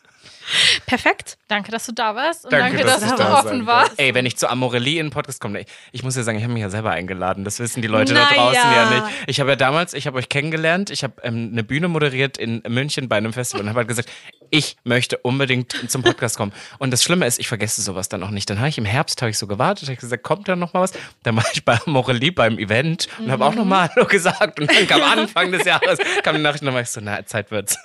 [0.86, 1.37] Perfekt.
[1.48, 3.92] Danke, dass du da warst und Danke, danke, dass dass, ich du da offen warst.
[3.98, 6.52] Ey, wenn ich zu Amorelie in den Podcast komme, ich muss ja sagen, ich habe
[6.52, 7.44] mich ja selber eingeladen.
[7.44, 8.90] Das wissen die Leute Na da draußen ja.
[8.90, 9.04] nicht.
[9.26, 12.62] Ich habe ja damals, ich habe euch kennengelernt, ich habe ähm, eine Bühne moderiert in
[12.68, 14.08] München bei einem Festival und habe halt gesagt,
[14.50, 16.52] ich möchte unbedingt zum Podcast kommen.
[16.78, 18.48] Und das Schlimme ist, ich vergesse sowas dann auch nicht.
[18.48, 20.72] Dann habe ich im Herbst habe ich so gewartet, habe ich gesagt, kommt da noch
[20.72, 20.92] mal was?
[21.22, 24.60] Dann war ich bei Amorelie beim Event und habe auch noch mal Hallo gesagt.
[24.60, 27.24] Und dann kam Anfang des Jahres, kam die Nachricht, und dann war ich so, na,
[27.26, 27.76] Zeit wird's.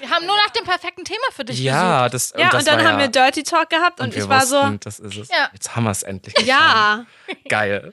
[0.00, 2.14] Wir haben nur nach dem perfekten Thema für dich Ja, gesucht.
[2.14, 4.46] das, Ja, das und dann haben ja, wir Dirty Talk gehabt und, und ich war
[4.46, 5.28] so, wussten, das ist es.
[5.28, 5.50] Ja.
[5.52, 6.34] Jetzt haben wir es endlich.
[6.34, 6.48] getan.
[6.48, 7.06] ja.
[7.48, 7.92] Geil.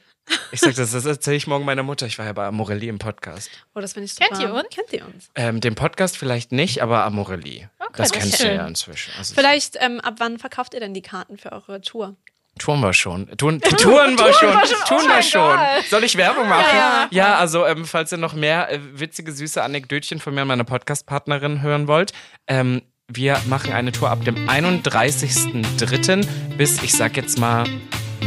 [0.51, 2.05] Ich sag das, das erzähle ich morgen meiner Mutter.
[2.05, 3.49] Ich war ja bei Amorelie im Podcast.
[3.75, 4.27] Oh, das finde ich super.
[4.27, 4.69] Kennt ihr uns?
[4.69, 5.29] Kennt ihr uns?
[5.35, 7.69] Ähm, den Podcast vielleicht nicht, aber Amorelie.
[7.79, 8.55] Okay, das das kennst ist du schön.
[8.55, 9.13] ja inzwischen.
[9.17, 12.15] Also Vielleicht, ähm, ab wann verkauft ihr denn die Karten für eure Tour?
[12.59, 13.27] Tun wir schon.
[13.37, 14.77] Tun, tun wir schon.
[14.87, 15.57] Tun wir schon.
[15.89, 16.65] Soll ich Werbung machen?
[16.75, 17.07] Ja.
[17.09, 20.63] Ja, also ähm, falls ihr noch mehr äh, witzige, süße Anekdötchen von mir und meiner
[20.63, 22.13] Podcast-Partnerin hören wollt,
[22.47, 22.81] ähm,
[23.13, 26.25] wir machen eine Tour ab dem 31.03.
[26.57, 27.65] bis, ich sag jetzt mal,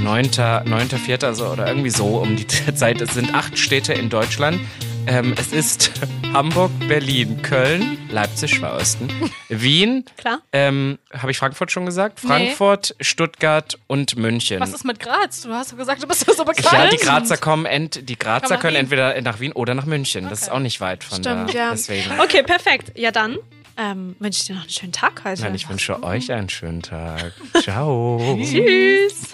[0.03, 0.27] 9.
[0.27, 1.25] 9.4.
[1.25, 3.01] Also, oder irgendwie so um die Zeit.
[3.01, 4.61] Es sind acht Städte in Deutschland.
[5.07, 5.91] Ähm, es ist
[6.33, 9.09] Hamburg, Berlin, Köln, Leipzig war Osten,
[9.51, 10.41] Wien, Klar.
[10.51, 12.21] ähm, habe ich Frankfurt schon gesagt?
[12.21, 14.61] Frankfurt, Stuttgart und München.
[14.61, 15.43] Was ist mit Graz?
[15.43, 16.73] Du hast doch gesagt, du bist so bekannt.
[16.73, 18.81] ja, die Grazer kommen, ent, die Grazer können Wien.
[18.81, 20.31] entweder nach Wien oder nach München.
[20.31, 21.59] Das ist auch nicht weit von Stimmt, da.
[21.59, 21.71] ja.
[21.73, 22.19] Deswegen.
[22.19, 22.93] Okay, perfekt.
[22.97, 23.37] Ja, dann
[23.77, 25.43] ähm, wünsche ich dir noch einen schönen Tag heute.
[25.43, 27.33] Nein, ich wünsche euch einen schönen Tag.
[27.63, 28.39] Ciao.
[28.41, 29.31] Tschüss.